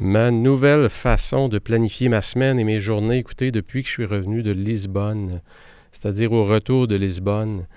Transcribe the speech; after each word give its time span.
Ma 0.00 0.32
nouvelle 0.32 0.88
façon 0.88 1.48
de 1.48 1.60
planifier 1.60 2.08
ma 2.08 2.20
semaine 2.20 2.58
et 2.58 2.64
mes 2.64 2.80
journées, 2.80 3.18
écoutez, 3.18 3.52
depuis 3.52 3.82
que 3.82 3.88
je 3.88 3.92
suis 3.92 4.04
revenu 4.04 4.42
de 4.42 4.50
Lisbonne, 4.50 5.40
c'est-à-dire 5.92 6.32
au 6.32 6.44
retour 6.44 6.88
de 6.88 6.96
Lisbonne, 6.96 7.68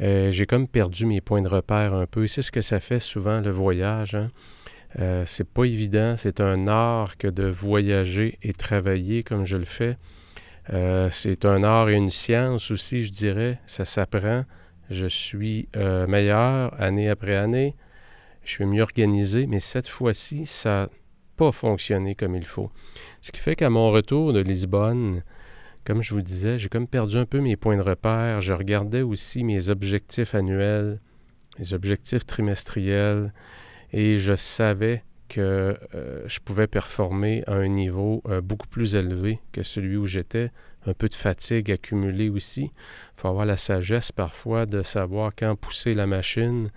euh, 0.00 0.32
j'ai 0.32 0.46
comme 0.46 0.66
perdu 0.66 1.06
mes 1.06 1.20
points 1.20 1.42
de 1.42 1.48
repère 1.48 1.94
un 1.94 2.06
peu. 2.06 2.26
C'est 2.26 2.42
ce 2.42 2.50
que 2.50 2.60
ça 2.60 2.80
fait 2.80 2.98
souvent 2.98 3.40
le 3.40 3.50
voyage. 3.50 4.16
Hein? 4.16 4.30
Euh, 4.98 5.22
c'est 5.26 5.48
pas 5.48 5.64
évident, 5.64 6.16
c'est 6.18 6.40
un 6.40 6.66
art 6.66 7.16
que 7.16 7.28
de 7.28 7.46
voyager 7.46 8.36
et 8.42 8.52
travailler 8.52 9.22
comme 9.22 9.46
je 9.46 9.56
le 9.56 9.64
fais. 9.64 9.96
Euh, 10.72 11.08
c'est 11.12 11.44
un 11.44 11.62
art 11.62 11.88
et 11.88 11.94
une 11.94 12.10
science 12.10 12.72
aussi, 12.72 13.04
je 13.04 13.12
dirais. 13.12 13.60
Ça 13.66 13.84
s'apprend. 13.84 14.44
Je 14.90 15.06
suis 15.06 15.68
meilleur 16.08 16.74
année 16.80 17.08
après 17.08 17.36
année. 17.36 17.76
Je 18.42 18.50
suis 18.50 18.66
mieux 18.66 18.82
organisé, 18.82 19.46
mais 19.46 19.60
cette 19.60 19.86
fois-ci, 19.86 20.46
ça 20.46 20.88
pas 21.40 21.52
fonctionné 21.52 22.14
comme 22.14 22.36
il 22.36 22.44
faut. 22.44 22.70
Ce 23.22 23.32
qui 23.32 23.40
fait 23.40 23.56
qu'à 23.56 23.70
mon 23.70 23.88
retour 23.88 24.34
de 24.34 24.40
Lisbonne, 24.40 25.22
comme 25.86 26.02
je 26.02 26.12
vous 26.12 26.20
disais, 26.20 26.58
j'ai 26.58 26.68
comme 26.68 26.86
perdu 26.86 27.16
un 27.16 27.24
peu 27.24 27.40
mes 27.40 27.56
points 27.56 27.78
de 27.78 27.82
repère. 27.82 28.42
Je 28.42 28.52
regardais 28.52 29.00
aussi 29.00 29.42
mes 29.42 29.70
objectifs 29.70 30.34
annuels, 30.34 31.00
mes 31.58 31.72
objectifs 31.72 32.26
trimestriels 32.26 33.32
et 33.94 34.18
je 34.18 34.36
savais 34.36 35.02
que 35.30 35.78
euh, 35.94 36.22
je 36.26 36.40
pouvais 36.40 36.66
performer 36.66 37.42
à 37.46 37.54
un 37.54 37.68
niveau 37.68 38.22
euh, 38.28 38.42
beaucoup 38.42 38.68
plus 38.68 38.94
élevé 38.94 39.40
que 39.50 39.62
celui 39.62 39.96
où 39.96 40.04
j'étais. 40.04 40.50
Un 40.86 40.92
peu 40.92 41.08
de 41.08 41.14
fatigue 41.14 41.70
accumulée 41.70 42.28
aussi. 42.28 42.64
Il 42.64 43.20
faut 43.20 43.28
avoir 43.28 43.46
la 43.46 43.56
sagesse 43.56 44.12
parfois 44.12 44.66
de 44.66 44.82
savoir 44.82 45.32
quand 45.34 45.56
pousser 45.56 45.94
la 45.94 46.06
machine 46.06 46.70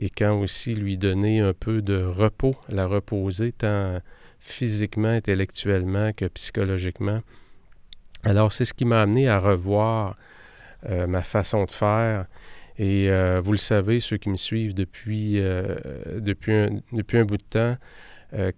et 0.00 0.08
quand 0.08 0.40
aussi 0.40 0.74
lui 0.74 0.96
donner 0.96 1.40
un 1.40 1.52
peu 1.52 1.82
de 1.82 2.02
repos, 2.02 2.56
la 2.68 2.86
reposer 2.86 3.52
tant 3.52 4.00
physiquement, 4.40 5.08
intellectuellement 5.08 6.12
que 6.14 6.24
psychologiquement. 6.24 7.20
Alors 8.24 8.52
c'est 8.52 8.64
ce 8.64 8.72
qui 8.72 8.86
m'a 8.86 9.02
amené 9.02 9.28
à 9.28 9.38
revoir 9.38 10.16
euh, 10.88 11.06
ma 11.06 11.22
façon 11.22 11.64
de 11.64 11.70
faire 11.70 12.26
et 12.78 13.10
euh, 13.10 13.42
vous 13.44 13.52
le 13.52 13.58
savez, 13.58 14.00
ceux 14.00 14.16
qui 14.16 14.30
me 14.30 14.38
suivent 14.38 14.74
depuis, 14.74 15.38
euh, 15.38 15.76
un, 16.48 16.80
depuis 16.92 17.18
un 17.18 17.24
bout 17.24 17.36
de 17.36 17.42
temps, 17.42 17.76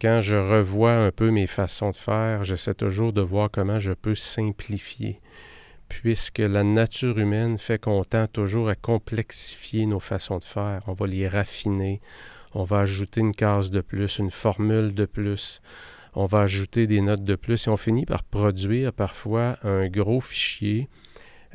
quand 0.00 0.21
je 0.21 0.37
revois 0.37 0.93
un 0.93 1.11
peu 1.11 1.31
mes 1.31 1.47
façons 1.47 1.91
de 1.91 1.97
faire, 1.97 2.45
j'essaie 2.45 2.75
toujours 2.75 3.15
de 3.15 3.22
voir 3.22 3.50
comment 3.50 3.78
je 3.78 3.95
peux 3.95 4.15
simplifier, 4.15 5.19
puisque 6.00 6.38
la 6.38 6.64
nature 6.64 7.19
humaine 7.19 7.58
fait 7.58 7.78
qu'on 7.78 8.03
tend 8.04 8.26
toujours 8.26 8.69
à 8.69 8.75
complexifier 8.75 9.86
nos 9.86 10.00
façons 10.00 10.38
de 10.38 10.44
faire. 10.44 10.82
On 10.86 10.94
va 10.94 11.06
les 11.06 11.28
raffiner, 11.28 12.00
on 12.54 12.64
va 12.64 12.80
ajouter 12.80 13.20
une 13.20 13.34
case 13.34 13.70
de 13.70 13.80
plus, 13.80 14.19
une 14.19 14.30
formule 14.30 14.94
de 14.94 15.04
plus, 15.04 15.60
on 16.14 16.26
va 16.26 16.41
ajouter 16.41 16.86
des 16.86 17.00
notes 17.00 17.25
de 17.25 17.34
plus, 17.34 17.66
et 17.66 17.70
on 17.70 17.76
finit 17.76 18.06
par 18.06 18.22
produire 18.22 18.92
parfois 18.92 19.58
un 19.62 19.88
gros 19.88 20.20
fichier 20.20 20.88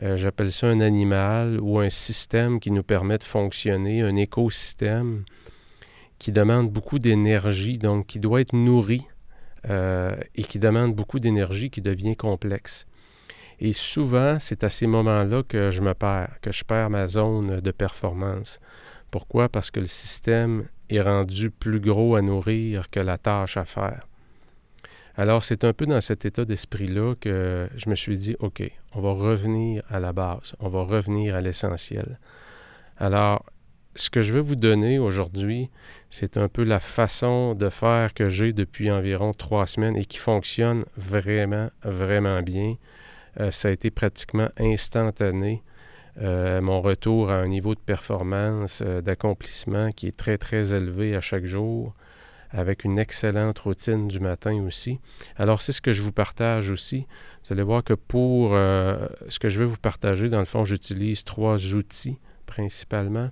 euh, 0.03 0.15
j'appelle 0.15 0.51
ça 0.51 0.67
un 0.67 0.79
animal 0.79 1.59
ou 1.59 1.79
un 1.79 1.89
système 1.89 2.59
qui 2.59 2.69
nous 2.69 2.83
permet 2.83 3.17
de 3.17 3.23
fonctionner, 3.23 4.01
un 4.01 4.15
écosystème 4.15 5.23
qui 6.19 6.31
demande 6.31 6.71
beaucoup 6.71 6.99
d'énergie, 6.99 7.77
donc 7.77 8.05
qui 8.05 8.19
doit 8.19 8.41
être 8.41 8.53
nourri 8.53 9.07
euh, 9.69 10.15
et 10.35 10.43
qui 10.43 10.59
demande 10.59 10.93
beaucoup 10.93 11.19
d'énergie, 11.19 11.69
qui 11.69 11.81
devient 11.81 12.15
complexe. 12.15 12.85
Et 13.59 13.73
souvent, 13.73 14.37
c'est 14.39 14.63
à 14.63 14.69
ces 14.69 14.87
moments-là 14.87 15.43
que 15.43 15.71
je 15.71 15.81
me 15.81 15.93
perds, 15.93 16.35
que 16.41 16.51
je 16.51 16.63
perds 16.63 16.89
ma 16.89 17.07
zone 17.07 17.59
de 17.59 17.71
performance. 17.71 18.59
Pourquoi? 19.09 19.49
Parce 19.49 19.71
que 19.71 19.79
le 19.79 19.87
système 19.87 20.65
est 20.89 21.01
rendu 21.01 21.49
plus 21.49 21.79
gros 21.79 22.15
à 22.15 22.21
nourrir 22.21 22.89
que 22.89 22.99
la 22.99 23.17
tâche 23.17 23.57
à 23.57 23.65
faire. 23.65 24.01
Alors, 25.15 25.43
c'est 25.43 25.63
un 25.63 25.73
peu 25.73 25.87
dans 25.87 26.01
cet 26.01 26.25
état 26.25 26.45
d'esprit-là 26.45 27.15
que 27.19 27.67
je 27.75 27.89
me 27.89 27.95
suis 27.95 28.17
dit, 28.17 28.35
OK, 28.39 28.61
on 28.93 29.01
va 29.01 29.13
revenir 29.13 29.81
à 29.89 29.99
la 29.99 30.13
base, 30.13 30.53
on 30.59 30.69
va 30.69 30.83
revenir 30.83 31.35
à 31.35 31.41
l'essentiel. 31.41 32.19
Alors, 32.97 33.43
ce 33.95 34.11
que 34.11 34.21
je 34.21 34.31
vais 34.31 34.41
vous 34.41 34.55
donner 34.55 34.99
aujourd'hui, 34.99 35.71
c'est 36.11 36.37
un 36.37 36.47
peu 36.47 36.63
la 36.63 36.79
façon 36.79 37.55
de 37.55 37.69
faire 37.69 38.13
que 38.13 38.29
j'ai 38.29 38.53
depuis 38.53 38.91
environ 38.91 39.33
trois 39.33 39.65
semaines 39.65 39.97
et 39.97 40.05
qui 40.05 40.19
fonctionne 40.19 40.83
vraiment, 40.95 41.71
vraiment 41.83 42.43
bien. 42.43 42.75
Euh, 43.39 43.51
ça 43.51 43.67
a 43.67 43.71
été 43.71 43.91
pratiquement 43.91 44.49
instantané. 44.57 45.63
Euh, 46.19 46.61
mon 46.61 46.81
retour 46.81 47.29
à 47.29 47.35
un 47.35 47.47
niveau 47.47 47.75
de 47.75 47.79
performance, 47.79 48.81
euh, 48.83 49.01
d'accomplissement 49.01 49.89
qui 49.91 50.07
est 50.07 50.17
très, 50.17 50.37
très 50.37 50.73
élevé 50.73 51.15
à 51.15 51.21
chaque 51.21 51.45
jour 51.45 51.93
avec 52.49 52.85
une 52.85 52.97
excellente 52.97 53.59
routine 53.59 54.07
du 54.07 54.19
matin 54.19 54.63
aussi. 54.65 54.99
Alors, 55.35 55.61
c'est 55.61 55.73
ce 55.73 55.81
que 55.81 55.91
je 55.91 56.01
vous 56.01 56.13
partage 56.13 56.71
aussi. 56.71 57.05
Vous 57.45 57.53
allez 57.53 57.61
voir 57.61 57.83
que 57.83 57.93
pour 57.93 58.51
ce 58.51 59.37
que 59.39 59.49
je 59.49 59.59
vais 59.59 59.65
vous 59.65 59.77
partager, 59.77 60.29
dans 60.29 60.39
le 60.39 60.45
fond, 60.45 60.63
j'utilise 60.63 61.25
trois 61.25 61.73
outils 61.73 62.17
principalement, 62.45 63.31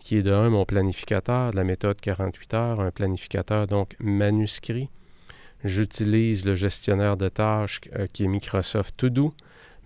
qui 0.00 0.16
est 0.16 0.22
de 0.22 0.32
un, 0.32 0.50
mon 0.50 0.66
planificateur 0.66 1.52
de 1.52 1.56
la 1.56 1.64
méthode 1.64 1.98
48 1.98 2.54
heures, 2.54 2.80
un 2.80 2.90
planificateur 2.90 3.66
donc 3.66 3.96
manuscrit. 3.98 4.90
J'utilise 5.64 6.44
le 6.44 6.54
gestionnaire 6.54 7.16
de 7.16 7.28
tâches 7.28 7.80
euh, 7.94 8.06
qui 8.12 8.24
est 8.24 8.28
Microsoft 8.28 8.96
To 8.96 9.10
Do, 9.10 9.34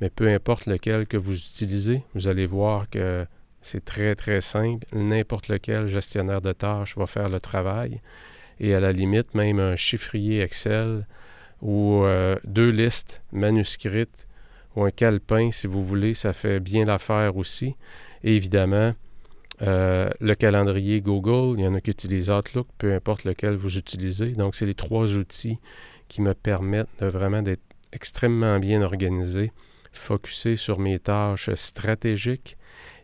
mais 0.01 0.11
peu 0.11 0.29
importe 0.29 0.67
lequel 0.67 1.07
que 1.07 1.17
vous 1.17 1.37
utilisez, 1.37 2.03
vous 2.15 2.29
allez 2.29 2.47
voir 2.47 2.89
que 2.89 3.27
c'est 3.63 3.85
très 3.85 4.15
très 4.15 4.41
simple. 4.41 4.87
N'importe 4.93 5.49
lequel 5.49 5.87
gestionnaire 5.87 6.41
de 6.41 6.53
tâches 6.53 6.97
va 6.97 7.07
faire 7.07 7.29
le 7.29 7.41
travail 7.41 8.01
et 8.61 8.75
à 8.75 8.81
la 8.81 8.93
limite 8.93 9.35
même 9.35 9.61
un 9.61 9.77
chiffrier 9.77 10.41
Excel 10.41 11.07
ou 11.61 12.05
euh, 12.05 12.37
deux 12.45 12.71
listes 12.71 13.23
manuscrites 13.33 14.27
ou 14.75 14.85
un 14.85 14.91
calepin 14.91 15.51
si 15.53 15.67
vous 15.67 15.85
voulez, 15.85 16.15
ça 16.15 16.33
fait 16.33 16.61
bien 16.61 16.85
l'affaire 16.85 17.37
aussi. 17.37 17.75
Et 18.23 18.37
évidemment, 18.37 18.95
euh, 19.63 20.11
le 20.21 20.35
calendrier 20.35 21.01
Google, 21.01 21.59
il 21.59 21.65
y 21.65 21.67
en 21.67 21.75
a 21.75 21.81
qui 21.81 21.91
utilisent 21.91 22.31
Outlook, 22.31 22.67
peu 22.79 22.93
importe 22.95 23.25
lequel 23.25 23.57
vous 23.57 23.79
utilisez. 23.79 24.33
Donc, 24.33 24.55
c'est 24.55 24.67
les 24.67 24.75
trois 24.75 25.15
outils 25.15 25.59
qui 26.09 26.21
me 26.21 26.35
permettent 26.35 26.89
vraiment 27.01 27.43
d'être 27.43 27.63
extrêmement 27.93 28.59
bien 28.59 28.83
organisé, 28.83 29.53
focusé 29.93 30.57
sur 30.57 30.79
mes 30.79 30.99
tâches 30.99 31.51
stratégiques 31.55 32.57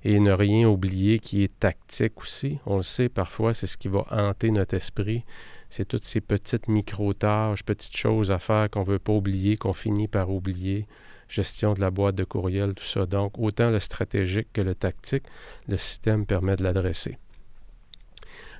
et 0.04 0.19
ne 0.20 0.32
rien 0.32 0.69
oublier 0.69 1.19
qui 1.19 1.43
est 1.43 1.58
tactique 1.58 2.20
aussi. 2.20 2.58
On 2.66 2.76
le 2.76 2.82
sait, 2.82 3.08
parfois, 3.08 3.55
c'est 3.55 3.66
ce 3.66 3.76
qui 3.76 3.88
va 3.88 4.05
hanter 4.10 4.50
notre 4.50 4.75
esprit. 4.75 5.25
C'est 5.70 5.87
toutes 5.87 6.05
ces 6.05 6.20
petites 6.20 6.69
micro-tâches, 6.69 7.62
petites 7.62 7.96
choses 7.96 8.31
à 8.31 8.38
faire 8.38 8.69
qu'on 8.70 8.81
ne 8.81 8.87
veut 8.87 8.98
pas 8.98 9.12
oublier, 9.12 9.56
qu'on 9.56 9.72
finit 9.72 10.08
par 10.08 10.31
oublier. 10.31 10.87
Gestion 11.32 11.73
de 11.73 11.81
la 11.81 11.90
boîte 11.90 12.14
de 12.14 12.25
courriel, 12.25 12.75
tout 12.75 12.84
ça. 12.84 13.06
Donc, 13.06 13.38
autant 13.38 13.70
le 13.70 13.81
stratégique 13.81 14.49
que 14.52 14.61
le 14.61 14.75
tactique, 14.75 15.23
le 15.67 15.79
système 15.79 16.26
permet 16.26 16.56
de 16.56 16.62
l'adresser. 16.62 17.17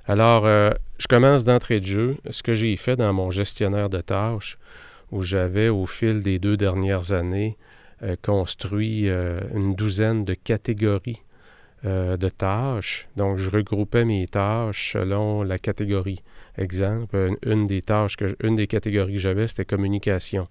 Alors, 0.06 0.46
euh, 0.46 0.70
je 0.96 1.06
commence 1.06 1.44
d'entrée 1.44 1.80
de 1.80 1.84
jeu. 1.84 2.16
Ce 2.30 2.42
que 2.42 2.54
j'ai 2.54 2.74
fait 2.78 2.96
dans 2.96 3.12
mon 3.12 3.30
gestionnaire 3.30 3.90
de 3.90 4.00
tâches, 4.00 4.56
où 5.10 5.20
j'avais 5.20 5.69
au 5.69 5.84
fil 5.84 6.22
des 6.22 6.38
deux 6.38 6.56
dernières 6.56 7.12
années 7.12 7.58
euh, 8.02 8.16
construit 8.22 9.10
euh, 9.10 9.40
une 9.54 9.74
douzaine 9.74 10.24
de 10.24 10.32
catégories 10.32 11.20
de 11.84 12.28
tâches. 12.28 13.08
Donc, 13.16 13.38
je 13.38 13.50
regroupais 13.50 14.04
mes 14.04 14.28
tâches 14.28 14.92
selon 14.92 15.42
la 15.42 15.58
catégorie. 15.58 16.22
Exemple, 16.56 17.34
une, 17.44 17.66
des 17.66 17.82
tâches, 17.82 18.14
une 18.40 18.54
des 18.54 18.69
catégories 18.69 19.14
que 19.14 19.19
j'avais, 19.19 19.48
c'était 19.48 19.64
communication. 19.64 20.46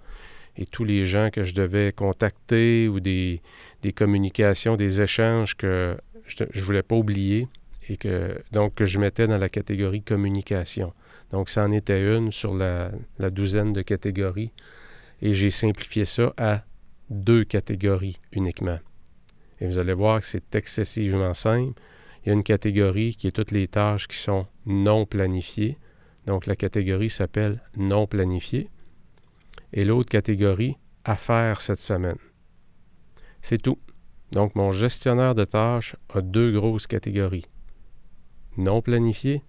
Et 0.58 0.66
tous 0.66 0.84
les 0.84 1.06
gens 1.06 1.30
que 1.32 1.44
je 1.44 1.54
devais 1.54 1.92
contacter 1.92 2.88
ou 2.88 3.00
des, 3.00 3.42
communications, 3.96 4.76
des 4.76 5.02
échanges 5.02 5.56
que 5.56 5.98
je 6.26 6.44
ne 6.44 6.62
voulais 6.62 6.84
pas 6.84 6.96
oublier 6.96 7.48
et 7.90 7.98
que 7.98 8.38
donc 8.52 8.76
que 8.76 8.86
je 8.86 9.00
mettais 9.00 9.28
dans 9.28 9.38
la 9.38 9.50
catégorie 9.50 10.02
communication. 10.02 10.94
Donc, 11.32 11.50
ça 11.50 11.64
en 11.66 11.72
était 11.72 12.02
une 12.16 12.32
sur 12.32 12.54
la, 12.54 12.92
douzaine 13.30 13.74
de 13.74 13.82
catégories 13.82 14.52
et 15.22 15.34
j'ai 15.34 15.52
simplifié 15.52 16.06
ça 16.06 16.34
à 16.38 16.64
deux 17.10 17.44
catégories 17.44 18.18
uniquement. 18.32 18.80
Et 19.60 19.68
vous 19.68 19.78
allez 19.78 19.94
voir 19.94 20.20
que 20.20 20.26
c'est 20.26 20.56
excessivement 20.56 21.34
simple. 21.34 21.80
Il 22.24 22.30
y 22.30 22.32
a 22.32 22.34
une 22.34 22.44
catégorie 22.44 23.16
qui 23.16 23.28
est 23.28 23.32
toutes 23.32 23.52
les 23.52 23.68
tâches 23.68 24.08
qui 24.08 24.18
sont 24.18 24.48
non 24.66 25.06
planifiées. 25.06 25.78
Donc 26.26 26.46
la 26.46 26.56
catégorie 26.56 27.10
s'appelle 27.10 27.62
non 27.78 28.08
planifié. 28.08 28.70
Et 29.74 29.86
l'autre 29.86 30.10
catégorie, 30.10 30.78
à 31.04 31.16
faire 31.16 31.62
cette 31.62 31.80
semaine. 31.80 32.18
C'est 33.42 33.62
tout. 33.62 33.80
Donc 34.32 34.56
mon 34.56 34.72
gestionnaire 34.72 35.36
de 35.36 35.46
tâches 35.46 35.96
a 36.14 36.22
deux 36.22 36.52
grosses 36.52 36.88
catégories. 36.88 37.46
Non 38.58 38.82
planifié. 38.82 39.44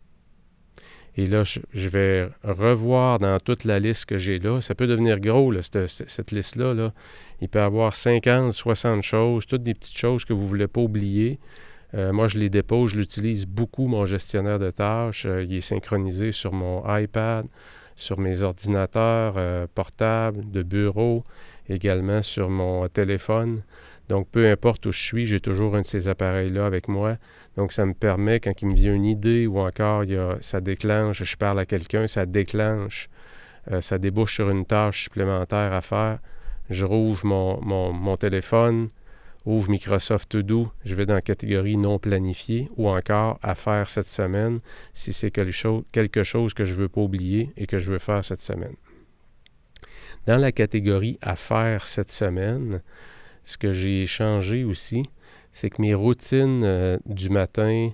Et 1.16 1.26
là, 1.26 1.42
je, 1.44 1.88
vais 1.88 2.30
revoir 2.42 3.18
dans 3.18 3.38
toute 3.38 3.64
la 3.64 3.78
liste 3.78 4.06
que 4.06 4.16
j'ai 4.16 4.38
là. 4.38 4.62
Ça 4.62 4.74
peut 4.74 4.86
devenir 4.86 5.20
gros, 5.20 5.52
cette, 5.60 6.30
liste-là. 6.30 6.72
Là. 6.72 6.94
Il 7.42 7.50
peut 7.50 7.58
y 7.58 7.62
avoir 7.62 7.94
50, 7.94 8.54
60 8.54 9.02
choses, 9.02 9.46
toutes 9.46 9.62
des 9.62 9.74
petites 9.74 9.96
choses 9.96 10.24
que 10.24 10.32
vous 10.32 10.44
ne 10.44 10.48
voulez 10.48 10.68
pas 10.68 10.80
oublier. 10.80 11.38
Euh, 11.94 12.12
moi, 12.12 12.26
je 12.26 12.38
les 12.38 12.48
dépose, 12.48 12.92
je 12.92 12.98
l'utilise 12.98 13.46
beaucoup, 13.46 13.86
mon 13.86 14.06
gestionnaire 14.06 14.58
de 14.58 14.70
tâches. 14.70 15.26
Euh, 15.26 15.44
il 15.44 15.54
est 15.54 15.60
synchronisé 15.60 16.32
sur 16.32 16.52
mon 16.52 16.82
iPad, 16.96 17.46
sur 17.96 18.18
mes 18.18 18.42
ordinateurs 18.42 19.34
euh, 19.36 19.66
portables, 19.74 20.50
de 20.50 20.62
bureau, 20.62 21.24
également 21.68 22.22
sur 22.22 22.48
mon 22.48 22.88
téléphone. 22.88 23.62
Donc, 24.08 24.28
peu 24.28 24.50
importe 24.50 24.86
où 24.86 24.92
je 24.92 25.00
suis, 25.00 25.26
j'ai 25.26 25.40
toujours 25.40 25.76
un 25.76 25.82
de 25.82 25.86
ces 25.86 26.08
appareils-là 26.08 26.66
avec 26.66 26.88
moi. 26.88 27.16
Donc, 27.56 27.72
ça 27.72 27.84
me 27.84 27.94
permet, 27.94 28.40
quand 28.40 28.62
il 28.62 28.68
me 28.68 28.74
vient 28.74 28.94
une 28.94 29.04
idée 29.04 29.46
ou 29.46 29.58
encore 29.58 30.04
ça 30.40 30.60
déclenche, 30.60 31.22
je 31.22 31.36
parle 31.36 31.60
à 31.60 31.66
quelqu'un, 31.66 32.06
ça 32.06 32.26
déclenche, 32.26 33.08
ça 33.80 33.98
débouche 33.98 34.34
sur 34.34 34.50
une 34.50 34.66
tâche 34.66 35.04
supplémentaire 35.04 35.72
à 35.72 35.80
faire. 35.80 36.18
Je 36.68 36.84
rouvre 36.84 37.24
mon, 37.24 37.92
mon 37.92 38.16
téléphone, 38.16 38.88
ouvre 39.44 39.70
Microsoft 39.70 40.28
To 40.30 40.42
Do, 40.42 40.70
je 40.84 40.94
vais 40.94 41.06
dans 41.06 41.14
la 41.14 41.22
catégorie 41.22 41.76
non 41.76 41.98
planifié 41.98 42.70
ou 42.76 42.88
encore 42.88 43.38
à 43.42 43.54
faire 43.54 43.90
cette 43.90 44.08
semaine 44.08 44.60
si 44.94 45.12
c'est 45.12 45.30
quelque 45.30 45.52
chose, 45.52 45.82
quelque 45.92 46.22
chose 46.22 46.54
que 46.54 46.64
je 46.64 46.72
ne 46.72 46.78
veux 46.78 46.88
pas 46.88 47.00
oublier 47.00 47.50
et 47.56 47.66
que 47.66 47.78
je 47.78 47.90
veux 47.90 47.98
faire 47.98 48.24
cette 48.24 48.40
semaine. 48.40 48.74
Dans 50.26 50.38
la 50.38 50.52
catégorie 50.52 51.18
à 51.20 51.34
faire 51.34 51.86
cette 51.86 52.12
semaine, 52.12 52.82
ce 53.42 53.58
que 53.58 53.72
j'ai 53.72 54.06
changé 54.06 54.62
aussi, 54.62 55.08
c'est 55.50 55.70
que 55.70 55.82
mes 55.82 55.94
routines 55.94 56.62
euh, 56.64 56.98
du 57.06 57.28
matin, 57.28 57.90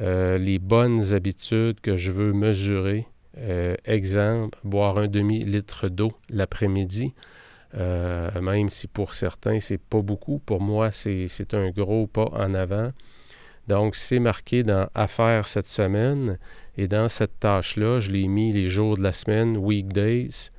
euh, 0.00 0.38
les 0.38 0.58
bonnes 0.58 1.14
habitudes 1.14 1.80
que 1.80 1.96
je 1.96 2.10
veux 2.10 2.32
mesurer, 2.32 3.06
euh, 3.38 3.76
exemple, 3.84 4.58
boire 4.64 4.98
un 4.98 5.06
demi-litre 5.06 5.88
d'eau 5.88 6.12
l'après-midi, 6.30 7.14
euh, 7.74 8.40
même 8.40 8.70
si 8.70 8.86
pour 8.86 9.14
certains, 9.14 9.60
c'est 9.60 9.78
pas 9.78 10.00
beaucoup. 10.00 10.40
Pour 10.44 10.60
moi, 10.60 10.90
c'est 10.90 11.54
un 11.54 11.70
gros 11.70 12.06
pas 12.06 12.30
en 12.32 12.54
avant. 12.54 12.92
Donc, 13.66 13.96
c'est 13.96 14.18
marqué 14.18 14.62
dans 14.62 14.88
Affaires 14.94 15.46
cette 15.46 15.68
semaine. 15.68 16.38
Et 16.76 16.88
dans 16.88 17.08
cette 17.08 17.38
tâche-là, 17.40 18.00
je 18.00 18.10
l'ai 18.10 18.28
mis 18.28 18.52
les 18.52 18.68
jours 18.68 18.96
de 18.96 19.02
la 19.02 19.12
semaine, 19.12 19.56
weekdays. 19.56 20.50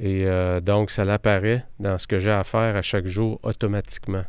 Et 0.00 0.26
euh, 0.26 0.60
donc, 0.60 0.90
ça 0.90 1.04
l'apparaît 1.04 1.64
dans 1.78 1.96
ce 1.98 2.06
que 2.06 2.18
j'ai 2.18 2.30
à 2.30 2.44
faire 2.44 2.76
à 2.76 2.82
chaque 2.82 3.06
jour 3.06 3.38
automatiquement. 3.42 4.24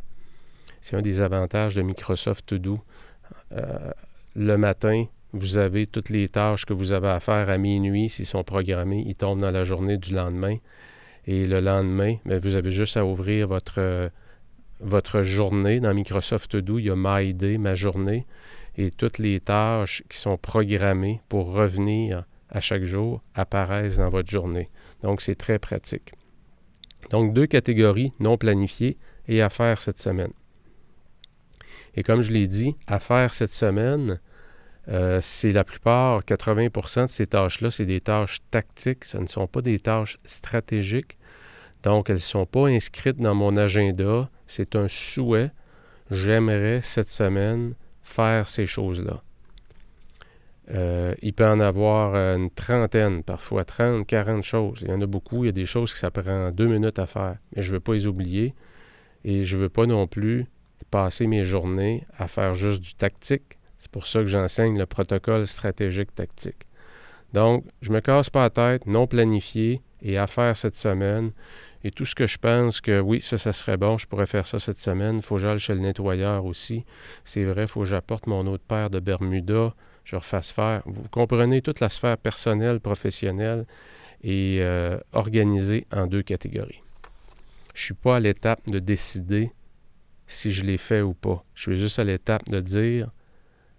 C'est 0.80 0.96
un 0.96 1.02
des 1.02 1.20
avantages 1.20 1.74
de 1.74 1.82
Microsoft 1.82 2.46
To 2.46 2.58
Do. 2.58 2.80
Euh, 3.52 3.90
le 4.36 4.56
matin, 4.56 5.06
vous 5.32 5.58
avez 5.58 5.86
toutes 5.86 6.10
les 6.10 6.28
tâches 6.28 6.64
que 6.64 6.72
vous 6.72 6.92
avez 6.92 7.08
à 7.08 7.20
faire 7.20 7.50
à 7.50 7.58
minuit, 7.58 8.08
s'ils 8.08 8.26
sont 8.26 8.44
programmés, 8.44 9.02
ils 9.06 9.16
tombent 9.16 9.40
dans 9.40 9.50
la 9.50 9.64
journée 9.64 9.96
du 9.96 10.14
lendemain. 10.14 10.56
Et 11.26 11.46
le 11.46 11.60
lendemain, 11.60 12.16
ben, 12.24 12.38
vous 12.38 12.54
avez 12.54 12.70
juste 12.70 12.96
à 12.96 13.04
ouvrir 13.04 13.48
votre, 13.48 14.10
votre 14.80 15.22
journée. 15.22 15.80
Dans 15.80 15.94
Microsoft 15.94 16.56
Do, 16.56 16.78
il 16.78 16.86
y 16.86 16.90
a 16.90 16.94
My 16.96 17.32
Day, 17.32 17.58
ma 17.58 17.74
journée, 17.74 18.26
et 18.76 18.90
toutes 18.90 19.18
les 19.18 19.40
tâches 19.40 20.02
qui 20.08 20.18
sont 20.18 20.36
programmées 20.36 21.20
pour 21.28 21.52
revenir 21.52 22.24
à 22.50 22.60
chaque 22.60 22.84
jour 22.84 23.22
apparaissent 23.34 23.96
dans 23.96 24.10
votre 24.10 24.30
journée. 24.30 24.68
Donc, 25.02 25.20
c'est 25.20 25.34
très 25.34 25.58
pratique. 25.58 26.12
Donc, 27.10 27.32
deux 27.32 27.46
catégories 27.46 28.12
non 28.20 28.36
planifiées 28.36 28.98
et 29.28 29.42
à 29.42 29.48
faire 29.48 29.80
cette 29.80 30.00
semaine. 30.00 30.32
Et 31.96 32.02
comme 32.02 32.22
je 32.22 32.32
l'ai 32.32 32.46
dit, 32.46 32.76
à 32.86 32.98
faire 32.98 33.32
cette 33.32 33.52
semaine, 33.52 34.20
euh, 34.88 35.20
c'est 35.22 35.52
la 35.52 35.64
plupart, 35.64 36.22
80% 36.22 37.06
de 37.06 37.10
ces 37.10 37.26
tâches-là, 37.26 37.70
c'est 37.70 37.86
des 37.86 38.00
tâches 38.00 38.38
tactiques, 38.50 39.04
ce 39.04 39.18
ne 39.18 39.26
sont 39.26 39.46
pas 39.46 39.62
des 39.62 39.78
tâches 39.78 40.18
stratégiques. 40.24 41.16
Donc, 41.82 42.08
elles 42.08 42.16
ne 42.16 42.20
sont 42.20 42.46
pas 42.46 42.68
inscrites 42.68 43.18
dans 43.18 43.34
mon 43.34 43.56
agenda. 43.56 44.30
C'est 44.46 44.74
un 44.74 44.88
souhait. 44.88 45.50
J'aimerais 46.10 46.80
cette 46.82 47.10
semaine 47.10 47.74
faire 48.02 48.48
ces 48.48 48.66
choses-là. 48.66 49.22
Euh, 50.70 51.14
il 51.20 51.34
peut 51.34 51.46
en 51.46 51.60
avoir 51.60 52.14
une 52.14 52.50
trentaine, 52.50 53.22
parfois 53.22 53.64
30, 53.64 54.06
40 54.06 54.42
choses. 54.42 54.80
Il 54.82 54.88
y 54.88 54.92
en 54.92 55.00
a 55.02 55.06
beaucoup. 55.06 55.44
Il 55.44 55.46
y 55.46 55.50
a 55.50 55.52
des 55.52 55.66
choses 55.66 55.92
que 55.92 55.98
ça 55.98 56.10
prend 56.10 56.50
deux 56.50 56.66
minutes 56.66 56.98
à 56.98 57.06
faire. 57.06 57.36
Mais 57.54 57.62
je 57.62 57.68
ne 57.68 57.74
veux 57.74 57.80
pas 57.80 57.92
les 57.92 58.06
oublier. 58.06 58.54
Et 59.24 59.44
je 59.44 59.56
ne 59.56 59.62
veux 59.62 59.68
pas 59.68 59.86
non 59.86 60.06
plus 60.06 60.46
passer 60.90 61.26
mes 61.26 61.44
journées 61.44 62.06
à 62.18 62.28
faire 62.28 62.54
juste 62.54 62.82
du 62.82 62.94
tactique. 62.94 63.53
C'est 63.84 63.90
pour 63.90 64.06
ça 64.06 64.20
que 64.20 64.28
j'enseigne 64.28 64.78
le 64.78 64.86
protocole 64.86 65.46
stratégique 65.46 66.14
tactique. 66.14 66.64
Donc, 67.34 67.66
je 67.82 67.90
ne 67.90 67.96
me 67.96 68.00
casse 68.00 68.30
pas 68.30 68.44
la 68.44 68.48
tête, 68.48 68.86
non 68.86 69.06
planifié 69.06 69.82
et 70.00 70.16
à 70.16 70.26
faire 70.26 70.56
cette 70.56 70.78
semaine. 70.78 71.32
Et 71.84 71.90
tout 71.90 72.06
ce 72.06 72.14
que 72.14 72.26
je 72.26 72.38
pense 72.38 72.80
que 72.80 72.98
oui, 72.98 73.20
ça, 73.20 73.36
ça 73.36 73.52
serait 73.52 73.76
bon, 73.76 73.98
je 73.98 74.06
pourrais 74.06 74.24
faire 74.24 74.46
ça 74.46 74.58
cette 74.58 74.78
semaine. 74.78 75.20
Faut 75.20 75.34
que 75.34 75.42
j'aille 75.42 75.58
chez 75.58 75.74
le 75.74 75.80
nettoyeur 75.80 76.46
aussi. 76.46 76.86
C'est 77.24 77.44
vrai, 77.44 77.66
faut 77.66 77.80
que 77.80 77.86
j'apporte 77.86 78.26
mon 78.26 78.46
autre 78.46 78.64
paire 78.66 78.88
de 78.88 79.00
Bermuda, 79.00 79.74
je 80.04 80.16
refasse 80.16 80.50
faire. 80.50 80.80
Vous 80.86 81.06
comprenez 81.10 81.60
toute 81.60 81.80
la 81.80 81.90
sphère 81.90 82.16
personnelle, 82.16 82.80
professionnelle 82.80 83.66
et 84.22 84.60
euh, 84.62 84.96
organisée 85.12 85.86
en 85.92 86.06
deux 86.06 86.22
catégories. 86.22 86.80
Je 87.74 87.82
ne 87.82 87.84
suis 87.84 87.94
pas 87.94 88.16
à 88.16 88.20
l'étape 88.20 88.66
de 88.66 88.78
décider 88.78 89.52
si 90.26 90.52
je 90.52 90.64
l'ai 90.64 90.78
fait 90.78 91.02
ou 91.02 91.12
pas. 91.12 91.44
Je 91.54 91.64
suis 91.64 91.78
juste 91.78 91.98
à 91.98 92.04
l'étape 92.04 92.48
de 92.48 92.60
dire 92.60 93.10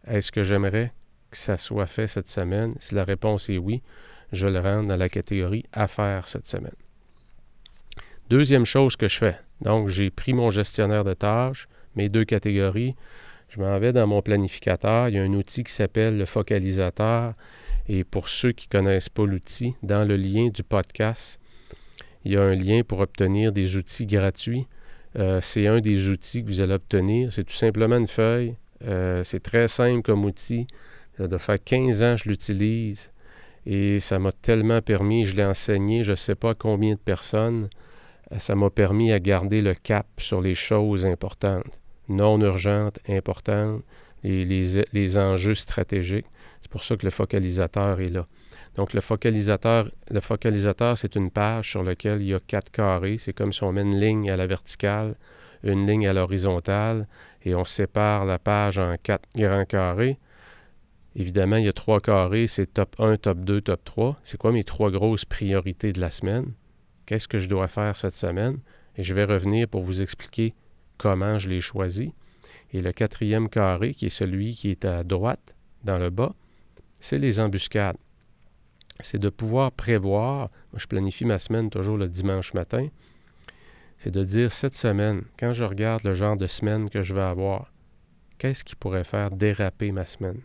est-ce 0.07 0.31
que 0.31 0.43
j'aimerais 0.43 0.91
que 1.31 1.37
ça 1.37 1.57
soit 1.57 1.87
fait 1.87 2.07
cette 2.07 2.29
semaine? 2.29 2.73
Si 2.79 2.95
la 2.95 3.03
réponse 3.03 3.49
est 3.49 3.57
oui, 3.57 3.81
je 4.31 4.47
le 4.47 4.59
rentre 4.59 4.87
dans 4.87 4.97
la 4.97 5.09
catégorie 5.09 5.65
à 5.71 5.87
cette 6.25 6.47
semaine. 6.47 6.75
Deuxième 8.29 8.65
chose 8.65 8.95
que 8.95 9.07
je 9.07 9.17
fais, 9.17 9.37
donc 9.61 9.87
j'ai 9.87 10.09
pris 10.09 10.33
mon 10.33 10.49
gestionnaire 10.51 11.03
de 11.03 11.13
tâches, 11.13 11.67
mes 11.95 12.09
deux 12.09 12.25
catégories, 12.25 12.95
je 13.49 13.59
m'en 13.59 13.77
vais 13.79 13.93
dans 13.93 14.07
mon 14.07 14.21
planificateur. 14.21 15.09
Il 15.09 15.15
y 15.15 15.19
a 15.19 15.23
un 15.23 15.33
outil 15.33 15.63
qui 15.63 15.71
s'appelle 15.71 16.17
le 16.17 16.25
focalisateur. 16.25 17.33
Et 17.87 18.03
pour 18.03 18.29
ceux 18.29 18.51
qui 18.51 18.67
ne 18.67 18.79
connaissent 18.79 19.09
pas 19.09 19.25
l'outil, 19.25 19.75
dans 19.83 20.07
le 20.07 20.17
lien 20.17 20.49
du 20.49 20.63
podcast, 20.63 21.39
il 22.23 22.33
y 22.33 22.37
a 22.37 22.41
un 22.41 22.55
lien 22.55 22.81
pour 22.83 22.99
obtenir 22.99 23.51
des 23.51 23.77
outils 23.77 24.07
gratuits. 24.07 24.67
Euh, 25.17 25.39
c'est 25.41 25.67
un 25.67 25.79
des 25.79 26.09
outils 26.09 26.43
que 26.43 26.49
vous 26.49 26.61
allez 26.61 26.73
obtenir. 26.73 27.31
C'est 27.31 27.43
tout 27.43 27.53
simplement 27.53 27.97
une 27.97 28.07
feuille 28.07 28.55
euh, 28.85 29.23
c'est 29.23 29.41
très 29.41 29.67
simple 29.67 30.01
comme 30.01 30.25
outil. 30.25 30.67
Ça 31.17 31.27
doit 31.27 31.39
faire 31.39 31.63
15 31.63 32.03
ans 32.03 32.15
que 32.15 32.23
je 32.23 32.29
l'utilise 32.29 33.11
et 33.65 33.99
ça 33.99 34.19
m'a 34.19 34.31
tellement 34.31 34.81
permis, 34.81 35.25
je 35.25 35.35
l'ai 35.35 35.45
enseigné, 35.45 36.03
je 36.03 36.11
ne 36.11 36.15
sais 36.15 36.35
pas 36.35 36.53
combien 36.53 36.93
de 36.93 36.99
personnes, 36.99 37.69
euh, 38.31 38.39
ça 38.39 38.55
m'a 38.55 38.69
permis 38.69 39.11
à 39.11 39.19
garder 39.19 39.61
le 39.61 39.73
cap 39.73 40.07
sur 40.17 40.41
les 40.41 40.55
choses 40.55 41.05
importantes, 41.05 41.65
non 42.07 42.39
urgentes, 42.41 42.99
importantes, 43.09 43.83
les, 44.23 45.17
enjeux 45.17 45.55
stratégiques. 45.55 46.25
C'est 46.61 46.71
pour 46.71 46.83
ça 46.83 46.97
que 46.97 47.05
le 47.05 47.11
focalisateur 47.11 48.01
est 48.01 48.09
là. 48.09 48.27
Donc, 48.75 48.93
le 48.93 49.01
focalisateur, 49.01 49.89
le 50.09 50.19
focalisateur, 50.19 50.97
c'est 50.97 51.15
une 51.15 51.29
page 51.31 51.71
sur 51.71 51.83
laquelle 51.83 52.21
il 52.21 52.27
y 52.27 52.33
a 52.33 52.39
quatre 52.39 52.71
carrés. 52.71 53.17
C'est 53.19 53.33
comme 53.33 53.53
si 53.53 53.63
on 53.63 53.71
met 53.71 53.83
une 53.83 53.99
ligne 53.99 54.29
à 54.29 54.35
la 54.35 54.47
verticale, 54.47 55.15
une 55.65 55.87
ligne 55.87 56.07
à 56.07 56.13
l'horizontale 56.13 57.07
et 57.43 57.55
on 57.55 57.65
sépare 57.65 58.25
la 58.25 58.39
page 58.39 58.79
en 58.79 58.95
quatre 59.01 59.27
grands 59.35 59.65
carrés. 59.65 60.17
Évidemment, 61.15 61.57
il 61.57 61.65
y 61.65 61.69
a 61.69 61.73
trois 61.73 62.01
carrés, 62.01 62.47
c'est 62.47 62.73
top 62.73 62.95
1, 62.99 63.17
top 63.17 63.39
2, 63.39 63.61
top 63.61 63.83
3. 63.83 64.19
C'est 64.23 64.37
quoi 64.37 64.51
mes 64.51 64.63
trois 64.63 64.91
grosses 64.91 65.25
priorités 65.25 65.93
de 65.93 66.01
la 66.01 66.11
semaine? 66.11 66.53
Qu'est-ce 67.05 67.27
que 67.27 67.39
je 67.39 67.47
dois 67.47 67.67
faire 67.67 67.95
cette 67.95 68.15
semaine? 68.15 68.59
Et 68.97 69.03
je 69.03 69.13
vais 69.13 69.25
revenir 69.25 69.67
pour 69.67 69.83
vous 69.83 70.01
expliquer 70.01 70.53
comment 70.97 71.37
je 71.37 71.49
l'ai 71.49 71.61
choisi. 71.61 72.13
Et 72.73 72.81
le 72.81 72.91
quatrième 72.91 73.49
carré, 73.49 73.93
qui 73.93 74.07
est 74.07 74.09
celui 74.09 74.53
qui 74.53 74.71
est 74.71 74.85
à 74.85 75.03
droite, 75.03 75.55
dans 75.83 75.97
le 75.97 76.09
bas, 76.09 76.33
c'est 76.99 77.19
les 77.19 77.39
embuscades. 77.39 77.97
C'est 78.99 79.19
de 79.19 79.29
pouvoir 79.29 79.71
prévoir, 79.71 80.49
moi 80.71 80.77
je 80.77 80.87
planifie 80.87 81.25
ma 81.25 81.39
semaine 81.39 81.69
toujours 81.69 81.97
le 81.97 82.07
dimanche 82.07 82.53
matin, 82.53 82.87
c'est 84.05 84.11
de 84.11 84.23
dire 84.23 84.53
cette 84.53 84.75
semaine, 84.75 85.23
quand 85.39 85.53
je 85.53 85.63
regarde 85.63 86.03
le 86.03 86.13
genre 86.13 86.37
de 86.37 86.45
semaine 86.45 86.91
que 86.91 87.01
je 87.01 87.15
vais 87.15 87.23
avoir, 87.23 87.73
qu'est-ce 88.37 88.63
qui 88.63 88.75
pourrait 88.75 89.03
faire 89.03 89.31
déraper 89.31 89.91
ma 89.91 90.05
semaine? 90.05 90.41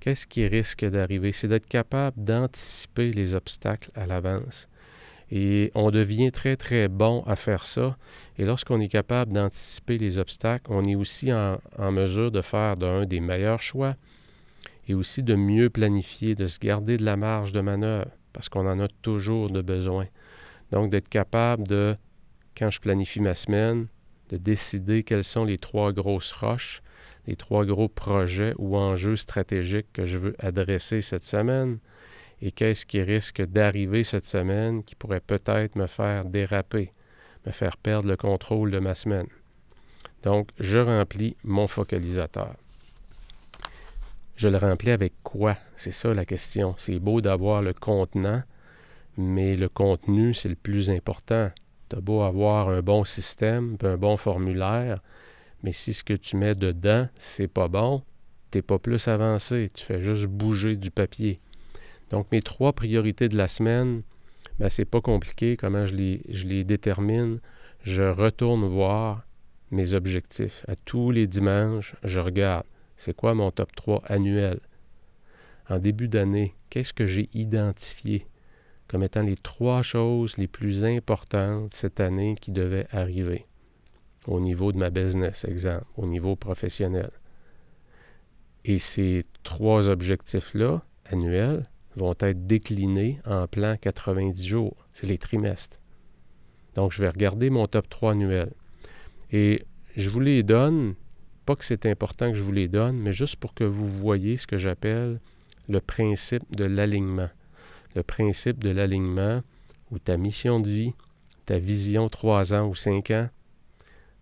Qu'est-ce 0.00 0.26
qui 0.26 0.46
risque 0.46 0.82
d'arriver? 0.82 1.32
C'est 1.32 1.48
d'être 1.48 1.66
capable 1.66 2.24
d'anticiper 2.24 3.12
les 3.12 3.34
obstacles 3.34 3.90
à 3.94 4.06
l'avance. 4.06 4.66
Et 5.30 5.72
on 5.74 5.90
devient 5.90 6.32
très, 6.32 6.56
très 6.56 6.88
bon 6.88 7.22
à 7.26 7.36
faire 7.36 7.66
ça. 7.66 7.98
Et 8.38 8.46
lorsqu'on 8.46 8.80
est 8.80 8.88
capable 8.88 9.30
d'anticiper 9.34 9.98
les 9.98 10.16
obstacles, 10.16 10.72
on 10.72 10.82
est 10.84 10.94
aussi 10.94 11.30
en, 11.34 11.58
mesure 11.92 12.30
de 12.30 12.40
faire 12.40 12.78
d'un 12.78 13.04
des 13.04 13.20
meilleurs 13.20 13.60
choix 13.60 13.94
et 14.88 14.94
aussi 14.94 15.22
de 15.22 15.34
mieux 15.34 15.68
planifier, 15.68 16.34
de 16.34 16.46
se 16.46 16.58
garder 16.58 16.96
de 16.96 17.04
la 17.04 17.18
marge 17.18 17.52
de 17.52 17.60
manœuvre, 17.60 18.10
parce 18.32 18.48
qu'on 18.48 18.66
en 18.66 18.80
a 18.80 18.88
toujours 19.02 19.50
de 19.50 19.60
besoin. 19.60 20.06
Donc, 20.72 20.90
d'être 20.90 21.10
capable 21.10 21.68
de, 21.68 21.94
quand 22.56 22.70
je 22.70 22.80
planifie 22.80 23.20
ma 23.20 23.34
semaine, 23.34 23.86
de 24.30 24.36
décider 24.36 25.02
quelles 25.02 25.24
sont 25.24 25.44
les 25.44 25.58
trois 25.58 25.92
grosses 25.92 26.32
roches, 26.32 26.82
les 27.26 27.36
trois 27.36 27.64
gros 27.64 27.88
projets 27.88 28.54
ou 28.58 28.76
enjeux 28.76 29.16
stratégiques 29.16 29.92
que 29.92 30.04
je 30.04 30.18
veux 30.18 30.36
adresser 30.38 31.02
cette 31.02 31.24
semaine 31.24 31.78
et 32.40 32.50
qu'est-ce 32.50 32.86
qui 32.86 33.00
risque 33.00 33.42
d'arriver 33.42 34.04
cette 34.04 34.26
semaine 34.26 34.84
qui 34.84 34.94
pourrait 34.94 35.20
peut-être 35.20 35.76
me 35.76 35.86
faire 35.86 36.24
déraper, 36.24 36.92
me 37.46 37.52
faire 37.52 37.76
perdre 37.76 38.08
le 38.08 38.16
contrôle 38.16 38.70
de 38.70 38.78
ma 38.78 38.94
semaine. 38.94 39.28
Donc, 40.22 40.50
je 40.58 40.78
remplis 40.78 41.36
mon 41.44 41.66
focalisateur. 41.66 42.54
Je 44.36 44.48
le 44.48 44.58
remplis 44.58 44.90
avec 44.90 45.14
quoi? 45.22 45.56
C'est 45.76 45.92
ça 45.92 46.12
la 46.12 46.26
question. 46.26 46.74
C'est 46.76 46.98
beau 46.98 47.20
d'avoir 47.20 47.62
le 47.62 47.72
contenant, 47.72 48.42
mais 49.16 49.56
le 49.56 49.68
contenu, 49.68 50.34
c'est 50.34 50.50
le 50.50 50.56
plus 50.56 50.90
important. 50.90 51.50
Tu 51.88 51.96
as 51.96 52.00
beau 52.00 52.22
avoir 52.22 52.68
un 52.68 52.82
bon 52.82 53.04
système, 53.04 53.76
un 53.82 53.96
bon 53.96 54.16
formulaire, 54.16 55.00
mais 55.62 55.72
si 55.72 55.92
ce 55.92 56.04
que 56.04 56.14
tu 56.14 56.36
mets 56.36 56.54
dedans, 56.54 57.08
c'est 57.18 57.48
pas 57.48 57.68
bon, 57.68 58.02
tu 58.50 58.58
n'es 58.58 58.62
pas 58.62 58.78
plus 58.78 59.08
avancé. 59.08 59.70
Tu 59.74 59.84
fais 59.84 60.00
juste 60.00 60.26
bouger 60.26 60.76
du 60.76 60.90
papier. 60.90 61.40
Donc, 62.10 62.30
mes 62.32 62.42
trois 62.42 62.72
priorités 62.72 63.28
de 63.28 63.36
la 63.36 63.48
semaine, 63.48 64.02
ben, 64.58 64.68
c'est 64.68 64.84
pas 64.84 65.00
compliqué 65.00 65.56
comment 65.56 65.84
je 65.84 65.94
les, 65.94 66.22
je 66.28 66.46
les 66.46 66.64
détermine. 66.64 67.40
Je 67.82 68.02
retourne 68.02 68.64
voir 68.64 69.26
mes 69.70 69.94
objectifs. 69.94 70.64
À 70.68 70.76
tous 70.76 71.10
les 71.10 71.26
dimanches, 71.26 71.96
je 72.02 72.20
regarde 72.20 72.64
c'est 72.96 73.14
quoi 73.14 73.34
mon 73.34 73.50
top 73.50 73.74
3 73.76 74.02
annuel? 74.06 74.60
En 75.68 75.78
début 75.78 76.08
d'année, 76.08 76.54
qu'est-ce 76.70 76.92
que 76.92 77.06
j'ai 77.06 77.28
identifié? 77.34 78.26
Comme 78.88 79.02
étant 79.02 79.22
les 79.22 79.36
trois 79.36 79.82
choses 79.82 80.36
les 80.36 80.46
plus 80.46 80.84
importantes 80.84 81.74
cette 81.74 82.00
année 82.00 82.36
qui 82.40 82.52
devaient 82.52 82.86
arriver 82.90 83.46
au 84.26 84.40
niveau 84.40 84.72
de 84.72 84.78
ma 84.78 84.90
business, 84.90 85.44
exemple, 85.44 85.86
au 85.96 86.06
niveau 86.06 86.36
professionnel. 86.36 87.10
Et 88.64 88.78
ces 88.78 89.24
trois 89.44 89.88
objectifs-là, 89.88 90.82
annuels, 91.04 91.62
vont 91.94 92.14
être 92.20 92.46
déclinés 92.46 93.20
en 93.24 93.46
plan 93.46 93.76
90 93.80 94.46
jours. 94.46 94.76
C'est 94.92 95.06
les 95.06 95.18
trimestres. 95.18 95.78
Donc, 96.74 96.92
je 96.92 97.02
vais 97.02 97.08
regarder 97.08 97.48
mon 97.48 97.66
top 97.66 97.88
3 97.88 98.12
annuel. 98.12 98.52
Et 99.30 99.64
je 99.96 100.10
vous 100.10 100.20
les 100.20 100.42
donne, 100.42 100.94
pas 101.46 101.56
que 101.56 101.64
c'est 101.64 101.86
important 101.86 102.30
que 102.30 102.36
je 102.36 102.42
vous 102.42 102.52
les 102.52 102.68
donne, 102.68 102.98
mais 102.98 103.12
juste 103.12 103.36
pour 103.36 103.54
que 103.54 103.64
vous 103.64 103.88
voyez 103.88 104.36
ce 104.36 104.46
que 104.46 104.58
j'appelle 104.58 105.20
le 105.68 105.80
principe 105.80 106.44
de 106.54 106.64
l'alignement. 106.64 107.30
Le 107.96 108.02
principe 108.02 108.62
de 108.62 108.70
l'alignement 108.70 109.40
où 109.90 109.98
ta 109.98 110.18
mission 110.18 110.60
de 110.60 110.68
vie, 110.68 110.92
ta 111.46 111.58
vision 111.58 112.08
3 112.08 112.52
ans 112.52 112.68
ou 112.68 112.74
5 112.74 113.10
ans, 113.10 113.30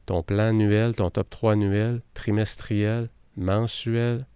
ton 0.06 0.22
plan 0.22 0.50
annuel, 0.50 0.94
ton 0.94 1.10
top 1.10 1.28
3 1.28 1.54
annuel, 1.54 2.00
trimestriel, 2.14 3.10
mensuel, 3.36 4.26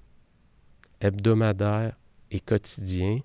hebdomadaire, 1.01 1.95
et 2.31 2.41
quotidien, 2.41 3.21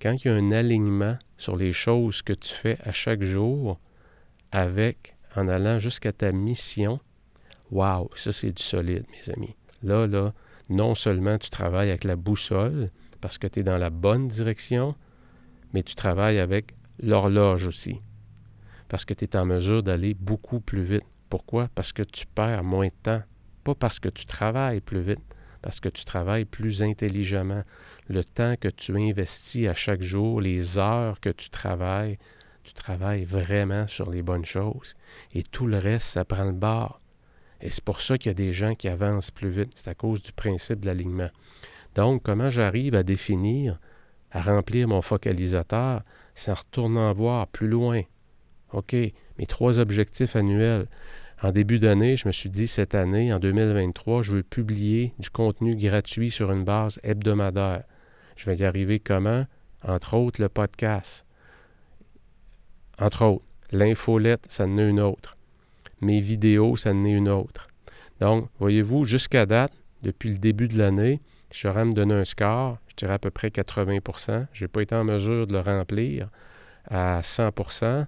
quand 0.00 0.12
il 0.12 0.28
y 0.28 0.30
a 0.30 0.34
un 0.34 0.52
alignement 0.52 1.18
sur 1.36 1.56
les 1.56 1.72
choses 1.72 2.22
que 2.22 2.32
tu 2.32 2.54
fais 2.54 2.78
à 2.84 2.92
chaque 2.92 3.22
jour, 3.22 3.78
avec, 4.52 5.16
en 5.34 5.48
allant 5.48 5.78
jusqu'à 5.78 6.12
ta 6.12 6.32
mission, 6.32 7.00
waouh, 7.70 8.08
ça 8.14 8.32
c'est 8.32 8.52
du 8.52 8.62
solide, 8.62 9.04
mes 9.10 9.32
amis. 9.32 9.56
Là, 9.82 10.06
là, 10.06 10.32
non 10.68 10.94
seulement 10.94 11.38
tu 11.38 11.50
travailles 11.50 11.90
avec 11.90 12.04
la 12.04 12.16
boussole, 12.16 12.90
parce 13.20 13.36
que 13.36 13.46
tu 13.46 13.60
es 13.60 13.62
dans 13.62 13.78
la 13.78 13.90
bonne 13.90 14.28
direction, 14.28 14.94
mais 15.72 15.82
tu 15.82 15.94
travailles 15.94 16.38
avec 16.38 16.74
l'horloge 17.00 17.66
aussi, 17.66 18.00
parce 18.88 19.04
que 19.04 19.14
tu 19.14 19.24
es 19.24 19.36
en 19.36 19.44
mesure 19.44 19.82
d'aller 19.82 20.14
beaucoup 20.14 20.60
plus 20.60 20.84
vite. 20.84 21.04
Pourquoi? 21.28 21.68
Parce 21.74 21.92
que 21.92 22.02
tu 22.02 22.26
perds 22.26 22.64
moins 22.64 22.86
de 22.86 22.92
temps, 23.02 23.22
pas 23.64 23.74
parce 23.74 23.98
que 23.98 24.08
tu 24.08 24.26
travailles 24.26 24.80
plus 24.80 25.02
vite, 25.02 25.20
parce 25.60 25.80
que 25.80 25.88
tu 25.88 26.04
travailles 26.04 26.44
plus 26.44 26.82
intelligemment. 26.82 27.64
Le 28.08 28.22
temps 28.22 28.54
que 28.60 28.68
tu 28.68 28.96
investis 28.96 29.66
à 29.66 29.74
chaque 29.74 30.02
jour, 30.02 30.40
les 30.40 30.78
heures 30.78 31.20
que 31.20 31.30
tu 31.30 31.50
travailles, 31.50 32.18
tu 32.62 32.72
travailles 32.72 33.24
vraiment 33.24 33.88
sur 33.88 34.10
les 34.10 34.22
bonnes 34.22 34.44
choses. 34.44 34.94
Et 35.34 35.42
tout 35.42 35.66
le 35.66 35.78
reste, 35.78 36.06
ça 36.06 36.24
prend 36.24 36.44
le 36.44 36.52
bord. 36.52 37.00
Et 37.60 37.70
c'est 37.70 37.82
pour 37.82 38.00
ça 38.00 38.18
qu'il 38.18 38.30
y 38.30 38.30
a 38.30 38.34
des 38.34 38.52
gens 38.52 38.74
qui 38.74 38.88
avancent 38.88 39.30
plus 39.30 39.50
vite. 39.50 39.72
C'est 39.74 39.88
à 39.88 39.94
cause 39.94 40.22
du 40.22 40.32
principe 40.32 40.80
de 40.80 40.86
l'alignement. 40.86 41.30
Donc, 41.94 42.22
comment 42.22 42.50
j'arrive 42.50 42.94
à 42.94 43.02
définir, 43.02 43.80
à 44.30 44.40
remplir 44.40 44.88
mon 44.88 45.02
focalisateur, 45.02 46.02
c'est 46.34 46.50
en 46.50 46.54
retournant 46.54 47.12
voir 47.12 47.46
plus 47.46 47.68
loin. 47.68 48.02
OK, 48.72 48.92
mes 48.92 49.46
trois 49.46 49.78
objectifs 49.78 50.36
annuels. 50.36 50.86
En 51.42 51.52
début 51.52 51.78
d'année, 51.78 52.16
je 52.16 52.26
me 52.26 52.32
suis 52.32 52.48
dit, 52.48 52.66
cette 52.66 52.94
année, 52.94 53.32
en 53.32 53.38
2023, 53.38 54.22
je 54.22 54.32
veux 54.32 54.42
publier 54.42 55.12
du 55.18 55.30
contenu 55.30 55.76
gratuit 55.76 56.30
sur 56.30 56.50
une 56.50 56.64
base 56.64 56.98
hebdomadaire. 57.02 57.84
Je 58.36 58.46
vais 58.46 58.56
y 58.56 58.64
arriver 58.64 59.00
comment? 59.00 59.44
Entre 59.82 60.14
autres, 60.14 60.40
le 60.40 60.48
podcast. 60.48 61.24
Entre 62.98 63.24
autres, 63.24 63.44
l'infolette, 63.70 64.44
ça 64.48 64.64
en 64.64 64.78
est 64.78 64.88
une 64.88 65.00
autre. 65.00 65.36
Mes 66.00 66.20
vidéos, 66.20 66.76
ça 66.76 66.92
en 66.92 67.04
est 67.04 67.10
une 67.10 67.28
autre. 67.28 67.68
Donc, 68.20 68.48
voyez-vous, 68.58 69.04
jusqu'à 69.04 69.44
date, 69.44 69.72
depuis 70.02 70.30
le 70.30 70.38
début 70.38 70.68
de 70.68 70.78
l'année, 70.78 71.20
j'aurais 71.60 71.84
me 71.84 71.92
donner 71.92 72.14
un 72.14 72.24
score, 72.24 72.78
je 72.88 72.96
dirais 72.96 73.14
à 73.14 73.18
peu 73.18 73.30
près 73.30 73.48
80% 73.48 74.46
Je 74.52 74.64
n'ai 74.64 74.68
pas 74.68 74.82
été 74.82 74.94
en 74.94 75.04
mesure 75.04 75.46
de 75.46 75.52
le 75.52 75.60
remplir 75.60 76.28
à 76.88 77.20
100% 77.22 78.06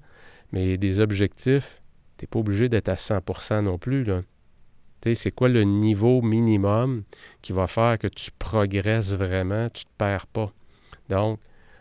mais 0.52 0.78
des 0.78 1.00
objectifs 1.00 1.82
tu 2.18 2.24
n'es 2.24 2.28
pas 2.28 2.40
obligé 2.40 2.68
d'être 2.68 2.88
à 2.88 2.94
100% 2.94 3.62
non 3.62 3.78
plus. 3.78 4.04
C'est 5.14 5.30
quoi 5.30 5.48
le 5.48 5.62
niveau 5.62 6.20
minimum 6.20 7.04
qui 7.42 7.52
va 7.52 7.68
faire 7.68 7.96
que 7.98 8.08
tu 8.08 8.30
progresses 8.36 9.14
vraiment, 9.14 9.68
tu 9.70 9.84
ne 9.84 9.88
te 9.88 9.96
perds 9.96 10.26
pas? 10.26 10.52
Donc, 11.08 11.38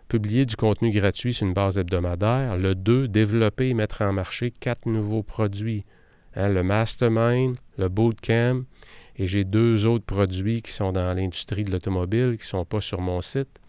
publier 0.07 0.45
du 0.45 0.55
contenu 0.55 0.91
gratuit 0.91 1.33
sur 1.33 1.47
une 1.47 1.53
base 1.53 1.79
hebdomadaire. 1.79 2.55
Le 2.57 2.75
2, 2.75 3.07
développer 3.07 3.69
et 3.69 3.73
mettre 3.73 4.03
en 4.03 4.13
marché 4.13 4.51
quatre 4.51 4.85
nouveaux 4.85 5.23
produits. 5.23 5.83
Hein, 6.35 6.49
le 6.49 6.61
Mastermind, 6.61 7.57
le 7.79 7.89
Bootcamp, 7.89 8.61
et 9.17 9.27
j'ai 9.27 9.43
deux 9.43 9.85
autres 9.85 10.05
produits 10.05 10.61
qui 10.61 10.71
sont 10.71 10.91
dans 10.91 11.13
l'industrie 11.13 11.63
de 11.63 11.71
l'automobile, 11.71 12.37
qui 12.37 12.43
ne 12.43 12.49
sont 12.49 12.65
pas 12.65 12.81
sur 12.81 13.01
mon 13.01 13.21
site. 13.21 13.59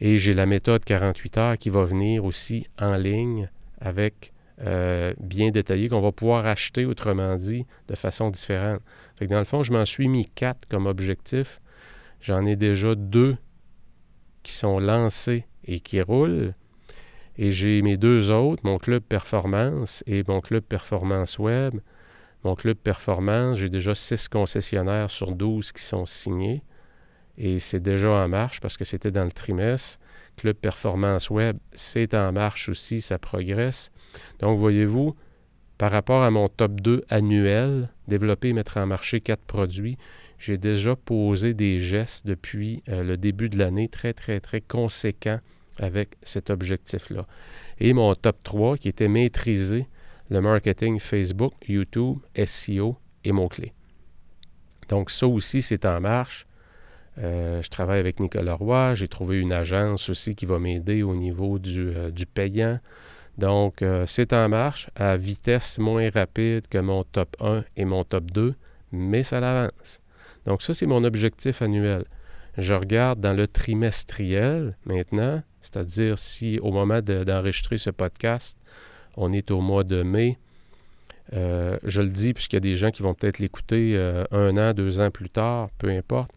Et 0.00 0.18
j'ai 0.18 0.34
la 0.34 0.46
méthode 0.46 0.84
48 0.84 1.38
heures 1.38 1.58
qui 1.58 1.70
va 1.70 1.84
venir 1.84 2.24
aussi 2.24 2.66
en 2.78 2.94
ligne 2.96 3.50
avec 3.80 4.32
euh, 4.60 5.12
bien 5.18 5.50
détaillé 5.50 5.88
qu'on 5.88 6.00
va 6.00 6.12
pouvoir 6.12 6.46
acheter, 6.46 6.84
autrement 6.84 7.36
dit, 7.36 7.66
de 7.88 7.96
façon 7.96 8.30
différente. 8.30 8.80
dans 9.20 9.38
le 9.38 9.44
fond, 9.44 9.62
je 9.62 9.72
m'en 9.72 9.84
suis 9.84 10.08
mis 10.08 10.26
quatre 10.26 10.68
comme 10.68 10.86
objectif. 10.86 11.60
J'en 12.20 12.46
ai 12.46 12.54
déjà 12.54 12.94
deux 12.94 13.36
qui 14.44 14.52
sont 14.52 14.78
lancés 14.78 15.46
et 15.64 15.80
qui 15.80 16.00
roulent. 16.00 16.54
Et 17.36 17.50
j'ai 17.50 17.82
mes 17.82 17.96
deux 17.96 18.30
autres, 18.30 18.62
mon 18.64 18.78
club 18.78 19.02
performance 19.02 20.04
et 20.06 20.22
mon 20.28 20.40
club 20.40 20.62
performance 20.62 21.38
web. 21.40 21.80
Mon 22.44 22.54
club 22.54 22.76
performance, 22.76 23.58
j'ai 23.58 23.70
déjà 23.70 23.94
six 23.94 24.28
concessionnaires 24.28 25.10
sur 25.10 25.32
12 25.32 25.72
qui 25.72 25.82
sont 25.82 26.04
signés. 26.04 26.62
Et 27.38 27.58
c'est 27.58 27.80
déjà 27.80 28.10
en 28.10 28.28
marche 28.28 28.60
parce 28.60 28.76
que 28.76 28.84
c'était 28.84 29.10
dans 29.10 29.24
le 29.24 29.32
trimestre. 29.32 29.98
Club 30.36 30.56
Performance 30.56 31.30
Web, 31.30 31.56
c'est 31.72 32.12
en 32.14 32.32
marche 32.32 32.68
aussi, 32.68 33.00
ça 33.00 33.18
progresse. 33.18 33.90
Donc, 34.40 34.58
voyez-vous, 34.58 35.14
par 35.78 35.92
rapport 35.92 36.22
à 36.22 36.30
mon 36.30 36.48
top 36.48 36.80
2 36.80 37.04
annuel, 37.08 37.88
développer 38.08 38.48
et 38.48 38.52
mettre 38.52 38.76
en 38.78 38.86
marché 38.86 39.20
quatre 39.20 39.44
produits, 39.44 39.96
j'ai 40.38 40.58
déjà 40.58 40.96
posé 40.96 41.54
des 41.54 41.80
gestes 41.80 42.26
depuis 42.26 42.82
euh, 42.88 43.02
le 43.02 43.16
début 43.16 43.48
de 43.48 43.58
l'année 43.58 43.88
très, 43.88 44.12
très, 44.12 44.40
très 44.40 44.60
conséquents 44.60 45.40
avec 45.78 46.16
cet 46.22 46.50
objectif-là. 46.50 47.26
Et 47.78 47.92
mon 47.92 48.14
top 48.14 48.36
3 48.42 48.76
qui 48.76 48.88
était 48.88 49.08
maîtriser 49.08 49.86
le 50.30 50.40
marketing 50.40 50.98
Facebook, 50.98 51.54
YouTube, 51.68 52.18
SEO 52.44 52.96
et 53.24 53.32
mots-clés. 53.32 53.72
Donc 54.88 55.10
ça 55.10 55.26
aussi, 55.26 55.62
c'est 55.62 55.84
en 55.86 56.00
marche. 56.00 56.46
Euh, 57.18 57.62
je 57.62 57.70
travaille 57.70 58.00
avec 58.00 58.20
Nicolas 58.20 58.54
Roy. 58.54 58.94
J'ai 58.94 59.08
trouvé 59.08 59.38
une 59.38 59.52
agence 59.52 60.08
aussi 60.08 60.34
qui 60.34 60.46
va 60.46 60.58
m'aider 60.58 61.02
au 61.02 61.14
niveau 61.14 61.58
du, 61.58 61.88
euh, 61.88 62.10
payant. 62.34 62.80
Donc, 63.38 63.82
euh, 63.82 64.04
c'est 64.06 64.32
en 64.32 64.48
marche 64.48 64.90
à 64.94 65.16
vitesse 65.16 65.78
moins 65.78 66.08
rapide 66.10 66.68
que 66.68 66.78
mon 66.78 67.02
top 67.04 67.36
1 67.40 67.64
et 67.76 67.84
mon 67.84 68.04
top 68.04 68.30
2, 68.30 68.54
mais 68.92 69.22
ça 69.24 69.40
l'avance. 69.40 70.00
Donc, 70.46 70.62
ça, 70.62 70.72
c'est 70.72 70.86
mon 70.86 71.02
objectif 71.02 71.62
annuel. 71.62 72.04
Je 72.58 72.74
regarde 72.74 73.20
dans 73.20 73.32
le 73.32 73.48
trimestriel 73.48 74.76
maintenant, 74.84 75.42
c'est-à-dire 75.62 76.18
si 76.18 76.60
au 76.60 76.70
moment 76.70 77.00
d'enregistrer 77.00 77.78
ce 77.78 77.90
podcast, 77.90 78.56
on 79.16 79.32
est 79.32 79.50
au 79.50 79.60
mois 79.60 79.84
de 79.84 80.02
mai, 80.02 80.38
euh, 81.32 81.78
je 81.84 82.02
le 82.02 82.08
dis 82.08 82.34
puisqu'il 82.34 82.56
y 82.56 82.58
a 82.58 82.60
des 82.60 82.76
gens 82.76 82.90
qui 82.90 83.02
vont 83.02 83.14
peut-être 83.14 83.38
l'écouter 83.38 83.96
euh, 83.96 84.24
un 84.30 84.56
an, 84.56 84.74
deux 84.74 85.00
ans 85.00 85.10
plus 85.10 85.30
tard, 85.30 85.68
peu 85.78 85.88
importe. 85.88 86.30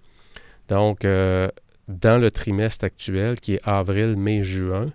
Donc, 0.69 1.03
dans 1.03 2.17
le 2.21 2.29
trimestre 2.29 2.83
actuel, 2.83 3.39
qui 3.39 3.53
est 3.53 3.61
avril, 3.63 4.17
mai, 4.17 4.43
juin, 4.43 4.87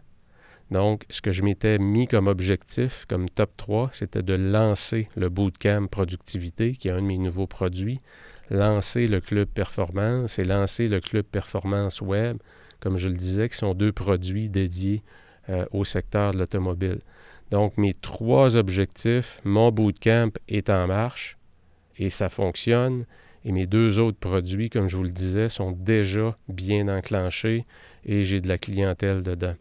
donc, 0.72 1.04
ce 1.10 1.20
que 1.20 1.32
je 1.32 1.42
m'étais 1.42 1.78
mis 1.78 2.06
comme 2.06 2.28
objectif, 2.28 3.04
comme 3.06 3.28
top 3.28 3.50
3, 3.58 3.90
c'était 3.92 4.22
de 4.22 4.32
lancer 4.32 5.06
le 5.16 5.28
Bootcamp 5.28 5.86
Productivité, 5.88 6.72
qui 6.72 6.88
est 6.88 6.92
un 6.92 7.02
de 7.02 7.06
mes 7.06 7.18
nouveaux 7.18 7.46
produits, 7.46 8.00
lancer 8.50 9.06
le 9.06 9.20
Club 9.20 9.48
Performance 9.48 10.38
et 10.38 10.44
lancer 10.44 10.88
le 10.88 11.00
Club 11.00 11.26
Performance 11.26 12.00
Web, 12.00 12.38
comme 12.80 12.96
je 12.96 13.08
le 13.08 13.16
disais, 13.16 13.50
qui 13.50 13.58
sont 13.58 13.74
deux 13.74 13.92
produits 13.92 14.48
dédiés 14.48 15.02
euh, 15.50 15.66
au 15.72 15.84
secteur 15.84 16.32
de 16.32 16.38
l'automobile. 16.38 17.00
Donc, 17.52 17.76
mes 17.76 17.92
trois 17.92 18.56
objectifs, 18.56 19.38
mon 19.44 19.70
Bootcamp 19.70 20.30
est 20.48 20.70
en 20.70 20.86
marche 20.86 21.36
et 21.98 22.08
ça 22.08 22.30
fonctionne. 22.30 23.04
Et 23.44 23.52
mes 23.52 23.66
deux 23.66 23.98
autres 23.98 24.18
produits, 24.18 24.70
comme 24.70 24.88
je 24.88 24.96
vous 24.96 25.02
le 25.02 25.10
disais, 25.10 25.50
sont 25.50 25.72
déjà 25.72 26.34
bien 26.48 26.88
enclenchés 26.88 27.66
et 28.06 28.24
j'ai 28.24 28.40
de 28.40 28.48
la 28.48 28.56
clientèle 28.56 29.22
dedans. 29.22 29.54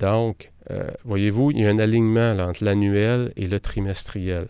Donc, 0.00 0.50
euh, 0.72 0.90
voyez-vous, 1.04 1.52
il 1.52 1.60
y 1.60 1.66
a 1.66 1.70
un 1.70 1.78
alignement 1.78 2.32
entre 2.40 2.64
l'annuel 2.64 3.32
et 3.36 3.46
le 3.46 3.60
trimestriel. 3.60 4.48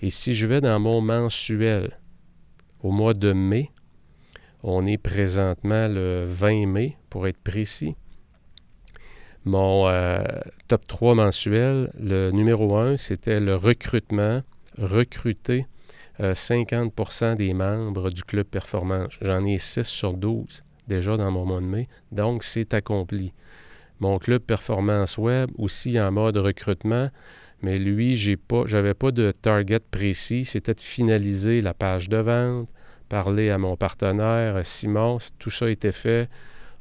Et 0.00 0.08
si 0.08 0.32
je 0.32 0.46
vais 0.46 0.62
dans 0.62 0.80
mon 0.80 1.02
mensuel 1.02 1.98
au 2.82 2.92
mois 2.92 3.12
de 3.12 3.34
mai, 3.34 3.70
on 4.62 4.86
est 4.86 4.96
présentement 4.96 5.86
le 5.86 6.24
20 6.26 6.66
mai, 6.66 6.96
pour 7.10 7.26
être 7.26 7.42
précis. 7.42 7.94
Mon 9.46 9.86
euh, 9.86 10.24
top 10.66 10.88
3 10.88 11.14
mensuel, 11.14 11.92
le 12.00 12.32
numéro 12.32 12.76
1, 12.76 12.96
c'était 12.96 13.38
le 13.38 13.54
recrutement, 13.54 14.42
recruter 14.76 15.66
50% 16.18 17.24
euh, 17.24 17.34
des 17.36 17.54
membres 17.54 18.10
du 18.10 18.24
club 18.24 18.44
performance. 18.44 19.16
J'en 19.22 19.44
ai 19.44 19.58
6 19.58 19.84
sur 19.84 20.14
12 20.14 20.64
déjà 20.88 21.16
dans 21.16 21.30
mon 21.30 21.44
mois 21.44 21.60
de 21.60 21.66
mai, 21.66 21.88
donc 22.10 22.42
c'est 22.42 22.74
accompli. 22.74 23.32
Mon 24.00 24.18
club 24.18 24.42
performance 24.42 25.16
web 25.16 25.48
aussi 25.58 25.98
en 26.00 26.10
mode 26.10 26.38
recrutement, 26.38 27.10
mais 27.62 27.78
lui, 27.78 28.16
j'ai 28.16 28.36
pas, 28.36 28.64
j'avais 28.66 28.94
pas 28.94 29.12
de 29.12 29.30
target 29.30 29.78
précis. 29.78 30.44
C'était 30.44 30.74
de 30.74 30.80
finaliser 30.80 31.60
la 31.60 31.72
page 31.72 32.08
de 32.08 32.16
vente, 32.16 32.68
parler 33.08 33.50
à 33.50 33.58
mon 33.58 33.76
partenaire 33.76 34.66
Simon. 34.66 35.18
Tout 35.38 35.50
ça 35.50 35.70
été 35.70 35.92
fait. 35.92 36.28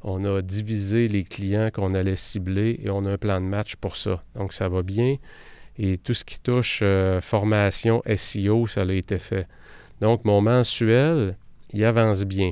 On 0.08 0.24
a 0.24 0.44
divisé 0.44 1.08
les 1.08 1.24
clients 1.24 1.72
qu'on 1.74 1.96
allait 1.96 2.16
cibler 2.16 2.80
et 2.84 2.92
on 2.92 3.06
a 3.06 3.14
un 3.14 3.18
plan 3.18 3.42
de 3.42 3.46
match 3.46 3.76
pour 3.76 3.98
ça. 3.98 4.22
Donc 4.36 4.54
ça 4.54 4.70
va 4.70 4.84
bien. 4.84 5.16
Et 5.80 5.98
tout 5.98 6.14
ce 6.14 6.24
qui 6.24 6.40
touche 6.40 6.82
euh, 6.84 7.20
formation 7.22 8.04
SEO, 8.16 8.68
ça 8.68 8.84
a 8.84 8.94
été 8.94 9.18
fait. 9.18 9.48
Donc 10.02 10.24
mon 10.24 10.42
mensuel, 10.42 11.36
il 11.74 11.84
avance 11.84 12.24
bien. 12.24 12.52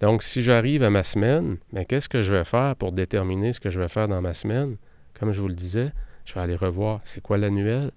Donc, 0.00 0.22
si 0.22 0.42
j'arrive 0.42 0.82
à 0.82 0.90
ma 0.90 1.02
semaine, 1.02 1.56
mais 1.72 1.84
qu'est-ce 1.84 2.08
que 2.08 2.22
je 2.22 2.32
vais 2.32 2.44
faire 2.44 2.76
pour 2.76 2.92
déterminer 2.92 3.52
ce 3.52 3.60
que 3.60 3.70
je 3.70 3.80
vais 3.80 3.88
faire 3.88 4.06
dans 4.06 4.20
ma 4.20 4.34
semaine? 4.34 4.76
Comme 5.18 5.32
je 5.32 5.40
vous 5.40 5.48
le 5.48 5.54
disais, 5.54 5.90
je 6.24 6.34
vais 6.34 6.40
aller 6.40 6.54
revoir 6.54 7.00
c'est 7.04 7.20
quoi 7.20 7.38
l'annuel, 7.38 7.90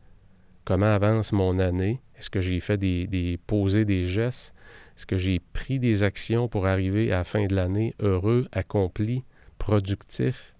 comment 0.66 0.92
avance 0.92 1.32
mon 1.32 1.60
année, 1.60 2.00
est-ce 2.18 2.30
que 2.30 2.42
j'ai 2.42 2.60
fait 2.60 2.78
des, 2.78 3.06
des 3.08 3.40
des 3.86 4.06
gestes, 4.08 4.54
est-ce 5.02 5.08
que 5.08 5.18
j'ai 5.18 5.40
pris 5.40 5.80
des 5.80 6.04
actions 6.04 6.48
pour 6.48 6.68
arriver 6.68 7.12
à 7.12 7.18
la 7.18 7.24
fin 7.24 7.48
de 7.48 7.56
l'année 7.56 7.96
heureux, 8.00 8.48
accompli, 8.52 9.24
productif 9.58 10.54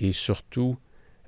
et 0.00 0.12
surtout 0.12 0.78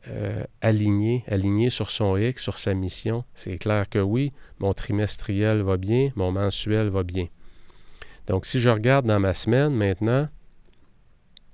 euh, 0.08 0.44
aligné, 0.62 1.24
aligné 1.28 1.68
sur 1.68 1.90
son 1.90 2.16
X, 2.16 2.42
sur 2.42 2.56
sa 2.56 2.72
mission. 2.72 3.26
C'est 3.34 3.58
clair 3.58 3.86
que 3.90 3.98
oui, 3.98 4.32
mon 4.60 4.72
trimestriel 4.72 5.60
va 5.60 5.76
bien, 5.76 6.10
mon 6.16 6.32
mensuel 6.32 6.88
va 6.88 7.02
bien. 7.02 7.26
Donc, 8.28 8.46
si 8.46 8.60
je 8.60 8.70
regarde 8.70 9.04
dans 9.04 9.20
ma 9.20 9.34
semaine 9.34 9.74
maintenant, 9.74 10.30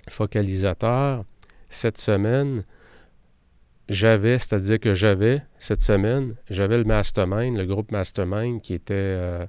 focalisateur, 0.09 1.25
cette 1.71 1.99
semaine, 1.99 2.63
j'avais, 3.89 4.39
c'est-à-dire 4.39 4.79
que 4.79 4.95
j'avais, 4.95 5.43
cette 5.59 5.83
semaine, 5.83 6.37
j'avais 6.49 6.79
le 6.79 6.85
mastermind, 6.85 7.57
le 7.57 7.67
groupe 7.67 7.91
mastermind 7.91 8.63
qui 8.63 8.75
était, 8.75 8.95
euh, 8.95 9.45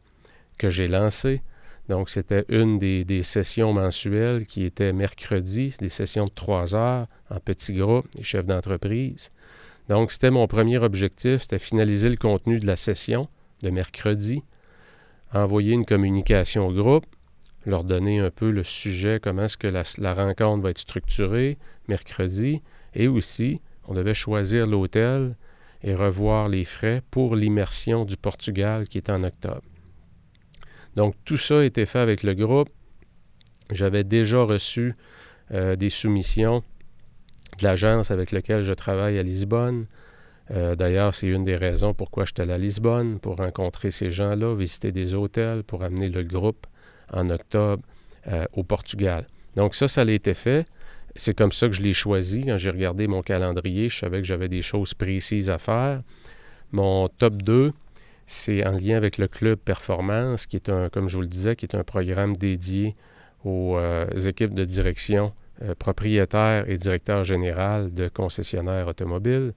que 0.61 0.69
j'ai 0.69 0.87
lancé. 0.87 1.41
Donc, 1.89 2.09
c'était 2.11 2.45
une 2.47 2.77
des, 2.77 3.23
sessions 3.23 3.73
mensuelles 3.73 4.45
qui 4.45 4.63
était 4.63 4.93
mercredi, 4.93 5.73
des 5.79 5.89
sessions 5.89 6.25
de 6.25 6.31
trois 6.31 6.75
heures 6.75 7.07
en 7.31 7.39
petits 7.39 7.73
groupes, 7.73 8.07
les 8.15 8.23
chefs 8.23 8.45
d'entreprise. 8.45 9.31
Donc, 9.89 10.11
c'était 10.11 10.29
mon 10.29 10.47
premier 10.47 10.77
objectif, 10.77 11.41
c'était 11.41 11.57
finaliser 11.57 12.09
le 12.09 12.15
contenu 12.15 12.59
de 12.59 12.67
la 12.67 12.75
session 12.75 13.27
de 13.63 13.71
mercredi, 13.71 14.43
envoyer 15.33 15.73
une 15.73 15.85
communication 15.85 16.67
au 16.67 16.73
groupe, 16.73 17.07
leur 17.65 17.83
donner 17.83 18.19
un 18.19 18.29
peu 18.29 18.51
le 18.51 18.63
sujet, 18.63 19.19
comment 19.21 19.45
est-ce 19.45 19.57
que 19.57 19.67
la, 19.67 20.13
rencontre 20.13 20.61
va 20.61 20.69
être 20.69 20.77
structurée 20.77 21.57
mercredi, 21.87 22.61
et 22.93 23.07
aussi, 23.07 23.61
on 23.87 23.95
devait 23.95 24.13
choisir 24.13 24.67
l'hôtel 24.67 25.35
et 25.81 25.95
revoir 25.95 26.49
les 26.49 26.65
frais 26.65 27.01
pour 27.09 27.35
l'immersion 27.35 28.05
du 28.05 28.15
Portugal 28.15 28.87
qui 28.87 28.99
est 28.99 29.09
en 29.09 29.23
octobre. 29.23 29.70
Donc 30.95 31.15
tout 31.25 31.37
ça 31.37 31.59
a 31.59 31.63
été 31.63 31.85
fait 31.85 31.99
avec 31.99 32.23
le 32.23 32.33
groupe. 32.33 32.69
J'avais 33.69 34.03
déjà 34.03 34.43
reçu 34.43 34.95
euh, 35.53 35.75
des 35.75 35.89
soumissions 35.89 36.63
de 37.59 37.63
l'agence 37.63 38.11
avec 38.11 38.31
laquelle 38.31 38.63
je 38.63 38.73
travaille 38.73 39.17
à 39.17 39.23
Lisbonne. 39.23 39.85
Euh, 40.51 40.75
d'ailleurs, 40.75 41.13
c'est 41.13 41.27
une 41.27 41.45
des 41.45 41.55
raisons 41.55 41.93
pourquoi 41.93 42.25
j'étais 42.25 42.49
à 42.49 42.57
Lisbonne, 42.57 43.19
pour 43.19 43.37
rencontrer 43.37 43.91
ces 43.91 44.09
gens-là, 44.09 44.55
visiter 44.55 44.91
des 44.91 45.13
hôtels, 45.13 45.63
pour 45.63 45.83
amener 45.83 46.09
le 46.09 46.23
groupe 46.23 46.67
en 47.13 47.29
octobre 47.29 47.83
euh, 48.27 48.45
au 48.53 48.63
Portugal. 48.63 49.25
Donc 49.55 49.75
ça, 49.75 49.87
ça 49.87 50.01
a 50.01 50.05
été 50.05 50.33
fait. 50.33 50.67
C'est 51.15 51.33
comme 51.33 51.51
ça 51.51 51.67
que 51.67 51.73
je 51.73 51.81
l'ai 51.81 51.93
choisi. 51.93 52.45
Quand 52.45 52.57
j'ai 52.57 52.69
regardé 52.69 53.07
mon 53.07 53.21
calendrier, 53.21 53.89
je 53.89 53.99
savais 53.99 54.21
que 54.21 54.27
j'avais 54.27 54.47
des 54.47 54.61
choses 54.61 54.93
précises 54.93 55.49
à 55.49 55.57
faire. 55.57 56.01
Mon 56.71 57.09
top 57.09 57.41
2, 57.41 57.73
c'est 58.25 58.65
en 58.65 58.71
lien 58.71 58.95
avec 58.95 59.17
le 59.17 59.27
Club 59.27 59.59
Performance, 59.59 60.45
qui 60.45 60.55
est 60.55 60.69
un, 60.69 60.89
comme 60.89 61.07
je 61.09 61.15
vous 61.15 61.21
le 61.21 61.27
disais, 61.27 61.55
qui 61.55 61.65
est 61.65 61.75
un 61.75 61.83
programme 61.83 62.35
dédié 62.35 62.95
aux 63.43 63.77
euh, 63.77 64.07
équipes 64.25 64.53
de 64.53 64.65
direction 64.65 65.33
propriétaires 65.77 66.67
et 66.67 66.77
directeurs 66.77 67.23
généraux 67.23 67.87
de 67.87 68.07
concessionnaires 68.07 68.87
automobiles. 68.87 69.53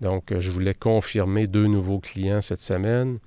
Donc, 0.00 0.32
euh, 0.32 0.40
je 0.40 0.50
voulais 0.50 0.74
confirmer 0.74 1.46
deux 1.46 1.66
nouveaux 1.66 2.00
clients 2.00 2.42
cette 2.42 2.60
semaine 2.60 3.18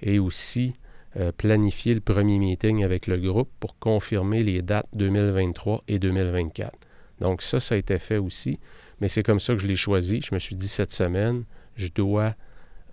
et 0.00 0.18
aussi 0.18 0.74
euh, 1.16 1.32
planifier 1.32 1.94
le 1.94 2.00
premier 2.00 2.38
meeting 2.38 2.84
avec 2.84 3.06
le 3.06 3.18
groupe 3.18 3.50
pour 3.60 3.78
confirmer 3.78 4.42
les 4.42 4.62
dates 4.62 4.88
2023 4.94 5.84
et 5.88 5.98
2024. 5.98 6.72
Donc, 7.20 7.42
ça, 7.42 7.60
ça 7.60 7.74
a 7.74 7.78
été 7.78 7.98
fait 7.98 8.18
aussi, 8.18 8.58
mais 9.00 9.08
c'est 9.08 9.22
comme 9.22 9.40
ça 9.40 9.54
que 9.54 9.60
je 9.60 9.66
l'ai 9.66 9.76
choisi. 9.76 10.20
Je 10.22 10.34
me 10.34 10.40
suis 10.40 10.56
dit 10.56 10.68
cette 10.68 10.92
semaine, 10.92 11.44
je 11.76 11.88
dois 11.88 12.34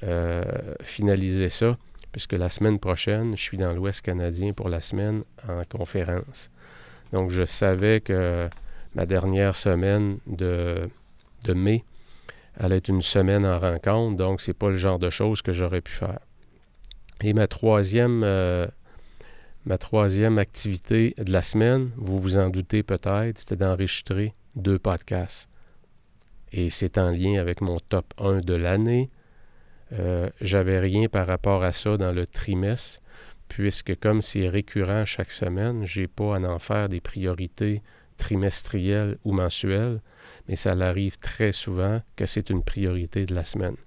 euh, 0.03 0.43
finaliser 0.83 1.49
ça, 1.49 1.77
puisque 2.11 2.33
la 2.33 2.49
semaine 2.49 2.79
prochaine, 2.79 3.35
je 3.37 3.41
suis 3.41 3.57
dans 3.57 3.73
l'Ouest 3.73 4.01
canadien 4.01 4.53
pour 4.53 4.69
la 4.69 4.81
semaine 4.81 5.23
en 5.47 5.63
conférence. 5.63 6.49
Donc, 7.13 7.31
je 7.31 7.45
savais 7.45 8.01
que 8.01 8.49
ma 8.95 9.05
dernière 9.05 9.55
semaine 9.55 10.17
de, 10.27 10.89
de 11.43 11.53
mai, 11.53 11.83
allait 12.57 12.77
être 12.77 12.89
une 12.89 13.01
semaine 13.01 13.45
en 13.45 13.57
rencontre, 13.57 14.17
donc 14.17 14.41
c'est 14.41 14.53
pas 14.53 14.69
le 14.69 14.75
genre 14.75 14.99
de 14.99 15.09
choses 15.09 15.41
que 15.41 15.51
j'aurais 15.51 15.81
pu 15.81 15.91
faire. 15.91 16.19
Et 17.21 17.33
ma 17.33 17.47
troisième, 17.47 18.23
euh, 18.23 18.67
ma 19.65 19.77
troisième 19.77 20.37
activité 20.37 21.13
de 21.17 21.31
la 21.31 21.43
semaine, 21.43 21.91
vous 21.95 22.17
vous 22.17 22.37
en 22.37 22.49
doutez 22.49 22.83
peut-être, 22.83 23.39
c'était 23.39 23.55
d'enregistrer 23.55 24.33
deux 24.55 24.79
podcasts. 24.79 25.47
Et 26.51 26.69
c'est 26.69 26.97
en 26.97 27.11
lien 27.11 27.39
avec 27.39 27.61
mon 27.61 27.79
top 27.79 28.13
1 28.17 28.41
de 28.41 28.53
l'année. 28.53 29.09
Euh, 29.93 30.29
j'avais 30.39 30.79
rien 30.79 31.07
par 31.07 31.27
rapport 31.27 31.63
à 31.63 31.71
ça 31.71 31.97
dans 31.97 32.11
le 32.11 32.25
trimestre, 32.25 33.01
puisque 33.47 33.99
comme 33.99 34.21
c'est 34.21 34.47
récurrent 34.47 35.05
chaque 35.05 35.31
semaine, 35.31 35.85
j'ai 35.85 36.07
pas 36.07 36.37
à 36.37 36.39
en 36.39 36.59
faire 36.59 36.87
des 36.87 37.01
priorités 37.01 37.81
trimestrielles 38.17 39.17
ou 39.23 39.33
mensuelles 39.33 39.99
mais 40.47 40.55
ça 40.55 40.71
arrive 40.71 41.17
très 41.17 41.51
souvent 41.51 42.01
que 42.15 42.25
c'est 42.25 42.49
une 42.49 42.63
priorité 42.63 43.25
de 43.25 43.35
la 43.35 43.45
semaine. 43.45 43.77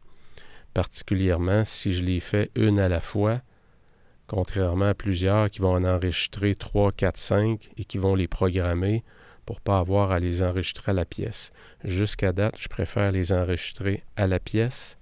Particulièrement 0.73 1.65
si 1.65 1.93
je 1.93 2.03
les 2.03 2.21
fais 2.21 2.51
une 2.57 2.79
à 2.79 2.89
la 2.89 3.01
fois, 3.01 3.43
contrairement 4.27 4.87
à 4.87 4.95
plusieurs 4.95 5.51
qui 5.51 5.61
vont 5.61 5.75
en 5.75 5.85
enregistrer 5.85 6.55
3, 6.55 6.93
4, 6.93 7.17
5 7.17 7.71
et 7.77 7.85
qui 7.85 7.99
vont 7.99 8.15
les 8.15 8.29
programmer. 8.29 9.05
pour 9.45 9.57
ne 9.57 9.61
pas 9.61 9.79
avoir 9.79 10.11
à 10.11 10.21
les 10.21 10.43
enregistrer 10.43 10.93
à 10.93 10.95
la 10.95 11.05
pièce. 11.05 11.53
Jusqu'à 11.85 12.33
date, 12.33 12.57
je 12.59 12.69
préfère 12.69 13.13
les 13.13 13.31
enregistrer 13.31 14.03
à 14.17 14.27
la 14.27 14.41
pièce 14.41 14.97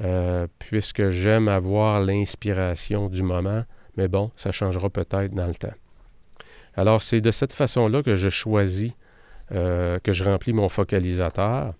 euh, 0.00 0.46
puisque 0.58 1.10
j'aime 1.10 1.48
avoir 1.48 2.00
l'inspiration 2.00 3.08
du 3.08 3.22
moment, 3.22 3.64
mais 3.96 4.08
bon, 4.08 4.30
ça 4.36 4.50
changera 4.52 4.90
peut-être 4.90 5.34
dans 5.34 5.46
le 5.46 5.54
temps. 5.54 5.74
Alors, 6.76 7.02
c'est 7.02 7.20
de 7.20 7.30
cette 7.30 7.52
façon-là 7.52 8.02
que 8.02 8.16
je 8.16 8.28
choisis, 8.28 8.92
euh, 9.52 9.98
que 10.02 10.12
je 10.12 10.24
remplis 10.24 10.52
mon 10.52 10.68
focalisateur. 10.68 11.74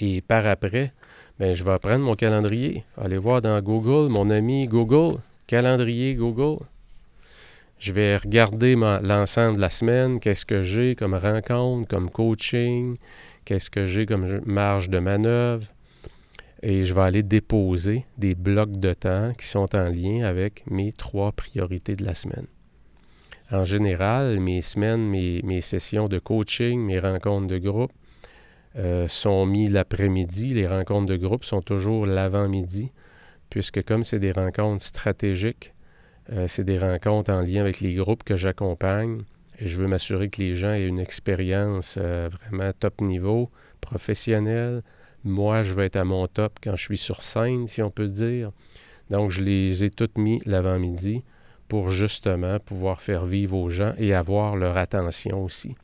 Et 0.00 0.20
par 0.20 0.46
après, 0.46 0.92
ben, 1.40 1.54
je 1.54 1.64
vais 1.64 1.78
prendre 1.78 2.04
mon 2.04 2.14
calendrier, 2.14 2.84
aller 2.96 3.18
voir 3.18 3.42
dans 3.42 3.60
Google, 3.60 4.12
mon 4.12 4.30
ami 4.30 4.68
Google, 4.68 5.18
calendrier 5.48 6.14
Google. 6.14 6.64
Je 7.80 7.92
vais 7.92 8.16
regarder 8.16 8.74
l'ensemble 8.76 9.56
de 9.56 9.60
la 9.60 9.70
semaine, 9.70 10.20
qu'est-ce 10.20 10.46
que 10.46 10.62
j'ai 10.62 10.94
comme 10.94 11.14
rencontre, 11.14 11.88
comme 11.88 12.10
coaching, 12.10 12.96
qu'est-ce 13.44 13.70
que 13.70 13.86
j'ai 13.86 14.04
comme 14.04 14.40
marge 14.46 14.90
de 14.90 14.98
manœuvre? 14.98 15.66
Et 16.62 16.84
je 16.84 16.94
vais 16.94 17.02
aller 17.02 17.22
déposer 17.22 18.04
des 18.16 18.34
blocs 18.34 18.78
de 18.78 18.92
temps 18.92 19.32
qui 19.38 19.46
sont 19.46 19.74
en 19.76 19.88
lien 19.88 20.24
avec 20.24 20.64
mes 20.68 20.92
trois 20.92 21.32
priorités 21.32 21.94
de 21.94 22.04
la 22.04 22.14
semaine. 22.14 22.46
En 23.50 23.64
général, 23.64 24.40
mes 24.40 24.60
semaines, 24.60 25.08
mes, 25.08 25.60
sessions 25.60 26.08
de 26.08 26.18
coaching, 26.18 26.80
mes 26.80 26.98
rencontres 26.98 27.46
de 27.46 27.58
groupe 27.58 27.92
euh, 28.76 29.08
sont 29.08 29.46
mis 29.46 29.68
l'après-midi. 29.68 30.52
Les 30.52 30.66
rencontres 30.66 31.06
de 31.06 31.16
groupe 31.16 31.44
sont 31.44 31.62
toujours 31.62 32.04
l'avant-midi, 32.04 32.92
puisque 33.48 33.82
comme 33.84 34.04
c'est 34.04 34.18
des 34.18 34.32
rencontres 34.32 34.84
stratégiques, 34.84 35.72
euh, 36.30 36.46
c'est 36.46 36.64
des 36.64 36.78
rencontres 36.78 37.32
en 37.32 37.40
lien 37.40 37.62
avec 37.62 37.80
les 37.80 37.94
groupes 37.94 38.22
que 38.22 38.36
j'accompagne. 38.36 39.22
Et 39.60 39.66
je 39.66 39.80
veux 39.80 39.88
m'assurer 39.88 40.28
que 40.28 40.42
les 40.42 40.54
gens 40.54 40.72
aient 40.72 40.86
une 40.86 41.00
expérience 41.00 41.96
euh, 41.98 42.28
vraiment 42.28 42.70
top 42.78 43.00
niveau, 43.00 43.50
professionnelle. 43.80 44.82
Moi, 45.24 45.62
je 45.62 45.74
vais 45.74 45.86
être 45.86 45.96
à 45.96 46.04
mon 46.04 46.26
top 46.26 46.58
quand 46.62 46.76
je 46.76 46.84
suis 46.84 46.98
sur 46.98 47.22
scène, 47.22 47.66
si 47.66 47.82
on 47.82 47.90
peut 47.90 48.08
dire. 48.08 48.50
Donc, 49.10 49.30
je 49.30 49.42
les 49.42 49.84
ai 49.84 49.90
toutes 49.90 50.18
mis 50.18 50.40
l'avant-midi 50.44 51.22
pour 51.68 51.90
justement 51.90 52.58
pouvoir 52.60 53.00
faire 53.00 53.26
vivre 53.26 53.56
aux 53.56 53.68
gens 53.68 53.92
et 53.98 54.14
avoir 54.14 54.56
leur 54.56 54.76
attention 54.76 55.44
aussi. 55.44 55.74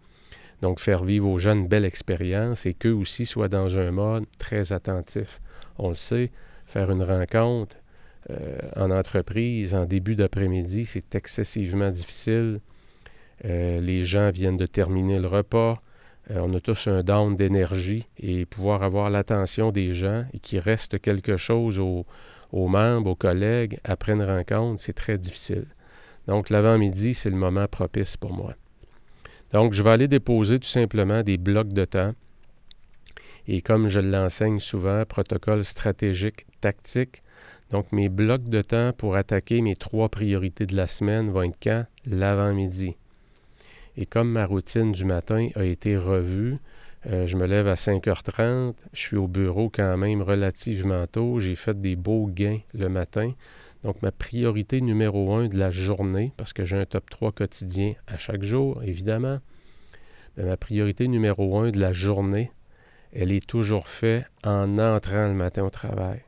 Donc, 0.63 0.81
faire 0.81 1.05
vivre 1.05 1.29
aux 1.29 1.39
gens 1.39 1.53
une 1.53 1.69
belle 1.69 1.85
expérience 1.85 2.65
et 2.65 2.75
qu'eux 2.75 2.93
aussi 2.93 3.27
soient 3.27 3.49
dans 3.49 3.77
un 3.77 3.91
mode 3.91 4.25
très 4.39 4.73
attentif. 4.73 5.41
On 5.79 5.91
le 5.91 5.95
sait, 5.95 6.31
faire 6.65 6.91
une 6.91 7.03
rencontre, 7.03 7.77
euh, 8.31 8.59
en 8.77 8.91
entreprise, 8.91 9.75
en 9.75 9.85
début 9.85 10.15
d'après-midi, 10.15 10.87
c'est 10.87 11.15
excessivement 11.15 11.91
difficile. 11.91 12.61
Euh, 13.45 13.81
les 13.81 14.05
gens 14.05 14.31
viennent 14.31 14.57
de 14.57 14.67
terminer 14.67 15.19
le 15.19 15.27
repas. 15.27 15.83
Euh, 16.31 16.41
on 16.43 16.55
a 16.55 16.61
tous 16.61 16.87
un 16.87 17.03
down 17.03 17.37
d'énergie 17.37 18.07
et 18.19 18.47
pouvoir 18.47 18.83
avoir 18.83 19.11
l'attention 19.11 19.73
des 19.73 19.93
gens 19.93 20.25
et 20.33 20.39
qu'il 20.39 20.59
reste 20.61 21.01
quelque 21.01 21.37
chose 21.37 21.79
aux, 21.79 22.07
membres, 22.53 23.11
aux 23.11 23.15
collègues 23.15 23.79
après 23.85 24.13
une 24.13 24.23
rencontre, 24.23 24.81
c'est 24.81 24.95
très 24.95 25.19
difficile. 25.19 25.67
Donc 26.27 26.51
l'avant-midi, 26.51 27.15
c'est 27.15 27.31
le 27.31 27.37
moment 27.37 27.67
propice 27.67 28.17
pour 28.17 28.33
moi. 28.33 28.55
Donc 29.53 29.73
je 29.73 29.83
vais 29.83 29.91
aller 29.91 30.09
déposer 30.09 30.59
tout 30.59 30.69
simplement 30.69 31.23
des 31.23 31.37
blocs 31.37 31.73
de 31.73 31.85
temps. 31.85 32.15
Et 33.47 33.61
comme 33.61 33.89
je 33.89 34.01
l'enseigne 34.01 34.59
souvent, 34.59 35.05
protocole 35.05 35.65
stratégique, 35.65 36.47
tactique, 36.63 37.23
donc, 37.71 37.91
mes 37.91 38.09
blocs 38.09 38.49
de 38.49 38.63
temps 38.63 38.93
pour 38.93 39.17
attaquer 39.17 39.61
mes 39.61 39.75
trois 39.75 40.09
priorités 40.09 40.65
de 40.65 40.77
la 40.77 40.87
semaine 40.87 41.31
vont 41.31 41.43
être 41.43 41.59
quand? 41.61 41.85
L'avant-midi. 42.07 42.97
Et 43.97 44.07
comme 44.07 44.31
ma 44.31 44.45
routine 44.45 44.93
du 44.93 45.05
matin 45.05 45.49
a 45.55 45.65
été 45.65 45.97
revue, 45.97 46.59
euh, 47.07 47.27
je 47.27 47.37
me 47.37 47.47
lève 47.47 47.69
à 47.69 47.75
5h30, 47.75 48.75
je 48.93 48.99
suis 48.99 49.17
au 49.17 49.29
bureau 49.29 49.71
quand 49.73 49.97
même 49.97 50.23
relativement 50.23 51.07
tôt, 51.07 51.39
j'ai 51.39 51.55
fait 51.55 51.81
des 51.81 51.97
beaux 51.97 52.27
gains 52.27 52.61
le 52.73 52.89
matin. 52.89 53.33
Donc, 53.83 54.01
ma 54.01 54.11
priorité 54.11 54.81
numéro 54.81 55.35
un 55.35 55.49
de 55.49 55.59
la 55.59 55.71
journée, 55.71 56.33
parce 56.39 56.55
que 56.55 56.65
j'ai 56.65 56.79
un 56.79 56.87
top 56.87 57.11
3 57.11 57.33
quotidien 57.33 57.95
à 58.07 58.17
chaque 58.17 58.43
jour, 58.43 58.83
évidemment, 58.83 59.39
mais 60.37 60.45
ma 60.45 60.57
priorité 60.57 61.07
numéro 61.07 61.59
un 61.59 61.71
de 61.71 61.79
la 61.79 61.93
journée, 61.93 62.51
elle 63.13 63.31
est 63.31 63.47
toujours 63.47 63.87
faite 63.87 64.25
en 64.43 64.79
entrant 64.79 65.29
le 65.29 65.35
matin 65.35 65.63
au 65.63 65.71
travail. 65.71 66.23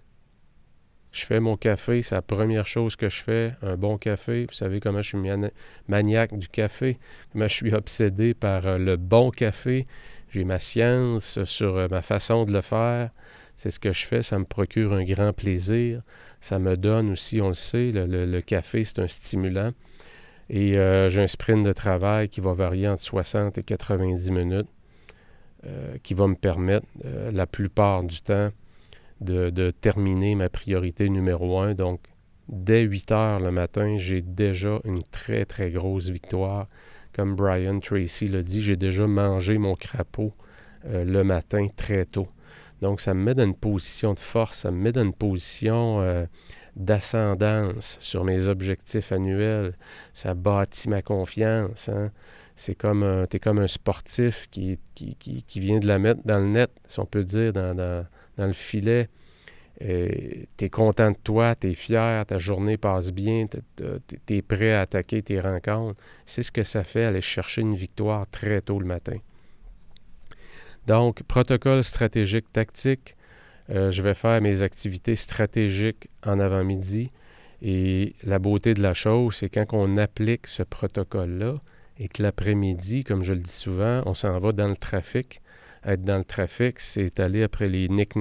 Je 1.16 1.24
fais 1.24 1.40
mon 1.40 1.56
café, 1.56 2.02
c'est 2.02 2.14
la 2.14 2.20
première 2.20 2.66
chose 2.66 2.94
que 2.94 3.08
je 3.08 3.22
fais, 3.22 3.54
un 3.62 3.78
bon 3.78 3.96
café. 3.96 4.44
Vous 4.44 4.52
savez 4.52 4.80
comment 4.80 5.00
je 5.00 5.16
suis 5.16 5.50
maniaque 5.88 6.36
du 6.36 6.46
café, 6.46 6.98
comment 7.32 7.48
je 7.48 7.54
suis 7.54 7.74
obsédé 7.74 8.34
par 8.34 8.66
euh, 8.66 8.76
le 8.76 8.98
bon 8.98 9.30
café. 9.30 9.86
J'ai 10.28 10.44
ma 10.44 10.58
science 10.58 11.42
sur 11.44 11.78
euh, 11.78 11.88
ma 11.90 12.02
façon 12.02 12.44
de 12.44 12.52
le 12.52 12.60
faire. 12.60 13.08
C'est 13.56 13.70
ce 13.70 13.80
que 13.80 13.92
je 13.92 14.04
fais, 14.04 14.22
ça 14.22 14.38
me 14.38 14.44
procure 14.44 14.92
un 14.92 15.04
grand 15.04 15.32
plaisir. 15.32 16.02
Ça 16.42 16.58
me 16.58 16.76
donne 16.76 17.12
aussi, 17.12 17.40
on 17.40 17.48
le 17.48 17.54
sait, 17.54 17.92
le, 17.94 18.40
café, 18.42 18.84
c'est 18.84 18.98
un 18.98 19.08
stimulant. 19.08 19.72
Et 20.50 20.76
euh, 20.76 21.08
j'ai 21.08 21.22
un 21.22 21.28
sprint 21.28 21.64
de 21.64 21.72
travail 21.72 22.28
qui 22.28 22.42
va 22.42 22.52
varier 22.52 22.88
entre 22.88 23.02
60 23.02 23.56
et 23.56 23.62
90 23.62 24.30
minutes, 24.32 24.68
qui 26.02 26.12
va 26.12 26.26
me 26.26 26.34
permettre 26.34 26.86
la 27.32 27.46
plupart 27.46 28.04
du 28.04 28.20
temps 28.20 28.50
de, 29.20 29.70
terminer 29.70 30.34
ma 30.34 30.48
priorité 30.48 31.08
numéro 31.08 31.58
un. 31.60 31.74
Donc, 31.74 32.00
dès 32.48 32.82
8 32.82 33.12
heures 33.12 33.40
le 33.40 33.50
matin, 33.50 33.96
j'ai 33.98 34.22
déjà 34.22 34.80
une 34.84 35.02
très, 35.02 35.44
très 35.44 35.70
grosse 35.70 36.08
victoire. 36.08 36.68
Comme 37.12 37.34
Brian 37.34 37.80
Tracy 37.80 38.28
l'a 38.28 38.42
dit, 38.42 38.62
j'ai 38.62 38.76
déjà 38.76 39.06
mangé 39.06 39.58
mon 39.58 39.74
crapaud 39.74 40.34
euh, 40.86 41.04
le 41.04 41.24
matin 41.24 41.68
très 41.74 42.04
tôt. 42.04 42.28
Donc, 42.82 43.00
ça 43.00 43.14
me 43.14 43.22
met 43.22 43.34
dans 43.34 43.44
une 43.44 43.56
position 43.56 44.12
de 44.12 44.20
force, 44.20 44.60
ça 44.60 44.70
me 44.70 44.76
met 44.76 44.92
dans 44.92 45.02
une 45.02 45.14
position 45.14 46.00
euh, 46.02 46.26
d'ascendance 46.76 47.96
sur 48.00 48.22
mes 48.24 48.48
objectifs 48.48 49.12
annuels. 49.12 49.72
Ça 50.12 50.34
bâtit 50.34 50.90
ma 50.90 51.00
confiance. 51.00 51.88
Hein. 51.88 52.10
C'est 52.54 52.74
comme 52.74 53.26
tu 53.30 53.36
es 53.36 53.40
comme 53.40 53.58
un 53.58 53.66
sportif 53.66 54.48
qui, 54.50 54.78
qui, 54.94 55.14
qui, 55.16 55.60
vient 55.60 55.78
de 55.78 55.86
la 55.86 55.98
mettre 55.98 56.20
dans 56.24 56.38
le 56.38 56.46
net, 56.46 56.70
si 56.86 57.00
on 57.00 57.06
peut 57.06 57.24
dire, 57.24 57.52
dans 58.36 58.46
le 58.46 58.52
filet. 58.52 59.08
tu 59.80 60.64
es 60.64 60.70
content 60.70 61.10
de 61.10 61.16
toi, 61.22 61.54
tu 61.54 61.70
es 61.70 61.74
fier, 61.74 62.24
ta 62.26 62.38
journée 62.38 62.76
passe 62.76 63.12
bien, 63.12 63.46
tu 63.46 64.34
es 64.34 64.42
prêt 64.42 64.72
à 64.72 64.82
attaquer 64.82 65.22
tes 65.22 65.40
rencontres. 65.40 66.00
C'est 66.24 66.42
ce 66.42 66.52
que 66.52 66.64
ça 66.64 66.84
fait 66.84 67.04
aller 67.04 67.20
chercher 67.20 67.60
une 67.62 67.74
victoire 67.74 68.26
très 68.28 68.60
tôt 68.60 68.78
le 68.78 68.86
matin. 68.86 69.18
Donc, 70.86 71.24
protocole 71.24 71.82
stratégique 71.82 72.52
tactique, 72.52 73.16
euh, 73.70 73.90
je 73.90 74.02
vais 74.02 74.14
faire 74.14 74.40
mes 74.40 74.62
activités 74.62 75.16
stratégiques 75.16 76.08
en 76.24 76.38
avant-midi. 76.38 77.10
Et 77.62 78.14
la 78.22 78.38
beauté 78.38 78.74
de 78.74 78.82
la 78.82 78.94
chose, 78.94 79.36
c'est 79.36 79.48
quand 79.48 79.66
on 79.72 79.96
applique 79.96 80.46
ce 80.46 80.62
protocole-là 80.62 81.56
et 81.98 82.08
que 82.08 82.22
l'après-midi, 82.22 83.02
comme 83.02 83.22
je 83.22 83.32
le 83.32 83.40
dis 83.40 83.50
souvent, 83.50 84.02
on 84.06 84.14
s'en 84.14 84.38
va 84.38 84.52
dans 84.52 84.68
le 84.68 84.76
trafic 84.76 85.40
être 85.86 86.04
dans 86.04 86.18
le 86.18 86.24
trafic, 86.24 86.80
c'est 86.80 87.20
aller 87.20 87.42
après 87.42 87.68
les 87.68 87.88
knick 87.88 88.14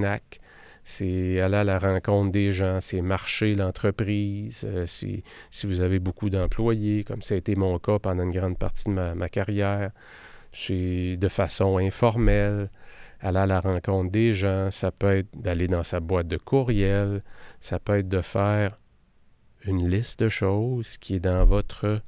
c'est 0.88 1.42
aller 1.42 1.58
à 1.58 1.64
la 1.64 1.80
rencontre 1.80 2.32
des 2.32 2.52
gens, 2.52 2.80
c'est 2.80 3.02
marcher 3.02 3.56
l'entreprise, 3.56 4.64
euh, 4.66 4.86
si 4.86 5.24
vous 5.64 5.82
avez 5.82 5.98
beaucoup 5.98 6.30
d'employés, 6.30 7.04
comme 7.04 7.24
ça 7.24 7.34
a 7.34 7.38
été 7.38 7.56
mon 7.56 7.80
cas 7.80 7.98
pendant 7.98 8.24
une 8.24 8.32
grande 8.32 8.60
partie 8.60 8.86
de 8.90 8.94
ma, 8.94 9.30
carrière, 9.30 9.90
c'est 10.54 11.18
de 11.18 11.28
façon 11.28 11.80
informelle, 11.80 12.70
aller 13.20 13.40
à 13.40 13.48
la 13.48 13.60
rencontre 13.60 14.12
des 14.12 14.34
gens, 14.34 14.70
ça 14.70 14.92
peut 14.92 15.18
être 15.18 15.36
d'aller 15.36 15.68
dans 15.68 15.84
sa 15.84 16.00
boîte 16.00 16.28
de 16.28 16.38
courriel, 16.38 17.24
ça 17.62 17.80
peut 17.80 17.98
être 17.98 18.10
de 18.10 18.22
faire 18.22 18.78
une 19.66 19.90
liste 19.90 20.20
de 20.20 20.30
choses 20.30 20.98
qui 20.98 21.16
est 21.16 21.20
dans 21.20 21.46
votre 21.46 22.02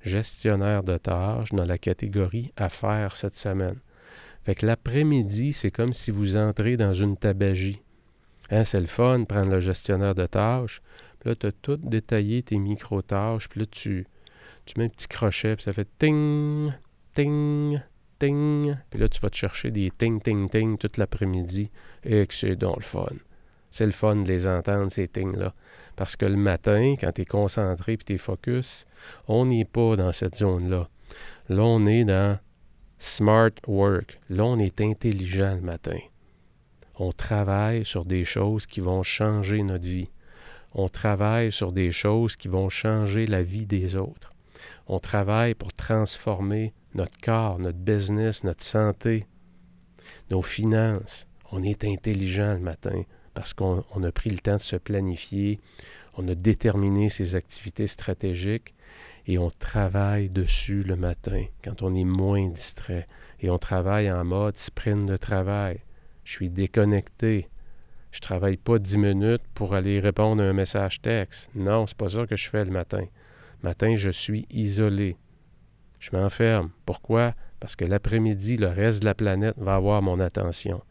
gestionnaire 0.00 0.82
de 0.82 0.96
tâches 0.96 1.50
dans 1.52 1.66
la 1.66 1.76
catégorie 1.76 2.50
à 2.56 2.70
faire 2.70 3.14
cette 3.14 3.36
semaine. 3.36 3.78
Fait 4.44 4.54
que 4.54 4.66
l'après-midi, 4.66 5.52
c'est 5.52 5.70
comme 5.70 5.92
si 5.92 6.10
vous 6.10 6.36
entrez 6.36 6.76
dans 6.76 6.94
une 6.94 7.16
tabagie. 7.16 7.80
Hein, 8.50 8.64
c'est 8.64 8.80
le 8.80 8.86
fun, 8.86 9.24
prendre 9.24 9.50
le 9.50 9.60
gestionnaire 9.60 10.14
de 10.14 10.26
tâches. 10.26 10.82
Puis 11.20 11.30
là, 11.30 11.36
tu 11.36 11.46
as 11.46 11.52
tout 11.52 11.76
détaillé 11.76 12.42
tes 12.42 12.58
micro-tâches. 12.58 13.48
Puis 13.48 13.60
là, 13.60 13.66
tu, 13.70 14.06
tu 14.64 14.78
mets 14.78 14.86
un 14.86 14.88
petit 14.88 15.08
crochet, 15.08 15.56
puis 15.56 15.64
ça 15.64 15.72
fait 15.72 15.88
ting, 15.98 16.72
ting, 17.14 17.80
ting. 18.18 18.76
Puis 18.90 18.98
là, 18.98 19.08
tu 19.08 19.20
vas 19.20 19.30
te 19.30 19.36
chercher 19.36 19.70
des 19.70 19.92
ting, 19.96 20.20
ting, 20.20 20.48
ting 20.48 20.78
toute 20.78 20.96
l'après-midi. 20.96 21.70
Et 22.04 22.26
que 22.26 22.34
c'est 22.34 22.56
donc 22.56 22.76
le 22.76 22.82
fun. 22.82 23.12
C'est 23.70 23.86
le 23.86 23.92
fun 23.92 24.16
de 24.16 24.28
les 24.28 24.46
entendre, 24.46 24.90
ces 24.90 25.06
tings-là. 25.06 25.54
Parce 25.94 26.16
que 26.16 26.26
le 26.26 26.36
matin, 26.36 26.94
quand 26.98 27.12
tu 27.12 27.22
es 27.22 27.24
concentré 27.24 27.92
et 27.92 27.98
tu 27.98 28.14
es 28.14 28.18
focus, 28.18 28.86
on 29.28 29.44
n'est 29.44 29.66
pas 29.66 29.96
dans 29.96 30.12
cette 30.12 30.36
zone-là. 30.36 30.88
Là, 31.48 31.62
on 31.62 31.86
est 31.86 32.04
dans 32.04 32.38
Smart 33.02 33.52
work. 33.66 34.20
Là, 34.28 34.44
on 34.44 34.58
est 34.58 34.78
intelligent 34.82 35.54
le 35.54 35.62
matin. 35.62 35.98
On 36.96 37.12
travaille 37.12 37.86
sur 37.86 38.04
des 38.04 38.26
choses 38.26 38.66
qui 38.66 38.80
vont 38.80 39.02
changer 39.02 39.62
notre 39.62 39.86
vie. 39.86 40.10
On 40.74 40.86
travaille 40.86 41.50
sur 41.50 41.72
des 41.72 41.92
choses 41.92 42.36
qui 42.36 42.48
vont 42.48 42.68
changer 42.68 43.26
la 43.26 43.42
vie 43.42 43.64
des 43.64 43.96
autres. 43.96 44.34
On 44.86 44.98
travaille 44.98 45.54
pour 45.54 45.72
transformer 45.72 46.74
notre 46.94 47.18
corps, 47.18 47.58
notre 47.58 47.78
business, 47.78 48.44
notre 48.44 48.64
santé, 48.64 49.24
nos 50.30 50.42
finances. 50.42 51.26
On 51.52 51.62
est 51.62 51.84
intelligent 51.84 52.52
le 52.52 52.60
matin 52.60 53.02
parce 53.34 53.54
qu'on 53.54 54.02
a 54.02 54.12
pris 54.12 54.30
le 54.30 54.38
temps 54.38 54.56
de 54.56 54.62
se 54.62 54.76
planifier, 54.76 55.60
on 56.16 56.26
a 56.28 56.34
déterminé 56.34 57.08
ses 57.08 57.36
activités 57.36 57.86
stratégiques 57.86 58.74
et 59.26 59.38
on 59.38 59.50
travaille 59.50 60.28
dessus 60.28 60.82
le 60.82 60.96
matin 60.96 61.44
quand 61.62 61.82
on 61.82 61.94
est 61.94 62.04
moins 62.04 62.48
distrait. 62.48 63.06
Et 63.40 63.50
on 63.50 63.58
travaille 63.58 64.10
en 64.10 64.24
mode 64.24 64.58
sprint 64.58 65.06
de 65.06 65.16
travail. 65.16 65.80
Je 66.24 66.32
suis 66.32 66.50
déconnecté. 66.50 67.48
Je 68.10 68.20
travaille 68.20 68.56
pas 68.56 68.78
dix 68.78 68.98
minutes 68.98 69.44
pour 69.54 69.74
aller 69.74 70.00
répondre 70.00 70.42
à 70.42 70.46
un 70.46 70.52
message 70.52 71.00
texte. 71.00 71.48
Non, 71.54 71.86
c'est 71.86 71.96
pas 71.96 72.08
ça 72.08 72.26
que 72.26 72.36
je 72.36 72.50
fais 72.50 72.64
le 72.64 72.70
matin. 72.70 73.04
Le 73.62 73.68
matin, 73.68 73.94
je 73.96 74.10
suis 74.10 74.46
isolé. 74.50 75.16
Je 76.00 76.10
m'enferme. 76.12 76.70
Pourquoi? 76.84 77.34
Parce 77.60 77.76
que 77.76 77.84
l'après-midi, 77.84 78.56
le 78.56 78.68
reste 78.68 79.00
de 79.00 79.06
la 79.06 79.14
planète 79.14 79.54
va 79.58 79.76
avoir 79.76 80.02
mon 80.02 80.18
attention. 80.18 80.82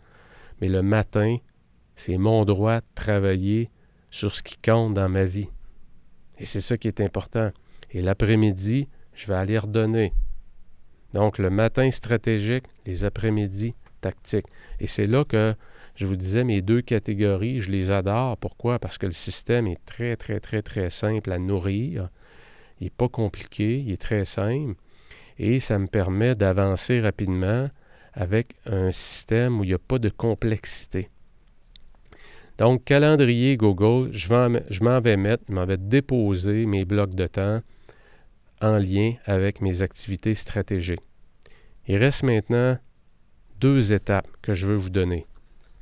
Mais 0.62 0.70
le 0.70 0.82
matin, 0.82 1.38
c'est 2.00 2.18
mon 2.18 2.46
droit 2.46 2.80
de 2.80 2.86
travailler 2.96 3.70
sur 4.10 4.34
ce 4.34 4.42
qui 4.42 4.56
compte 4.58 4.94
dans 4.94 5.10
ma 5.10 5.26
vie. 5.26 5.50
Et 6.38 6.46
c'est 6.46 6.62
ça 6.62 6.78
qui 6.78 6.88
est 6.88 7.02
important. 7.02 7.52
Et 7.92 8.02
l'après-midi, 8.02 8.88
je 9.14 9.28
vais 9.28 9.34
aller 9.34 9.58
redonner. 9.58 10.14
Donc, 11.12 11.40
le 11.40 11.50
matin 11.50 11.92
stratégique, 11.92 12.64
les 12.86 13.04
après-midi 13.04 13.74
tactiques. 14.00 14.46
Et 14.80 14.88
c'est 14.88 15.08
là 15.08 15.26
que 15.26 15.54
je 15.96 16.06
vous 16.06 16.16
disais, 16.16 16.46
mes 16.46 16.62
deux 16.62 16.82
catégories, 16.82 17.60
je 17.60 17.70
les 17.70 17.92
adore. 17.92 18.38
Pourquoi? 18.38 18.80
Parce 18.80 18.98
que 18.98 19.06
le 19.06 19.12
système 19.12 19.68
est 19.68 19.84
très, 19.86 20.16
très, 20.16 20.40
très, 20.40 20.62
très 20.62 20.90
simple 20.90 21.30
à 21.34 21.38
nourrir. 21.38 22.08
Il 22.80 22.86
n'est 22.86 22.92
pas 22.92 23.10
compliqué, 23.10 23.78
il 23.78 23.92
est 23.92 24.02
très 24.02 24.24
simple. 24.24 24.76
Et 25.38 25.60
ça 25.60 25.78
me 25.78 25.88
permet 25.88 26.34
d'avancer 26.36 27.02
rapidement 27.02 27.68
avec 28.14 28.56
un 28.66 28.94
système 28.94 29.60
où 29.60 29.66
il 29.66 29.68
n'y 29.68 29.74
a 29.74 29.80
pas 29.80 30.00
de 30.00 30.08
complexité. 30.08 31.10
Donc, 32.60 32.84
calendrier 32.84 33.56
Google, 33.56 34.10
je, 34.12 34.34
m'en 34.34 35.00
vais 35.00 35.16
mettre, 35.16 35.44
je 35.48 35.54
m'en 35.54 35.66
vais 35.66 35.78
déposer 35.78 36.66
mes 36.66 36.84
blocs 36.84 37.16
de 37.16 37.26
temps 37.26 37.62
en 38.62 38.78
lien 38.78 39.14
avec 39.26 39.62
mes 39.62 39.82
activités 39.82 40.36
stratégiques. 40.36 41.00
Il 41.88 41.96
reste 41.96 42.24
maintenant 42.24 42.78
deux 43.62 43.94
étapes 43.94 44.28
que 44.42 44.54
je 44.54 44.68
veux 44.68 44.76
vous 44.76 44.90
donner 44.90 45.26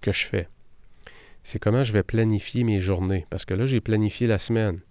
que 0.01 0.11
je 0.11 0.27
fais. 0.27 0.47
C'est 1.43 1.57
comment 1.57 1.83
je 1.83 1.93
vais 1.93 2.03
planifier 2.03 2.63
mes 2.63 2.79
journées. 2.79 3.25
Parce 3.31 3.45
que 3.45 3.55
là, 3.55 3.65
j'ai 3.65 3.81
planifié 3.81 4.27
la 4.27 4.37
semaine. 4.37 4.81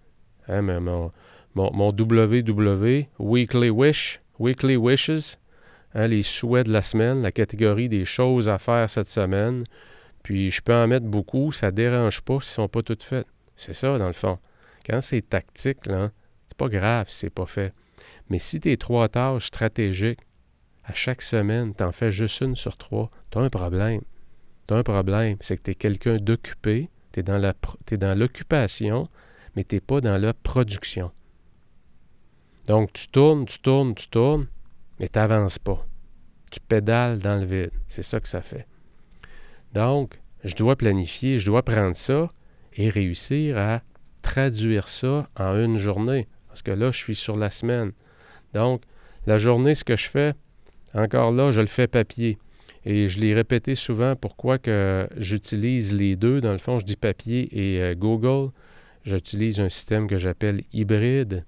Hein, 0.49 0.63
mon, 0.63 1.13
mon, 1.55 1.93
WW, 1.93 3.07
Weekly 3.21 3.71
Wish, 3.71 4.21
Weekly 4.41 4.77
Wishes, 4.77 5.39
hein, 5.95 6.09
les 6.09 6.23
souhaits 6.23 6.67
de 6.67 6.73
la 6.73 6.83
semaine, 6.83 7.23
la 7.23 7.31
catégorie 7.31 7.89
des 7.89 8.05
choses 8.05 8.49
à 8.49 8.59
faire 8.59 8.91
cette 8.91 9.09
semaine. 9.09 9.63
Puis 10.27 10.51
je 10.51 10.61
peux 10.61 10.75
en 10.75 10.89
mettre 10.89 11.07
beaucoup, 11.07 11.53
ça 11.53 11.71
ne 11.71 11.77
dérange 11.77 12.21
pas 12.21 12.41
s'ils 12.41 12.51
ne 12.51 12.65
sont 12.65 12.69
pas 12.69 12.83
toutes 12.83 13.05
faites. 13.05 13.29
C'est 13.55 13.75
ça, 13.75 13.97
dans 13.97 14.09
le 14.09 14.13
fond. 14.13 14.41
Quand 14.85 15.01
c'est 15.01 15.23
tactique, 15.23 15.87
là, 15.87 16.11
c'est 16.49 16.57
pas 16.57 16.69
grave 16.69 17.09
si 17.09 17.19
c'est 17.19 17.31
pas 17.31 17.47
fait. 17.47 17.73
Mais 18.29 18.41
si 18.41 18.59
tes 18.59 18.77
trois 18.77 19.09
tâches 19.09 19.47
stratégiques, 19.47 20.19
à 20.83 20.95
chaque 20.95 21.23
semaine, 21.23 21.77
tu 21.77 21.85
en 21.85 21.93
fais 21.93 22.11
juste 22.11 22.41
une 22.41 22.57
sur 22.57 22.77
trois, 22.77 23.09
tu 23.31 23.39
as 23.39 23.43
un 23.43 23.51
problème 23.51 24.01
tu 24.67 24.75
as 24.75 24.79
un 24.79 24.83
problème. 24.83 25.37
C'est 25.41 25.57
que 25.57 25.63
tu 25.63 25.71
es 25.71 25.75
quelqu'un 25.77 26.17
d'occupé, 26.17 26.91
tu 27.13 27.21
es 27.21 27.23
dans 27.23 28.19
l'occupation, 28.19 29.09
mais 29.55 29.63
tu 29.63 29.77
n'es 29.77 29.81
pas 29.81 30.01
dans 30.01 30.19
la 30.19 30.35
production. 30.35 31.13
Donc, 32.67 32.93
tu 32.93 33.07
tournes, 33.07 33.47
tu 33.47 33.61
tournes, 33.61 33.95
tu 33.95 34.09
tournes, 34.09 34.49
mais 34.99 35.09
tu 35.09 35.19
n'avances 35.21 35.61
pas. 35.61 35.87
Tu 36.51 36.59
pédales 36.59 37.21
dans 37.21 37.41
le 37.41 37.47
vide. 37.47 37.71
C'est 37.87 38.03
ça 38.03 38.19
que 38.19 38.27
ça 38.29 38.43
fait. 38.43 38.67
Donc, 39.77 40.19
je 40.43 40.55
dois 40.55 40.75
planifier, 40.75 41.39
je 41.39 41.45
dois 41.45 41.63
prendre 41.63 41.95
ça 41.95 42.31
et 42.77 42.89
réussir 42.89 43.59
à 43.59 43.83
traduire 44.23 44.89
ça 44.89 45.29
en 45.37 45.55
une 45.55 45.77
journée. 45.77 46.29
Parce 46.49 46.63
que 46.63 46.71
là, 46.71 46.91
je 46.91 46.97
suis 46.97 47.15
sur 47.15 47.37
la 47.37 47.51
semaine. 47.51 47.93
Donc, 48.55 48.81
la 49.27 49.37
journée, 49.37 49.75
ce 49.75 49.85
que 49.85 49.99
je 49.99 50.09
fais, 50.09 50.33
encore 50.95 51.31
là, 51.31 51.51
je 51.51 51.61
le 51.61 51.67
fais 51.67 51.89
papier. 51.89 52.39
Et 52.87 53.11
je 53.11 53.19
l'ai 53.19 53.35
répété 53.35 53.75
souvent 53.75 54.17
pourquoi 54.17 54.57
que 54.57 55.07
j'utilise 55.19 55.93
les 55.93 56.17
deux? 56.17 56.41
Dans 56.41 56.53
le 56.53 56.59
fond, 56.59 56.79
je 56.79 56.87
dis 56.87 56.97
papier 56.97 57.47
et 57.53 57.83
euh, 57.83 57.95
Google. 57.95 58.53
J'utilise 59.05 59.61
un 59.61 59.69
système 59.69 60.09
que 60.09 60.17
j'appelle 60.17 60.63
hybride. 60.73 61.45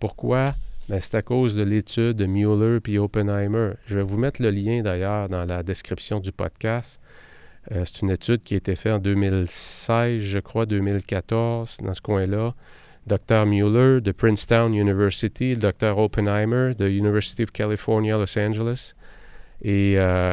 Pourquoi? 0.00 0.56
Ben, 0.88 0.98
c'est 1.00 1.14
à 1.14 1.22
cause 1.22 1.54
de 1.54 1.62
l'étude 1.62 2.16
de 2.16 2.26
Mueller 2.26 2.80
et 2.88 2.98
Oppenheimer. 2.98 3.74
Je 3.86 3.94
vais 3.94 4.02
vous 4.02 4.18
mettre 4.18 4.42
le 4.42 4.50
lien 4.50 4.82
d'ailleurs 4.82 5.28
dans 5.28 5.44
la 5.44 5.62
description 5.62 6.18
du 6.18 6.32
podcast. 6.32 6.98
Euh, 7.72 7.84
c'est 7.84 8.02
une 8.02 8.10
étude 8.10 8.40
qui 8.42 8.54
a 8.54 8.56
été 8.56 8.74
faite 8.74 8.92
en 8.92 8.98
2016, 8.98 10.20
je 10.20 10.38
crois, 10.38 10.66
2014, 10.66 11.78
dans 11.82 11.94
ce 11.94 12.00
coin-là. 12.00 12.54
Dr. 13.06 13.46
Mueller 13.46 14.00
de 14.00 14.12
Princeton 14.12 14.72
University, 14.72 15.54
le 15.54 15.72
Dr. 15.72 15.98
Oppenheimer 15.98 16.74
de 16.74 16.88
University 16.88 17.42
of 17.42 17.52
California, 17.52 18.16
Los 18.16 18.38
Angeles. 18.38 18.94
Et 19.62 19.94
euh, 19.98 20.32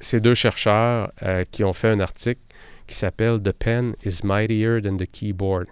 ces 0.00 0.20
deux 0.20 0.34
chercheurs 0.34 1.12
euh, 1.22 1.44
qui 1.50 1.64
ont 1.64 1.72
fait 1.72 1.88
un 1.88 2.00
article 2.00 2.40
qui 2.86 2.94
s'appelle 2.96 3.40
The 3.40 3.52
pen 3.52 3.94
is 4.04 4.20
mightier 4.24 4.80
than 4.82 4.96
the 4.96 5.06
keyboard. 5.10 5.66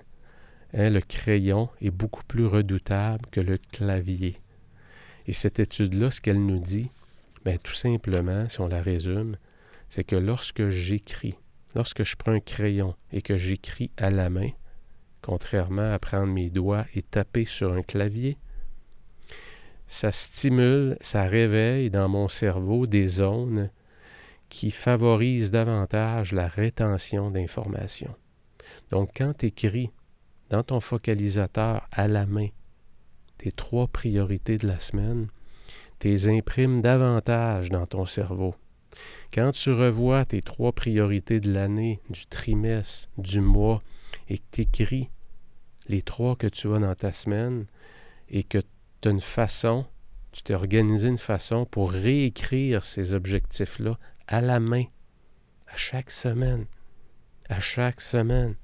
Hein, 0.73 0.91
le 0.91 1.01
crayon 1.01 1.69
est 1.83 1.91
beaucoup 1.91 2.23
plus 2.25 2.47
redoutable 2.47 3.27
que 3.31 3.41
le 3.41 3.59
clavier. 3.73 4.37
Et 5.27 5.33
cette 5.33 5.59
étude-là, 5.59 6.11
ce 6.11 6.21
qu'elle 6.21 6.45
nous 6.45 6.61
dit, 6.61 6.91
bien, 7.45 7.57
tout 7.63 7.75
simplement, 7.75 8.49
si 8.49 8.61
on 8.61 8.69
la 8.69 8.81
résume, 8.81 9.37
c'est 9.91 10.05
que 10.05 10.17
lorsque 10.17 10.69
j'écris, 10.69 11.35
lorsque 11.75 12.05
je 12.05 12.17
prends 12.17 12.33
un 12.33 12.41
crayon 12.41 12.95
et 13.13 13.23
que 13.23 13.37
j'écris 13.37 13.91
à 13.97 14.11
la 14.11 14.31
main, 14.31 14.51
contrairement 15.21 15.93
à 15.93 15.99
prendre 15.99 16.33
mes 16.33 16.49
doigts 16.49 16.87
et 16.95 17.03
taper 17.03 17.45
sur 17.45 17.73
un 17.73 17.83
clavier, 17.83 18.39
ça 19.89 20.13
stimule, 20.13 20.97
ça 21.01 21.25
réveille 21.25 21.91
dans 21.91 22.09
mon 22.09 22.29
cerveau 22.29 22.87
des 22.87 23.07
zones 23.07 23.71
qui 24.49 24.71
favorise 24.71 25.51
davantage 25.51 26.33
la 26.33 26.47
rétention 26.47 27.31
d'informations. 27.31 28.15
Donc, 28.91 29.11
quand 29.17 29.37
tu 29.39 29.47
écris 29.47 29.91
dans 30.49 30.63
ton 30.63 30.81
focalisateur 30.81 31.89
à 31.91 32.09
la 32.09 32.27
main 32.27 32.49
tes 33.39 33.53
trois 33.53 33.89
priorités 33.89 34.59
de 34.59 34.67
la 34.67 34.79
semaine, 34.79 35.29
tu 35.99 36.17
imprimes 36.29 36.83
davantage 36.83 37.71
dans 37.71 37.87
ton 37.87 38.07
cerveau. 38.07 38.55
Quand 39.33 39.53
tu 39.53 39.71
revois 39.71 40.25
tes 40.25 40.43
trois 40.43 40.73
priorités 40.73 41.39
de 41.39 41.53
l'année, 41.53 42.01
du 42.11 42.27
trimestre, 42.27 43.09
du 43.17 43.41
mois, 43.41 43.81
et 44.29 44.39
que 44.39 44.45
tu 44.51 44.61
écris 44.63 45.11
les 45.87 46.03
trois 46.03 46.35
que 46.35 46.49
tu 46.49 46.73
as 46.75 46.81
dans 46.81 46.95
ta 46.97 47.13
semaine, 47.13 47.67
et 48.29 48.43
que 48.43 48.59
tu 49.01 49.09
as 49.09 49.13
une 49.13 49.21
façon, 49.21 49.87
tu 50.33 50.43
t'es 50.43 50.55
organisé 50.55 51.09
une 51.09 51.19
façon 51.19 51.65
pour 51.65 51.93
réécrire 51.93 52.83
ces 52.83 53.15
objectifs-là 53.15 53.99
à 54.27 54.41
la 54.41 54.59
main, 54.59 54.85
à 55.69 55.77
chaque 55.77 56.11
semaine, 56.11 56.67
à 57.49 57.61
chaque 57.61 58.01
semaine. 58.01 58.57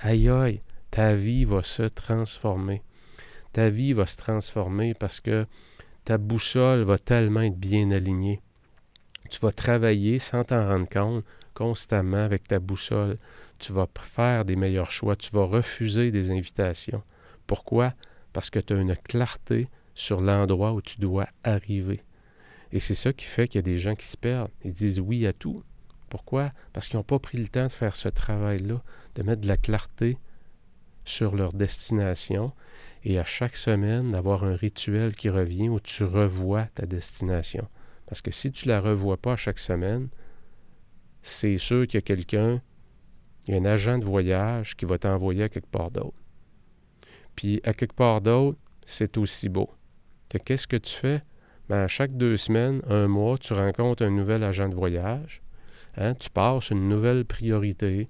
Aïe 0.00 0.28
aïe, 0.28 0.60
ta 0.90 1.14
vie 1.14 1.44
va 1.44 1.62
se 1.62 1.84
transformer. 1.84 2.82
Ta 3.54 3.70
vie 3.70 3.94
va 3.94 4.06
se 4.06 4.16
transformer 4.16 4.92
parce 4.92 5.20
que 5.20 5.46
ta 6.04 6.18
boussole 6.18 6.82
va 6.82 6.98
tellement 6.98 7.40
être 7.40 7.58
bien 7.58 7.90
alignée. 7.90 8.42
Tu 9.28 9.40
vas 9.40 9.52
travailler 9.52 10.18
sans 10.18 10.44
t'en 10.44 10.66
rendre 10.66 10.88
compte 10.88 11.24
constamment 11.54 12.24
avec 12.24 12.46
ta 12.48 12.58
boussole. 12.58 13.16
Tu 13.58 13.72
vas 13.72 13.88
faire 13.96 14.44
des 14.44 14.56
meilleurs 14.56 14.90
choix. 14.90 15.16
Tu 15.16 15.30
vas 15.32 15.44
refuser 15.44 16.10
des 16.10 16.30
invitations. 16.30 17.02
Pourquoi? 17.46 17.94
Parce 18.32 18.50
que 18.50 18.58
tu 18.58 18.74
as 18.74 18.76
une 18.76 18.96
clarté 18.96 19.68
sur 19.94 20.20
l'endroit 20.20 20.72
où 20.72 20.82
tu 20.82 21.00
dois 21.00 21.26
arriver. 21.42 22.02
Et 22.72 22.78
c'est 22.78 22.94
ça 22.94 23.12
qui 23.12 23.24
fait 23.24 23.48
qu'il 23.48 23.58
y 23.58 23.60
a 23.60 23.62
des 23.62 23.78
gens 23.78 23.94
qui 23.94 24.06
se 24.06 24.16
perdent. 24.16 24.50
Ils 24.64 24.72
disent 24.72 25.00
oui 25.00 25.26
à 25.26 25.32
tout. 25.32 25.62
Pourquoi? 26.10 26.52
Parce 26.72 26.88
qu'ils 26.88 26.98
n'ont 26.98 27.04
pas 27.04 27.18
pris 27.18 27.38
le 27.38 27.48
temps 27.48 27.66
de 27.66 27.72
faire 27.72 27.96
ce 27.96 28.08
travail-là, 28.08 28.82
de 29.14 29.22
mettre 29.22 29.40
de 29.40 29.48
la 29.48 29.56
clarté 29.56 30.18
sur 31.04 31.36
leur 31.36 31.52
destination 31.52 32.52
et 33.04 33.18
à 33.18 33.24
chaque 33.24 33.56
semaine 33.56 34.12
d'avoir 34.12 34.44
un 34.44 34.56
rituel 34.56 35.14
qui 35.14 35.30
revient 35.30 35.68
où 35.68 35.80
tu 35.80 36.04
revois 36.04 36.64
ta 36.74 36.86
destination. 36.86 37.68
Parce 38.06 38.22
que 38.22 38.30
si 38.30 38.52
tu 38.52 38.68
ne 38.68 38.72
la 38.72 38.80
revois 38.80 39.16
pas 39.16 39.36
chaque 39.36 39.58
semaine, 39.58 40.08
c'est 41.22 41.58
sûr 41.58 41.86
qu'il 41.86 41.98
y 41.98 41.98
a 41.98 42.02
quelqu'un, 42.02 42.62
il 43.46 43.54
y 43.54 43.56
a 43.56 43.60
un 43.60 43.64
agent 43.64 43.98
de 43.98 44.04
voyage 44.04 44.76
qui 44.76 44.84
va 44.84 44.98
t'envoyer 44.98 45.44
à 45.44 45.48
quelque 45.48 45.70
part 45.70 45.90
d'autre. 45.90 46.16
Puis 47.34 47.60
à 47.64 47.74
quelque 47.74 47.94
part 47.94 48.20
d'autre, 48.20 48.58
c'est 48.84 49.16
aussi 49.18 49.48
beau. 49.48 49.70
Qu'est-ce 50.28 50.66
que 50.66 50.76
tu 50.76 50.94
fais? 50.94 51.22
à 51.68 51.88
chaque 51.88 52.16
deux 52.16 52.36
semaines, 52.36 52.80
un 52.88 53.08
mois, 53.08 53.38
tu 53.38 53.52
rencontres 53.52 54.04
un 54.04 54.10
nouvel 54.10 54.44
agent 54.44 54.68
de 54.68 54.74
voyage. 54.76 55.42
Hein, 55.96 56.14
tu 56.14 56.30
passes 56.30 56.70
une 56.70 56.88
nouvelle 56.88 57.24
priorité 57.24 58.08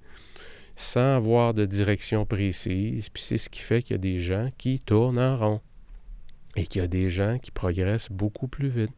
sans 0.75 1.15
avoir 1.15 1.55
de 1.55 1.65
direction 1.65 2.25
précise. 2.25 3.09
Puis 3.09 3.23
c'est 3.23 3.37
ce 3.37 3.49
qui 3.49 3.61
fait 3.61 3.81
qu'il 3.81 3.95
y 3.95 3.95
a 3.95 3.99
des 3.99 4.19
gens 4.19 4.49
qui 4.57 4.79
tournent 4.79 5.19
en 5.19 5.37
rond. 5.37 5.61
Et 6.55 6.67
qu'il 6.67 6.81
y 6.81 6.85
a 6.85 6.87
des 6.87 7.09
gens 7.09 7.39
qui 7.39 7.51
progressent 7.51 8.11
beaucoup 8.11 8.47
plus 8.47 8.69
vite. 8.69 8.93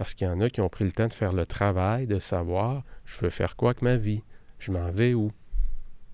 Parce 0.00 0.14
qu'il 0.14 0.26
y 0.26 0.30
en 0.30 0.40
a 0.40 0.48
qui 0.48 0.62
ont 0.62 0.70
pris 0.70 0.86
le 0.86 0.92
temps 0.92 1.08
de 1.08 1.12
faire 1.12 1.34
le 1.34 1.44
travail, 1.44 2.06
de 2.06 2.20
savoir, 2.20 2.84
je 3.04 3.20
veux 3.20 3.28
faire 3.28 3.54
quoi 3.54 3.72
avec 3.72 3.82
ma 3.82 3.98
vie, 3.98 4.22
je 4.58 4.72
m'en 4.72 4.90
vais 4.90 5.12
où, 5.12 5.30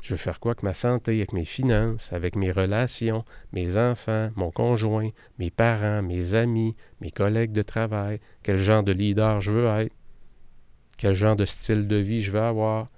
je 0.02 0.14
veux 0.14 0.16
faire 0.16 0.40
quoi 0.40 0.50
avec 0.50 0.64
ma 0.64 0.74
santé, 0.74 1.18
avec 1.18 1.32
mes 1.32 1.44
finances, 1.44 2.12
avec 2.12 2.34
mes 2.34 2.50
relations, 2.50 3.24
mes 3.52 3.76
enfants, 3.76 4.30
mon 4.34 4.50
conjoint, 4.50 5.10
mes 5.38 5.50
parents, 5.50 6.02
mes 6.02 6.34
amis, 6.34 6.74
mes 7.00 7.12
collègues 7.12 7.52
de 7.52 7.62
travail, 7.62 8.18
quel 8.42 8.58
genre 8.58 8.82
de 8.82 8.90
leader 8.90 9.40
je 9.40 9.52
veux 9.52 9.66
être, 9.66 9.94
quel 10.98 11.14
genre 11.14 11.36
de 11.36 11.44
style 11.44 11.86
de 11.86 11.94
vie 11.94 12.22
je 12.22 12.32
veux 12.32 12.42
avoir? 12.42 12.88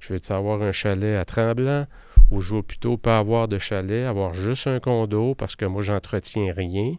Je 0.00 0.12
veux 0.12 0.20
avoir 0.30 0.60
un 0.62 0.72
chalet 0.72 1.16
à 1.16 1.24
Tremblant 1.24 1.86
ou 2.32 2.40
je 2.40 2.56
veux 2.56 2.62
plutôt 2.64 2.96
pas 2.96 3.20
avoir 3.20 3.46
de 3.46 3.58
chalet, 3.58 4.08
avoir 4.08 4.34
juste 4.34 4.66
un 4.66 4.80
condo 4.80 5.36
parce 5.36 5.54
que 5.54 5.66
moi 5.66 5.82
j'entretiens 5.82 6.52
rien? 6.52 6.96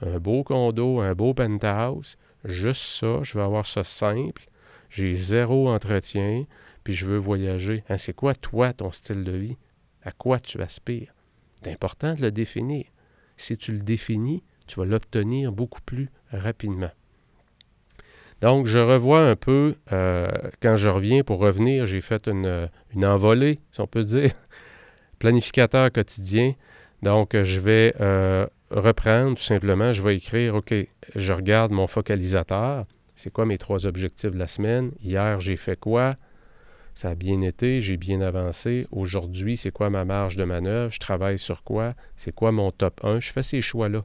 Un 0.00 0.18
beau 0.18 0.44
condo, 0.44 1.00
un 1.00 1.12
beau 1.12 1.34
penthouse, 1.34 2.16
juste 2.44 2.82
ça, 2.82 3.20
je 3.22 3.38
veux 3.38 3.44
avoir 3.44 3.66
ça 3.66 3.84
simple. 3.84 4.42
J'ai 4.88 5.14
zéro 5.14 5.68
entretien, 5.68 6.46
puis 6.82 6.92
je 6.92 7.06
veux 7.06 7.18
voyager. 7.18 7.84
Hein, 7.88 7.98
c'est 7.98 8.12
quoi, 8.12 8.34
toi, 8.34 8.72
ton 8.72 8.90
style 8.90 9.24
de 9.24 9.32
vie? 9.32 9.56
À 10.02 10.12
quoi 10.12 10.40
tu 10.40 10.60
aspires? 10.60 11.14
C'est 11.62 11.72
important 11.72 12.14
de 12.14 12.22
le 12.22 12.30
définir. 12.30 12.86
Si 13.36 13.56
tu 13.56 13.72
le 13.72 13.80
définis, 13.80 14.42
tu 14.66 14.80
vas 14.80 14.86
l'obtenir 14.86 15.52
beaucoup 15.52 15.80
plus 15.82 16.10
rapidement. 16.32 16.90
Donc, 18.40 18.66
je 18.66 18.78
revois 18.78 19.28
un 19.28 19.36
peu, 19.36 19.76
euh, 19.92 20.28
quand 20.62 20.76
je 20.76 20.88
reviens 20.88 21.22
pour 21.22 21.38
revenir, 21.40 21.84
j'ai 21.84 22.00
fait 22.00 22.26
une, 22.26 22.68
envolée, 23.04 23.60
si 23.72 23.80
on 23.80 23.86
peut 23.86 24.04
dire, 24.04 24.32
planificateur 25.18 25.92
quotidien. 25.92 26.54
Donc, 27.02 27.36
je 27.40 27.60
vais 27.60 27.94
euh, 28.00 28.46
reprendre 28.70 29.36
tout 29.36 29.42
simplement, 29.42 29.92
je 29.92 30.02
vais 30.02 30.16
écrire, 30.16 30.54
OK, 30.54 30.74
je 31.14 31.32
regarde 31.32 31.72
mon 31.72 31.86
focalisateur, 31.86 32.86
c'est 33.14 33.32
quoi 33.32 33.44
mes 33.44 33.58
trois 33.58 33.86
objectifs 33.86 34.30
de 34.30 34.38
la 34.38 34.46
semaine? 34.46 34.92
Hier, 35.02 35.40
j'ai 35.40 35.56
fait 35.56 35.78
quoi? 35.78 36.16
Ça 36.94 37.10
a 37.10 37.14
bien 37.14 37.42
été, 37.42 37.80
j'ai 37.80 37.96
bien 37.96 38.20
avancé. 38.20 38.86
Aujourd'hui, 38.90 39.56
c'est 39.56 39.70
quoi 39.70 39.90
ma 39.90 40.04
marge 40.04 40.36
de 40.36 40.44
manœuvre? 40.44 40.92
Je 40.92 40.98
travaille 40.98 41.38
sur 41.38 41.62
quoi? 41.62 41.94
C'est 42.16 42.34
quoi 42.34 42.52
mon 42.52 42.70
top 42.72 43.04
1? 43.04 43.20
Je 43.20 43.32
fais 43.32 43.42
ces 43.42 43.60
choix-là. 43.60 44.04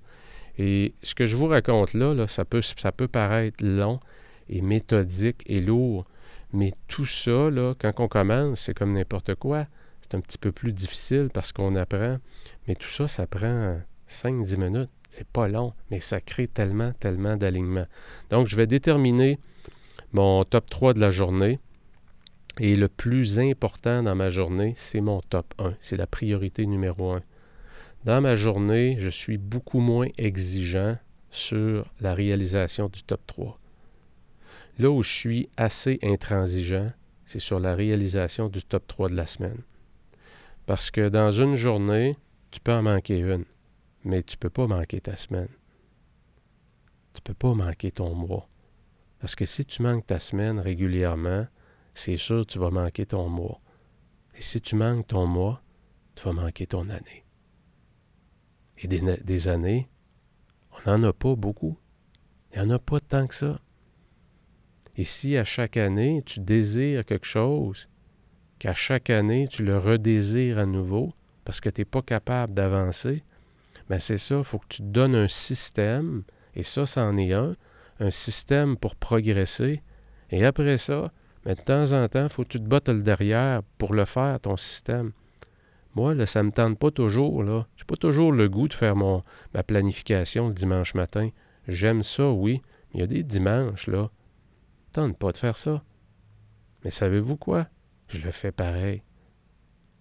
Et 0.57 0.93
ce 1.03 1.15
que 1.15 1.25
je 1.25 1.37
vous 1.37 1.47
raconte 1.47 1.93
là, 1.93 2.27
ça, 2.27 2.45
peut, 2.45 2.61
ça 2.61 2.91
peut 2.91 3.07
paraître 3.07 3.63
long 3.63 3.99
et 4.49 4.61
méthodique 4.61 5.43
et 5.47 5.59
lourd, 5.59 6.05
mais 6.53 6.73
tout 6.87 7.05
ça, 7.05 7.49
là, 7.49 7.73
quand 7.79 7.93
on 7.99 8.07
commence, 8.07 8.61
c'est 8.61 8.73
comme 8.73 8.93
n'importe 8.93 9.35
quoi. 9.35 9.65
C'est 10.01 10.15
un 10.15 10.21
petit 10.21 10.37
peu 10.37 10.51
plus 10.51 10.71
difficile 10.71 11.29
parce 11.33 11.51
qu'on 11.51 11.75
apprend, 11.75 12.17
mais 12.67 12.75
tout 12.75 12.89
ça, 12.89 13.07
ça 13.07 13.27
prend 13.27 13.79
5-10 14.09 14.57
minutes. 14.57 14.89
C'est 15.11 15.27
pas 15.27 15.47
long, 15.47 15.73
mais 15.91 15.99
ça 15.99 16.19
crée 16.19 16.47
tellement, 16.47 16.91
tellement 16.99 17.37
d'alignement. 17.37 17.85
Donc, 18.29 18.47
je 18.47 18.55
vais 18.55 18.67
déterminer 18.67 19.39
mon 20.11 20.43
top 20.43 20.69
3 20.69 20.93
de 20.93 20.99
la 20.99 21.11
journée. 21.11 21.59
Et 22.59 22.75
le 22.75 22.87
plus 22.87 23.39
important 23.39 24.03
dans 24.03 24.15
ma 24.15 24.29
journée, 24.29 24.73
c'est 24.77 25.01
mon 25.01 25.21
top 25.21 25.53
1. 25.59 25.75
C'est 25.81 25.97
la 25.97 26.07
priorité 26.07 26.65
numéro 26.65 27.11
1. 27.11 27.21
Dans 28.05 28.21
ma 28.21 28.35
journée, 28.35 28.97
je 28.99 29.09
suis 29.09 29.37
beaucoup 29.37 29.79
moins 29.79 30.07
exigeant 30.17 30.97
sur 31.31 31.91
la 31.99 32.13
réalisation 32.13 32.87
du 32.87 33.03
top 33.03 33.21
3. 33.27 33.59
Là 34.79 34.89
où 34.89 35.01
je 35.01 35.11
suis 35.11 35.49
assez 35.57 35.99
intransigeant, 36.03 36.91
c'est 37.25 37.39
sur 37.39 37.59
la 37.59 37.75
réalisation 37.75 38.47
du 38.47 38.63
top 38.63 38.85
3 38.87 39.09
de 39.09 39.15
la 39.15 39.25
semaine. 39.25 39.61
Parce 40.65 40.91
que 40.91 41.09
dans 41.09 41.31
une 41.31 41.55
journée, 41.55 42.17
tu 42.51 42.59
peux 42.59 42.73
en 42.73 42.83
manquer 42.83 43.17
une, 43.17 43.45
mais 44.05 44.23
tu 44.23 44.35
ne 44.35 44.39
peux 44.39 44.49
pas 44.49 44.67
manquer 44.67 45.01
ta 45.01 45.17
semaine. 45.17 45.49
Tu 47.13 47.19
ne 47.19 47.23
peux 47.23 47.33
pas 47.33 47.53
manquer 47.53 47.91
ton 47.91 48.13
mois. 48.13 48.47
Parce 49.19 49.35
que 49.35 49.45
si 49.45 49.65
tu 49.65 49.81
manques 49.81 50.05
ta 50.05 50.19
semaine 50.19 50.59
régulièrement, 50.59 51.47
c'est 51.95 52.17
sûr 52.17 52.45
que 52.45 52.51
tu 52.51 52.59
vas 52.59 52.69
manquer 52.69 53.07
ton 53.07 53.27
mois. 53.27 53.59
Et 54.37 54.41
si 54.41 54.61
tu 54.61 54.75
manques 54.75 55.07
ton 55.07 55.25
mois, 55.25 55.61
tu 56.13 56.23
vas 56.23 56.33
manquer 56.33 56.67
ton 56.67 56.89
année. 56.89 57.25
Et 58.77 58.87
des, 58.87 59.47
années, 59.47 59.89
on 60.71 60.91
n'en 60.91 61.09
a 61.09 61.13
pas 61.13 61.35
beaucoup. 61.35 61.77
Il 62.53 62.61
n'y 62.61 62.67
en 62.67 62.69
a 62.69 62.79
pas 62.79 62.99
tant 62.99 63.25
que 63.25 63.33
ça. 63.33 63.59
Et 64.97 65.05
si 65.05 65.35
à 65.37 65.43
chaque 65.43 65.77
année, 65.77 66.21
tu 66.25 66.41
désires 66.41 67.05
quelque 67.05 67.25
chose, 67.25 67.87
qu'à 68.59 68.73
chaque 68.73 69.09
année, 69.09 69.47
tu 69.47 69.63
le 69.63 69.77
redésires 69.77 70.59
à 70.59 70.65
nouveau, 70.65 71.13
parce 71.45 71.59
que 71.61 71.69
tu 71.69 71.81
n'es 71.81 71.85
pas 71.85 72.01
capable 72.01 72.53
d'avancer, 72.53 73.23
bien 73.89 73.99
c'est 73.99 74.17
ça, 74.17 74.37
il 74.37 74.43
faut 74.43 74.59
que 74.59 74.67
tu 74.67 74.81
te 74.81 74.87
donnes 74.87 75.15
un 75.15 75.27
système, 75.27 76.23
et 76.55 76.63
ça, 76.63 76.85
c'en 76.85 77.17
est 77.17 77.33
un, 77.33 77.55
un 77.99 78.11
système 78.11 78.77
pour 78.77 78.95
progresser. 78.95 79.81
Et 80.31 80.45
après 80.45 80.77
ça, 80.77 81.11
mais 81.45 81.55
de 81.55 81.61
temps 81.61 81.91
en 81.91 82.07
temps, 82.07 82.23
il 82.23 82.29
faut 82.29 82.43
que 82.43 82.49
tu 82.49 82.59
te 82.59 82.67
bottes 82.67 82.89
le 82.89 83.03
derrière 83.03 83.61
pour 83.77 83.93
le 83.93 84.05
faire, 84.05 84.39
ton 84.39 84.57
système. 84.57 85.11
Moi, 85.93 86.13
là, 86.13 86.25
ça 86.25 86.41
ne 86.41 86.47
me 86.47 86.51
tente 86.51 86.77
pas 86.77 86.91
toujours. 86.91 87.45
Je 87.45 87.51
n'ai 87.51 87.85
pas 87.87 87.95
toujours 87.95 88.31
le 88.31 88.49
goût 88.49 88.67
de 88.67 88.73
faire 88.73 88.95
mon, 88.95 89.21
ma 89.53 89.63
planification 89.63 90.49
le 90.49 90.53
dimanche 90.53 90.95
matin. 90.95 91.29
J'aime 91.67 92.03
ça, 92.03 92.29
oui, 92.29 92.61
mais 92.89 92.95
il 92.95 92.99
y 92.99 93.03
a 93.03 93.07
des 93.07 93.23
dimanches, 93.23 93.87
là. 93.87 94.09
Tente 94.91 95.17
pas 95.17 95.31
de 95.31 95.37
faire 95.37 95.55
ça. 95.55 95.83
Mais 96.83 96.91
savez-vous 96.91 97.37
quoi? 97.37 97.67
Je 98.07 98.19
le 98.21 98.31
fais 98.31 98.51
pareil. 98.51 99.03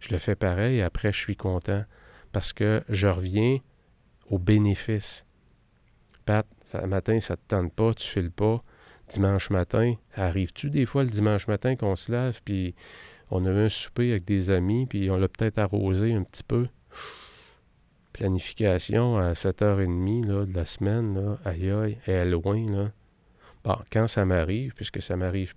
Je 0.01 0.11
le 0.11 0.19
fais 0.19 0.35
pareil 0.35 0.79
et 0.79 0.83
après, 0.83 1.13
je 1.13 1.19
suis 1.19 1.37
content 1.37 1.85
parce 2.33 2.53
que 2.53 2.83
je 2.89 3.09
reviens 3.09 3.59
au 4.35 4.39
bénéfice. 4.39 5.25
Pat, 6.25 6.47
matin, 6.87 7.21
ça 7.21 7.35
ne 7.35 7.37
te 7.37 7.43
tente 7.49 7.73
pas, 7.73 7.95
tu 7.95 8.09
files 8.09 8.33
pas 8.33 8.63
dimanche 9.09 9.51
matin. 9.51 9.95
Arrive-tu 10.15 10.71
des 10.71 10.87
fois 10.87 11.05
le 11.05 11.11
dimanche 11.11 11.47
matin 11.47 11.77
qu'on 11.77 11.95
se 11.95 12.11
lave, 12.11 12.41
puis 12.45 12.75
on 13.31 13.47
a 13.47 13.51
eu 13.51 13.67
un 13.67 13.69
souper 13.69 14.11
avec 14.11 14.25
des 14.25 14.51
amis, 14.51 14.87
puis 14.87 15.11
on 15.11 15.17
l'a 15.17 15.29
peut-être 15.29 15.59
arrosé 15.59 16.15
un 16.15 16.23
petit 16.25 16.43
peu? 16.43 16.67
Planification 18.13 19.17
à 19.19 19.33
7h30 19.33 20.27
là, 20.27 20.47
de 20.47 20.55
la 20.55 20.65
semaine, 20.65 21.15
là, 21.15 21.39
aïe 21.45 21.71
aïe, 21.71 21.99
elle 22.07 22.29
est 22.29 22.31
loin. 22.31 22.71
Là. 22.71 22.91
Bon, 23.63 23.77
quand 23.93 24.09
ça 24.09 24.25
m'arrive, 24.25 24.75
puisque 24.75 25.03
ça 25.03 25.17
m'arrive 25.17 25.55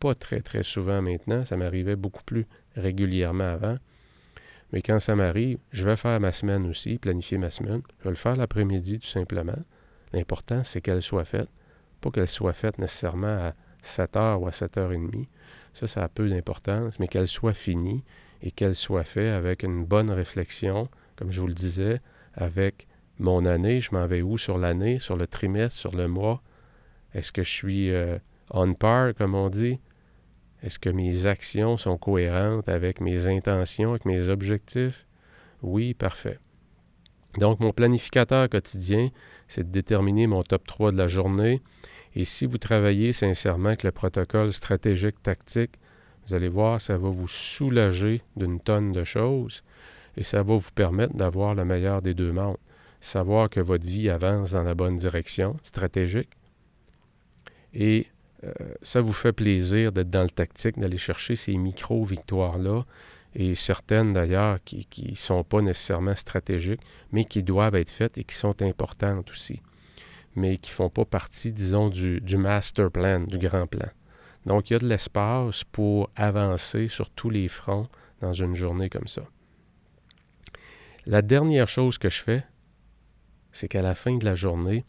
pas 0.00 0.14
très 0.14 0.40
très 0.40 0.62
souvent 0.62 1.02
maintenant, 1.02 1.44
ça 1.44 1.56
m'arrivait 1.56 1.96
beaucoup 1.96 2.22
plus 2.24 2.46
régulièrement 2.76 3.50
avant. 3.50 3.76
Mais 4.72 4.82
quand 4.82 5.00
ça 5.00 5.16
m'arrive, 5.16 5.58
je 5.70 5.84
vais 5.84 5.96
faire 5.96 6.20
ma 6.20 6.32
semaine 6.32 6.66
aussi, 6.66 6.98
planifier 6.98 7.38
ma 7.38 7.50
semaine. 7.50 7.82
Je 7.98 8.04
vais 8.04 8.10
le 8.10 8.16
faire 8.16 8.36
l'après-midi 8.36 8.98
tout 8.98 9.06
simplement. 9.06 9.58
L'important, 10.12 10.62
c'est 10.64 10.80
qu'elle 10.80 11.02
soit 11.02 11.24
faite. 11.24 11.48
Pas 12.00 12.10
qu'elle 12.10 12.28
soit 12.28 12.52
faite 12.52 12.78
nécessairement 12.78 13.26
à 13.26 13.54
7 13.82 14.16
heures 14.16 14.42
ou 14.42 14.46
à 14.46 14.52
7 14.52 14.76
heures 14.78 14.92
et 14.92 14.98
demie. 14.98 15.28
Ça, 15.74 15.86
ça 15.86 16.04
a 16.04 16.08
peu 16.08 16.28
d'importance, 16.28 16.98
mais 16.98 17.08
qu'elle 17.08 17.28
soit 17.28 17.54
finie 17.54 18.04
et 18.42 18.50
qu'elle 18.50 18.74
soit 18.74 19.04
faite 19.04 19.32
avec 19.32 19.62
une 19.62 19.84
bonne 19.84 20.10
réflexion, 20.10 20.88
comme 21.16 21.32
je 21.32 21.40
vous 21.40 21.46
le 21.46 21.54
disais, 21.54 22.00
avec 22.34 22.86
mon 23.18 23.44
année, 23.46 23.80
je 23.80 23.92
m'en 23.92 24.06
vais 24.06 24.22
où 24.22 24.38
sur 24.38 24.58
l'année, 24.58 24.98
sur 24.98 25.16
le 25.16 25.26
trimestre, 25.26 25.78
sur 25.78 25.94
le 25.94 26.08
mois? 26.08 26.42
Est-ce 27.14 27.32
que 27.32 27.42
je 27.42 27.50
suis 27.50 27.90
euh, 27.90 28.18
on 28.50 28.74
par, 28.74 29.14
comme 29.14 29.34
on 29.34 29.50
dit? 29.50 29.80
Est-ce 30.62 30.78
que 30.78 30.90
mes 30.90 31.26
actions 31.26 31.76
sont 31.76 31.98
cohérentes 31.98 32.68
avec 32.68 33.00
mes 33.00 33.26
intentions, 33.26 33.90
avec 33.90 34.04
mes 34.04 34.28
objectifs? 34.28 35.06
Oui, 35.62 35.94
parfait. 35.94 36.38
Donc, 37.38 37.60
mon 37.60 37.72
planificateur 37.72 38.48
quotidien, 38.48 39.10
c'est 39.46 39.64
de 39.64 39.72
déterminer 39.72 40.26
mon 40.26 40.42
top 40.42 40.66
3 40.66 40.92
de 40.92 40.96
la 40.96 41.06
journée. 41.06 41.62
Et 42.14 42.24
si 42.24 42.46
vous 42.46 42.58
travaillez 42.58 43.12
sincèrement 43.12 43.68
avec 43.68 43.84
le 43.84 43.92
protocole 43.92 44.52
stratégique 44.52 45.22
tactique, 45.22 45.78
vous 46.26 46.34
allez 46.34 46.48
voir, 46.48 46.80
ça 46.80 46.98
va 46.98 47.08
vous 47.08 47.28
soulager 47.28 48.22
d'une 48.36 48.60
tonne 48.60 48.92
de 48.92 49.04
choses 49.04 49.62
et 50.16 50.24
ça 50.24 50.42
va 50.42 50.56
vous 50.56 50.70
permettre 50.74 51.14
d'avoir 51.14 51.54
le 51.54 51.64
meilleur 51.64 52.02
des 52.02 52.14
deux 52.14 52.32
mondes. 52.32 52.56
Savoir 53.00 53.48
que 53.48 53.60
votre 53.60 53.86
vie 53.86 54.10
avance 54.10 54.50
dans 54.50 54.64
la 54.64 54.74
bonne 54.74 54.96
direction 54.96 55.56
stratégique. 55.62 56.30
Et 57.72 58.08
euh, 58.44 58.52
ça 58.82 59.00
vous 59.00 59.12
fait 59.12 59.32
plaisir 59.32 59.92
d'être 59.92 60.10
dans 60.10 60.22
le 60.22 60.30
tactique, 60.30 60.78
d'aller 60.78 60.98
chercher 60.98 61.36
ces 61.36 61.56
micro-victoires-là 61.56 62.84
et 63.34 63.54
certaines 63.54 64.12
d'ailleurs 64.12 64.58
qui 64.64 64.86
ne 65.10 65.14
sont 65.14 65.44
pas 65.44 65.60
nécessairement 65.60 66.16
stratégiques, 66.16 66.80
mais 67.12 67.24
qui 67.24 67.42
doivent 67.42 67.74
être 67.74 67.90
faites 67.90 68.16
et 68.18 68.24
qui 68.24 68.34
sont 68.34 68.62
importantes 68.62 69.30
aussi, 69.30 69.60
mais 70.34 70.56
qui 70.56 70.70
ne 70.70 70.74
font 70.74 70.90
pas 70.90 71.04
partie, 71.04 71.52
disons, 71.52 71.88
du, 71.88 72.20
du 72.20 72.36
master 72.36 72.90
plan, 72.90 73.20
du 73.20 73.38
grand 73.38 73.66
plan. 73.66 73.88
Donc, 74.46 74.70
il 74.70 74.72
y 74.72 74.76
a 74.76 74.78
de 74.78 74.88
l'espace 74.88 75.64
pour 75.64 76.10
avancer 76.16 76.88
sur 76.88 77.10
tous 77.10 77.28
les 77.28 77.48
fronts 77.48 77.88
dans 78.20 78.32
une 78.32 78.54
journée 78.54 78.88
comme 78.88 79.08
ça. 79.08 79.22
La 81.06 81.22
dernière 81.22 81.68
chose 81.68 81.98
que 81.98 82.08
je 82.08 82.22
fais, 82.22 82.44
c'est 83.52 83.68
qu'à 83.68 83.82
la 83.82 83.94
fin 83.94 84.16
de 84.16 84.24
la 84.24 84.34
journée, 84.34 84.84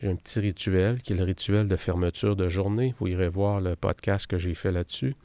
j'ai 0.00 0.08
un 0.08 0.16
petit 0.16 0.38
rituel 0.38 1.02
qui 1.02 1.12
est 1.12 1.16
le 1.16 1.24
rituel 1.24 1.68
de 1.68 1.76
fermeture 1.76 2.36
de 2.36 2.48
journée. 2.48 2.94
Vous 2.98 3.08
irez 3.08 3.28
voir 3.28 3.60
le 3.60 3.76
podcast 3.76 4.26
que 4.26 4.38
j'ai 4.38 4.54
fait 4.54 4.70
là-dessus. 4.70 5.16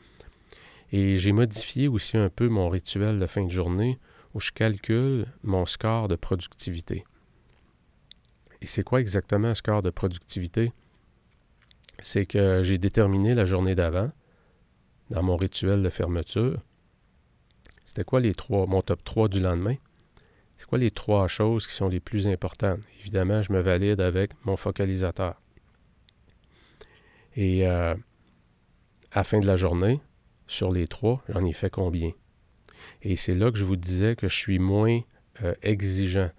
Et 0.92 1.18
j'ai 1.18 1.32
modifié 1.32 1.88
aussi 1.88 2.18
un 2.18 2.30
peu 2.30 2.48
mon 2.48 2.70
rituel 2.70 3.20
de 3.20 3.26
fin 3.26 3.44
de 3.44 3.52
journée 3.52 4.00
où 4.34 4.40
je 4.40 4.52
calcule 4.52 5.28
mon 5.44 5.66
score 5.66 6.08
de 6.08 6.16
productivité. 6.16 7.06
Et 8.62 8.66
c'est 8.66 8.84
quoi 8.84 9.00
exactement 9.00 9.50
un 9.50 9.56
score 9.56 9.84
de 9.84 9.90
productivité? 9.90 10.72
C'est 12.02 12.26
que 12.26 12.64
j'ai 12.64 12.78
déterminé 12.78 13.36
la 13.36 13.46
journée 13.46 13.76
d'avant, 13.76 14.12
dans 15.10 15.22
mon 15.22 15.36
rituel 15.36 15.84
de 15.84 15.90
fermeture, 15.90 16.60
c'était 17.94 18.06
quoi 18.06 18.20
les 18.20 18.34
trois, 18.34 18.66
mon 18.66 18.82
top 18.82 19.04
3 19.04 19.28
du 19.28 19.40
lendemain? 19.40 19.76
Les 20.78 20.92
trois 20.92 21.28
choses 21.28 21.68
qui 21.68 21.74
sont 21.74 21.88
les 21.88 22.00
plus 22.00 22.28
importantes? 22.28 22.80
Évidemment, 23.00 23.44
je 23.44 23.54
me 23.54 23.62
valide 23.62 24.02
avec 24.02 24.32
mon 24.44 24.58
focalisateur. 24.58 25.36
Et 27.36 27.68
euh, 27.68 27.94
à 29.12 29.20
la 29.20 29.24
fin 29.24 29.40
de 29.40 29.46
la 29.46 29.56
journée, 29.56 30.02
sur 30.48 30.72
les 30.72 30.88
trois, 30.88 31.24
j'en 31.30 31.46
ai 31.46 31.54
fait 31.54 31.70
combien? 31.70 32.12
Et 33.02 33.16
c'est 33.16 33.36
là 33.36 33.52
que 33.52 33.58
je 33.58 33.64
vous 33.64 33.76
disais 33.76 34.16
que 34.16 34.28
je 34.28 34.36
suis 34.36 34.60
moins 34.60 35.00
euh, 35.44 35.54
exigeant. 35.62 36.32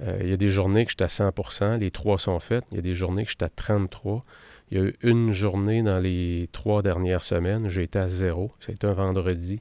Euh, 0.00 0.18
il 0.22 0.28
y 0.28 0.32
a 0.32 0.36
des 0.36 0.48
journées 0.48 0.84
que 0.84 0.92
je 0.92 0.96
suis 0.96 1.04
à 1.04 1.30
100% 1.30 1.78
les 1.78 1.90
trois 1.90 2.18
sont 2.18 2.38
faites. 2.38 2.64
Il 2.70 2.76
y 2.76 2.78
a 2.78 2.82
des 2.82 2.94
journées 2.94 3.24
que 3.24 3.30
je 3.30 3.36
suis 3.36 3.44
à 3.44 3.48
33 3.48 4.24
Il 4.70 4.78
y 4.78 4.80
a 4.80 4.84
eu 4.84 4.94
une 5.02 5.32
journée 5.32 5.82
dans 5.82 5.98
les 5.98 6.48
trois 6.52 6.82
dernières 6.82 7.24
semaines, 7.24 7.68
j'ai 7.68 7.82
été 7.82 7.98
à 7.98 8.08
zéro. 8.08 8.52
C'était 8.60 8.86
un 8.86 8.94
vendredi, 8.94 9.60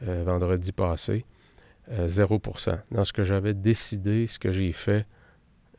vendredi 0.00 0.72
passé. 0.72 1.24
0%. 1.90 2.68
Euh, 2.70 2.76
Dans 2.90 3.04
ce 3.04 3.12
que 3.12 3.24
j'avais 3.24 3.54
décidé, 3.54 4.26
ce 4.26 4.38
que 4.38 4.52
j'ai 4.52 4.72
fait, 4.72 5.06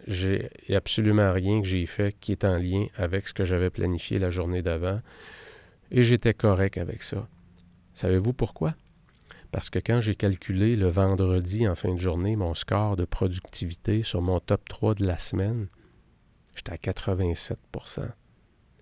a 0.08 0.76
absolument 0.76 1.32
rien 1.34 1.62
que 1.62 1.68
j'ai 1.68 1.86
fait 1.86 2.16
qui 2.20 2.32
est 2.32 2.46
en 2.46 2.58
lien 2.58 2.88
avec 2.96 3.28
ce 3.28 3.34
que 3.34 3.46
j'avais 3.46 3.70
planifié 3.70 4.20
la 4.20 4.30
journée 4.30 4.62
d'avant. 4.62 5.02
Et 5.92 6.04
j'étais 6.04 6.34
correct 6.34 6.78
avec 6.78 7.04
ça. 7.04 7.28
Savez-vous 7.94 8.34
pourquoi? 8.34 8.76
Parce 9.52 9.70
que 9.70 9.80
quand 9.80 10.00
j'ai 10.00 10.16
calculé 10.16 10.76
le 10.76 10.88
vendredi 10.88 11.68
en 11.68 11.76
fin 11.76 11.94
de 11.94 12.00
journée 12.00 12.36
mon 12.36 12.54
score 12.54 12.96
de 12.96 13.06
productivité 13.06 14.04
sur 14.04 14.22
mon 14.22 14.40
top 14.40 14.68
3 14.70 14.96
de 14.96 15.06
la 15.06 15.18
semaine, 15.18 15.68
j'étais 16.56 16.72
à 16.72 16.78
87% 16.78 17.56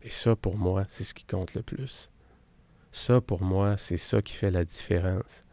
Et 0.04 0.10
ça, 0.10 0.36
pour 0.36 0.58
moi, 0.58 0.84
c'est 0.90 1.06
ce 1.06 1.14
qui 1.14 1.24
compte 1.24 1.54
le 1.54 1.64
plus. 1.64 2.10
Ça, 2.92 3.22
pour 3.22 3.44
moi, 3.44 3.78
c'est 3.78 3.98
ça 3.98 4.22
qui 4.22 4.34
fait 4.34 4.52
la 4.52 4.66
différence 4.66 5.46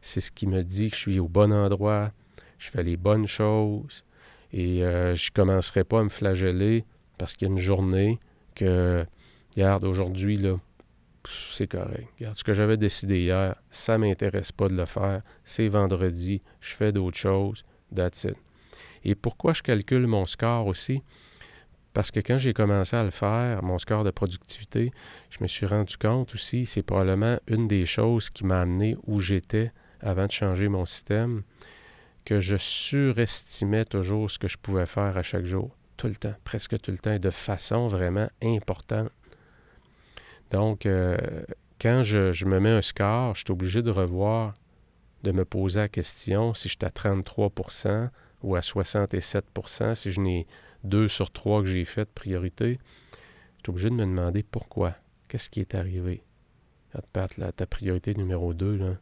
c'est 0.00 0.20
ce 0.20 0.30
qui 0.30 0.46
me 0.46 0.62
dit 0.62 0.90
que 0.90 0.96
je 0.96 1.00
suis 1.00 1.18
au 1.18 1.28
bon 1.28 1.52
endroit, 1.52 2.12
je 2.58 2.70
fais 2.70 2.82
les 2.82 2.96
bonnes 2.96 3.26
choses 3.26 4.04
et 4.52 4.82
euh, 4.82 5.14
je 5.14 5.30
ne 5.30 5.34
commencerai 5.34 5.84
pas 5.84 6.00
à 6.00 6.04
me 6.04 6.08
flageller 6.08 6.84
parce 7.18 7.36
qu'il 7.36 7.48
y 7.48 7.50
a 7.50 7.52
une 7.52 7.60
journée 7.60 8.18
que, 8.54 9.04
regarde, 9.54 9.84
aujourd'hui, 9.84 10.36
là, 10.36 10.56
c'est 11.50 11.66
correct. 11.66 12.08
Regarde, 12.18 12.36
ce 12.36 12.44
que 12.44 12.54
j'avais 12.54 12.76
décidé 12.76 13.20
hier, 13.20 13.56
ça 13.70 13.98
ne 13.98 14.06
m'intéresse 14.06 14.52
pas 14.52 14.68
de 14.68 14.74
le 14.74 14.84
faire. 14.86 15.22
C'est 15.44 15.68
vendredi, 15.68 16.42
je 16.60 16.74
fais 16.74 16.92
d'autres 16.92 17.18
choses, 17.18 17.64
that's. 17.94 18.26
Et 19.04 19.14
pourquoi 19.14 19.52
je 19.52 19.62
calcule 19.62 20.06
mon 20.06 20.24
score 20.26 20.66
aussi? 20.66 21.02
Parce 21.92 22.10
que 22.10 22.20
quand 22.20 22.38
j'ai 22.38 22.52
commencé 22.52 22.96
à 22.96 23.02
le 23.02 23.10
faire, 23.10 23.62
mon 23.62 23.78
score 23.78 24.04
de 24.04 24.10
productivité, 24.10 24.92
je 25.30 25.38
me 25.40 25.48
suis 25.48 25.66
rendu 25.66 25.96
compte 25.96 26.34
aussi, 26.34 26.66
c'est 26.66 26.82
probablement 26.82 27.38
une 27.48 27.66
des 27.66 27.84
choses 27.86 28.30
qui 28.30 28.44
m'a 28.44 28.60
amené 28.60 28.96
où 29.06 29.20
j'étais 29.20 29.72
avant 30.00 30.26
de 30.26 30.32
changer 30.32 30.68
mon 30.68 30.86
système, 30.86 31.42
que 32.24 32.40
je 32.40 32.56
surestimais 32.56 33.84
toujours 33.84 34.30
ce 34.30 34.38
que 34.38 34.48
je 34.48 34.58
pouvais 34.58 34.86
faire 34.86 35.16
à 35.16 35.22
chaque 35.22 35.44
jour, 35.44 35.76
tout 35.96 36.08
le 36.08 36.16
temps, 36.16 36.34
presque 36.44 36.78
tout 36.80 36.90
le 36.90 36.98
temps, 36.98 37.12
et 37.12 37.18
de 37.18 37.30
façon 37.30 37.86
vraiment 37.86 38.28
importante. 38.42 39.10
Donc, 40.50 40.86
euh, 40.86 41.16
quand 41.80 42.02
je, 42.02 42.44
me 42.44 42.60
mets 42.60 42.70
un 42.70 42.82
score, 42.82 43.34
je 43.34 43.40
suis 43.40 43.52
obligé 43.52 43.82
de 43.82 43.90
revoir, 43.90 44.54
de 45.22 45.32
me 45.32 45.44
poser 45.44 45.80
la 45.80 45.88
question 45.88 46.54
si 46.54 46.68
je 46.68 46.76
suis 46.76 46.84
à 46.84 46.90
33% 46.90 48.10
ou 48.42 48.56
à 48.56 48.60
67% 48.60 49.94
si 49.94 50.10
je 50.10 50.20
n'ai 50.20 50.46
deux 50.84 51.08
sur 51.08 51.30
trois 51.30 51.62
que 51.62 51.68
j'ai 51.68 51.84
fait 51.84 52.08
priorité. 52.10 52.78
Je 53.58 53.62
suis 53.62 53.70
obligé 53.70 53.90
de 53.90 53.94
me 53.94 54.04
demander 54.04 54.42
pourquoi. 54.42 54.94
Qu'est-ce 55.28 55.50
qui 55.50 55.60
est 55.60 55.74
arrivé? 55.74 56.22
Pat, 57.12 57.30
ta 57.56 57.66
priorité 57.66 58.14
numéro 58.14 58.54
2, 58.54 58.76
là, 58.76 58.96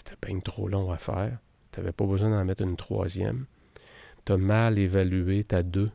c'était 0.00 0.16
pas 0.16 0.40
trop 0.42 0.68
long 0.68 0.90
à 0.90 0.96
faire. 0.96 1.38
Tu 1.72 1.80
n'avais 1.80 1.92
pas 1.92 2.06
besoin 2.06 2.30
d'en 2.30 2.44
mettre 2.44 2.62
une 2.62 2.76
troisième. 2.76 3.46
Tu 4.24 4.32
as 4.32 4.36
mal 4.36 4.78
évalué 4.78 5.44
ta 5.44 5.62
deux. 5.62 5.90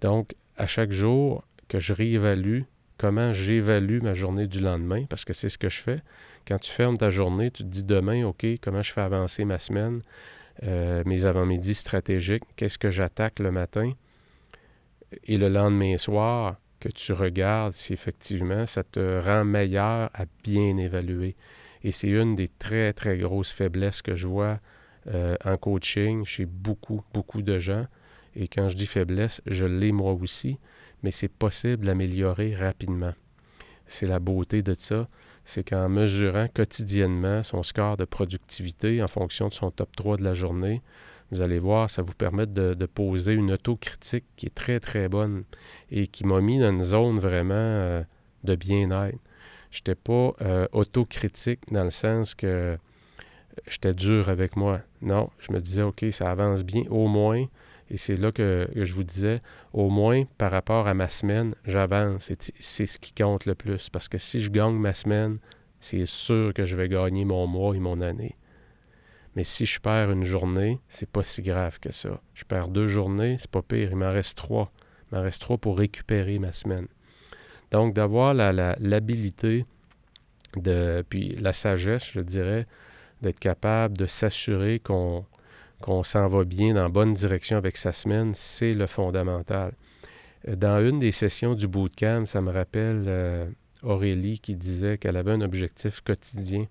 Donc, 0.00 0.34
à 0.56 0.66
chaque 0.66 0.92
jour 0.92 1.44
que 1.68 1.78
je 1.78 1.92
réévalue, 1.92 2.62
comment 2.98 3.32
j'évalue 3.32 4.00
ma 4.02 4.14
journée 4.14 4.46
du 4.46 4.60
lendemain, 4.60 5.04
parce 5.08 5.24
que 5.24 5.32
c'est 5.32 5.48
ce 5.48 5.58
que 5.58 5.68
je 5.68 5.80
fais. 5.80 6.00
Quand 6.46 6.58
tu 6.58 6.70
fermes 6.70 6.96
ta 6.96 7.10
journée, 7.10 7.50
tu 7.50 7.62
te 7.62 7.68
dis 7.68 7.84
demain, 7.84 8.24
OK, 8.24 8.46
comment 8.62 8.82
je 8.82 8.92
fais 8.92 9.00
avancer 9.00 9.44
ma 9.44 9.58
semaine, 9.58 10.02
euh, 10.62 11.02
mes 11.04 11.24
avant-midi 11.24 11.74
stratégiques, 11.74 12.44
qu'est-ce 12.56 12.78
que 12.78 12.90
j'attaque 12.90 13.38
le 13.38 13.50
matin? 13.50 13.92
Et 15.24 15.36
le 15.36 15.48
lendemain 15.48 15.96
soir, 15.98 16.56
que 16.80 16.88
tu 16.88 17.12
regardes 17.12 17.74
si 17.74 17.92
effectivement 17.92 18.66
ça 18.66 18.82
te 18.84 19.20
rend 19.20 19.44
meilleur 19.44 20.10
à 20.14 20.24
bien 20.44 20.76
évaluer. 20.76 21.34
Et 21.82 21.92
c'est 21.92 22.08
une 22.08 22.36
des 22.36 22.48
très, 22.58 22.92
très 22.92 23.16
grosses 23.18 23.52
faiblesses 23.52 24.02
que 24.02 24.14
je 24.14 24.26
vois 24.26 24.60
euh, 25.08 25.36
en 25.44 25.56
coaching 25.56 26.24
chez 26.24 26.46
beaucoup, 26.46 27.02
beaucoup 27.14 27.42
de 27.42 27.58
gens. 27.58 27.86
Et 28.34 28.48
quand 28.48 28.68
je 28.68 28.76
dis 28.76 28.86
faiblesse, 28.86 29.40
je 29.46 29.66
l'ai 29.66 29.92
moi 29.92 30.12
aussi, 30.12 30.58
mais 31.02 31.10
c'est 31.10 31.28
possible 31.28 31.86
d'améliorer 31.86 32.54
rapidement. 32.54 33.14
C'est 33.86 34.06
la 34.06 34.18
beauté 34.18 34.62
de 34.62 34.74
ça, 34.76 35.08
c'est 35.44 35.62
qu'en 35.62 35.88
mesurant 35.88 36.48
quotidiennement 36.52 37.42
son 37.44 37.62
score 37.62 37.96
de 37.96 38.04
productivité 38.04 39.02
en 39.02 39.06
fonction 39.06 39.48
de 39.48 39.54
son 39.54 39.70
top 39.70 39.94
3 39.94 40.16
de 40.16 40.24
la 40.24 40.34
journée, 40.34 40.82
vous 41.30 41.42
allez 41.42 41.58
voir, 41.58 41.90
ça 41.90 42.02
vous 42.02 42.14
permet 42.14 42.46
de, 42.46 42.74
poser 42.86 43.32
une 43.32 43.52
autocritique 43.52 44.24
qui 44.36 44.46
est 44.46 44.54
très, 44.54 44.78
très 44.80 45.08
bonne 45.08 45.44
et 45.90 46.06
qui 46.06 46.24
m'a 46.24 46.40
mis 46.40 46.60
dans 46.60 46.70
une 46.70 46.84
zone 46.84 47.18
vraiment 47.18 47.54
euh, 47.54 48.02
de 48.44 48.54
bien-être. 48.54 49.18
Je 49.76 49.82
n'étais 49.82 49.94
pas 49.94 50.32
euh, 50.40 50.66
autocritique 50.72 51.60
dans 51.70 51.84
le 51.84 51.90
sens 51.90 52.34
que 52.34 52.78
j'étais 53.68 53.92
dur 53.92 54.30
avec 54.30 54.56
moi. 54.56 54.80
Non, 55.02 55.28
je 55.38 55.52
me 55.52 55.60
disais, 55.60 55.82
OK, 55.82 56.02
ça 56.12 56.30
avance 56.30 56.64
bien, 56.64 56.84
au 56.88 57.08
moins. 57.08 57.44
Et 57.90 57.98
c'est 57.98 58.16
là 58.16 58.32
que, 58.32 58.70
je 58.74 58.94
vous 58.94 59.04
disais, 59.04 59.40
au 59.74 59.90
moins 59.90 60.24
par 60.38 60.50
rapport 60.50 60.86
à 60.86 60.94
ma 60.94 61.10
semaine, 61.10 61.54
j'avance. 61.66 62.32
C'est 62.58 62.86
ce 62.86 62.98
qui 62.98 63.12
compte 63.12 63.44
le 63.44 63.54
plus. 63.54 63.90
Parce 63.90 64.08
que 64.08 64.16
si 64.16 64.40
je 64.40 64.50
gagne 64.50 64.76
ma 64.76 64.94
semaine, 64.94 65.36
c'est 65.78 66.06
sûr 66.06 66.54
que 66.54 66.64
je 66.64 66.74
vais 66.74 66.88
gagner 66.88 67.26
mon 67.26 67.46
mois 67.46 67.76
et 67.76 67.78
mon 67.78 68.00
année. 68.00 68.34
Mais 69.34 69.44
si 69.44 69.66
je 69.66 69.78
perds 69.78 70.10
une 70.10 70.24
journée, 70.24 70.80
c'est 70.88 71.10
pas 71.10 71.22
si 71.22 71.42
grave 71.42 71.80
que 71.80 71.92
ça. 71.92 72.22
Je 72.32 72.44
perds 72.44 72.68
deux 72.68 72.86
journées, 72.86 73.36
c'est 73.38 73.50
pas 73.50 73.60
pire. 73.60 73.90
Il 73.90 73.96
m'en 73.96 74.10
reste 74.10 74.38
trois. 74.38 74.72
Il 75.12 75.16
m'en 75.18 75.22
reste 75.22 75.42
trois 75.42 75.58
pour 75.58 75.76
récupérer 75.76 76.38
ma 76.38 76.54
semaine. 76.54 76.88
Donc, 77.76 77.92
d'avoir 77.92 78.32
l'habilité, 78.32 79.66
de, 80.56 81.04
puis 81.10 81.36
la 81.36 81.52
sagesse, 81.52 82.10
je 82.10 82.20
dirais, 82.20 82.66
d'être 83.20 83.38
capable 83.38 83.98
de 83.98 84.06
s'assurer 84.06 84.80
qu'on 84.80 85.26
s'en 86.02 86.26
va 86.26 86.44
bien 86.44 86.72
dans 86.72 86.84
la 86.84 86.88
bonne 86.88 87.12
direction 87.12 87.58
avec 87.58 87.76
sa 87.76 87.92
semaine, 87.92 88.32
c'est 88.34 88.72
le 88.72 88.86
fondamental. 88.86 89.74
Dans 90.48 90.80
une 90.80 91.00
des 91.00 91.12
sessions 91.12 91.52
du 91.52 91.68
bootcamp, 91.68 92.24
ça 92.24 92.40
me 92.40 92.50
rappelle 92.50 93.04
euh, 93.08 93.46
Aurélie 93.82 94.38
qui 94.38 94.56
disait 94.56 94.96
qu'elle 94.96 95.18
avait 95.18 95.32
un 95.32 95.42
objectif 95.42 96.00
quotidien 96.00 96.64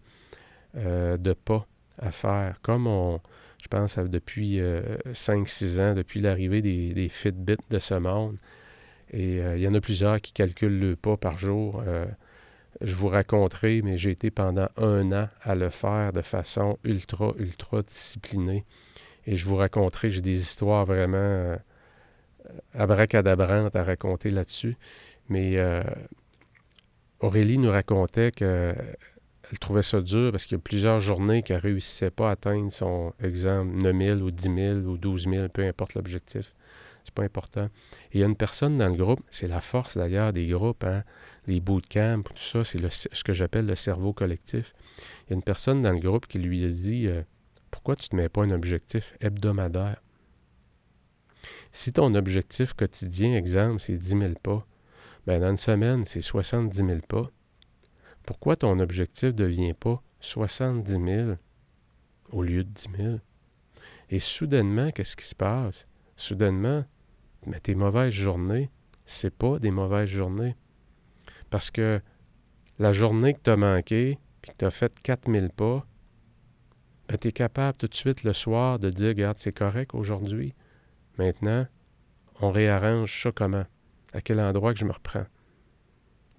euh, 0.76 1.18
de 1.18 1.34
pas 1.34 1.68
à 2.00 2.10
faire, 2.10 2.58
comme 2.64 2.88
on, 2.88 3.22
je 3.62 3.68
pense, 3.68 4.00
depuis 4.00 4.58
5-6 4.58 5.78
euh, 5.78 5.92
ans, 5.92 5.94
depuis 5.94 6.20
l'arrivée 6.20 6.64
des, 6.64 6.96
des 6.96 7.10
Fitbit 7.10 7.58
de 7.70 7.78
ce 7.78 7.94
monde. 7.94 8.38
Et 9.12 9.42
euh, 9.42 9.58
il 9.58 9.64
y 9.64 9.68
en 9.68 9.74
a 9.74 9.82
plusieurs 9.82 10.20
qui 10.22 10.34
calculent 10.34 10.80
le 10.80 10.96
pas 10.96 11.18
par 11.18 11.38
jour. 11.38 11.84
Euh, 11.86 12.06
je 12.82 12.94
vous 12.94 13.08
raconterai, 13.08 13.82
mais 13.82 13.98
j'ai 13.98 14.12
été 14.12 14.32
pendant 14.32 14.68
un 14.78 15.12
an 15.12 15.30
à 15.42 15.56
le 15.56 15.70
faire 15.70 16.12
de 16.12 16.22
façon 16.22 16.78
ultra, 16.84 17.34
ultra 17.38 17.82
disciplinée. 17.84 18.66
Et 19.28 19.36
je 19.36 19.46
vous 19.46 19.56
raconterai, 19.56 20.10
j'ai 20.10 20.22
des 20.22 20.40
histoires 20.40 20.86
vraiment 20.86 21.18
euh, 21.18 21.56
abracadabrantes 22.74 23.76
à 23.76 23.84
raconter 23.84 24.30
là-dessus. 24.30 24.78
Mais 25.30 25.58
Aurélie 27.20 27.58
nous 27.58 27.72
racontait 27.72 28.32
qu'elle 28.32 28.76
trouvait 29.60 29.82
ça 29.82 30.02
dur 30.02 30.32
parce 30.32 30.46
qu'il 30.46 30.58
y 30.58 30.60
a 30.60 30.64
plusieurs 30.64 31.00
journées 31.00 31.42
qu'elle 31.42 31.58
ne 31.58 31.62
réussissait 31.62 32.12
pas 32.12 32.30
à 32.30 32.34
atteindre 32.34 32.72
son 32.72 33.14
exemple 33.24 33.72
9 33.72 33.98
000 33.98 34.20
ou 34.20 34.30
10 34.30 34.44
000 34.44 34.78
ou 34.82 34.98
12 34.98 35.28
000, 35.28 35.50
peu 35.50 35.66
importe 35.66 35.96
l'objectif. 35.96 36.54
C'est 37.06 37.14
pas 37.14 37.24
important. 37.24 37.66
Et 38.12 38.16
il 38.16 38.20
y 38.22 38.24
a 38.24 38.28
une 38.28 38.36
personne 38.36 38.78
dans 38.78 38.90
le 38.90 38.96
groupe, 38.96 39.22
c'est 39.30 39.48
la 39.48 39.62
force 39.62 39.96
d'ailleurs 39.96 40.34
des 40.34 40.48
groupes, 40.48 40.84
hein, 40.84 41.04
les 41.48 41.60
bootcamps, 41.60 42.24
tout 42.24 42.38
ça, 42.38 42.64
c'est 42.64 42.80
ce 42.90 43.24
que 43.24 43.34
j'appelle 43.34 43.68
le 43.68 43.76
cerveau 43.76 44.12
collectif. 44.12 44.74
Il 45.28 45.30
y 45.30 45.34
a 45.34 45.36
une 45.36 45.44
personne 45.44 45.82
dans 45.82 45.92
le 45.92 46.00
groupe 46.00 46.26
qui 46.26 46.40
lui 46.40 46.66
a 46.66 46.70
dit 46.70 47.08
euh, 47.08 47.22
Pourquoi 47.70 47.96
tu 47.96 48.06
ne 48.06 48.10
te 48.10 48.16
mets 48.16 48.30
pas 48.30 48.44
un 48.44 48.52
objectif 48.52 49.16
hebdomadaire? 49.22 50.02
Si 51.72 51.92
ton 51.92 52.16
objectif 52.16 52.74
quotidien, 52.74 53.36
exemple, 53.36 53.80
c'est 53.80 53.98
10 53.98 54.08
000 54.08 54.34
pas, 54.42 54.66
ben 55.28 55.42
dans 55.42 55.52
une 55.52 55.58
semaine, 55.58 56.06
c'est 56.06 56.22
70 56.22 56.78
000 56.78 57.00
pas. 57.08 57.30
Pourquoi 58.26 58.56
ton 58.56 58.80
objectif 58.80 59.26
ne 59.26 59.32
devient 59.32 59.74
pas 59.74 60.02
70 60.22 60.92
000 60.92 61.32
au 62.32 62.44
lieu 62.44 62.64
de 62.64 62.70
10 62.70 62.88
000? 62.98 63.20
Et 64.10 64.20
soudainement, 64.20 64.92
qu'est-ce 64.92 65.16
qui 65.16 65.26
se 65.26 65.36
passe? 65.36 65.86
Soudainement, 66.16 66.86
Mais 67.46 67.60
tes 67.60 67.76
mauvaises 67.76 68.14
journées, 68.14 68.70
c'est 69.06 69.34
pas 69.34 69.60
des 69.60 69.72
mauvaises 69.72 70.10
journées. 70.10 70.56
Parce 71.50 71.72
que 71.72 72.02
la 72.80 72.92
journée 72.92 73.34
que 73.34 73.40
tu 73.44 73.50
as 73.50 73.58
manqué, 73.58 74.20
puis 74.42 74.52
que 74.52 74.58
tu 74.58 74.66
as 74.66 74.72
fait 74.72 75.00
4000 75.02 75.50
pas, 75.50 75.86
ben, 77.08 77.18
tu 77.18 77.28
es 77.28 77.32
capable 77.32 77.78
tout 77.78 77.88
de 77.88 77.96
suite 77.96 78.24
le 78.24 78.34
soir 78.34 78.80
de 78.80 78.90
dire, 78.90 79.10
regarde, 79.10 79.38
c'est 79.38 79.52
correct 79.52 79.94
aujourd'hui. 79.94 80.56
Maintenant, 81.18 81.68
on 82.42 82.52
réarrange 82.52 83.22
ça 83.24 83.32
comment? 83.32 83.66
À 84.14 84.22
quel 84.22 84.40
endroit 84.40 84.74
que 84.74 84.80
je 84.80 84.86
me 84.86 84.92
reprends? 84.92 85.26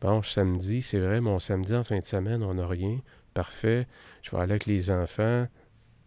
Bon, 0.00 0.22
samedi, 0.22 0.82
c'est 0.82 0.98
vrai, 0.98 1.20
mon 1.20 1.38
samedi 1.38 1.74
en 1.74 1.84
fin 1.84 1.98
de 1.98 2.04
semaine, 2.04 2.42
on 2.42 2.54
n'a 2.54 2.66
rien. 2.66 3.00
Parfait. 3.32 3.86
Je 4.22 4.30
vais 4.30 4.38
aller 4.38 4.52
avec 4.52 4.66
les 4.66 4.90
enfants. 4.90 5.46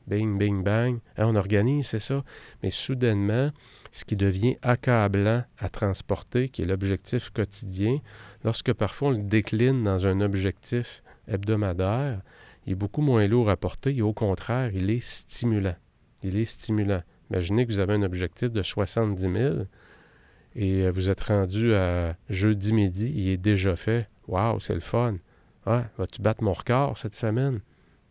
Bing, 0.09 0.39
bing, 0.39 0.63
bang. 0.63 0.99
Hein, 1.17 1.27
on 1.27 1.35
organise, 1.35 1.87
c'est 1.87 1.99
ça. 1.99 2.23
Mais 2.63 2.71
soudainement, 2.71 3.51
ce 3.91 4.05
qui 4.05 4.15
devient 4.15 4.57
accablant 4.63 5.43
à 5.59 5.69
transporter, 5.69 6.49
qui 6.49 6.63
est 6.63 6.65
l'objectif 6.65 7.29
quotidien, 7.29 7.99
lorsque 8.43 8.73
parfois 8.73 9.09
on 9.09 9.11
le 9.11 9.23
décline 9.23 9.83
dans 9.83 10.07
un 10.07 10.21
objectif 10.21 11.03
hebdomadaire, 11.27 12.21
il 12.65 12.73
est 12.73 12.75
beaucoup 12.75 13.01
moins 13.01 13.27
lourd 13.27 13.51
à 13.51 13.55
porter 13.55 13.95
et 13.95 14.01
au 14.01 14.13
contraire, 14.13 14.71
il 14.73 14.89
est 14.89 14.99
stimulant. 14.99 15.75
Il 16.23 16.37
est 16.37 16.45
stimulant. 16.45 17.03
Imaginez 17.29 17.67
que 17.67 17.71
vous 17.71 17.79
avez 17.79 17.93
un 17.93 18.01
objectif 18.01 18.51
de 18.51 18.63
70 18.63 19.21
000 19.21 19.55
et 20.55 20.85
euh, 20.85 20.91
vous 20.91 21.11
êtes 21.11 21.21
rendu 21.21 21.75
à 21.75 22.15
jeudi 22.29 22.73
midi, 22.73 23.13
il 23.15 23.29
est 23.29 23.37
déjà 23.37 23.75
fait. 23.75 24.09
Waouh, 24.27 24.59
c'est 24.59 24.73
le 24.73 24.79
fun. 24.79 25.17
Ah, 25.67 25.85
vas-tu 25.97 26.21
battre 26.21 26.43
mon 26.43 26.53
record 26.53 26.97
cette 26.97 27.15
semaine? 27.15 27.61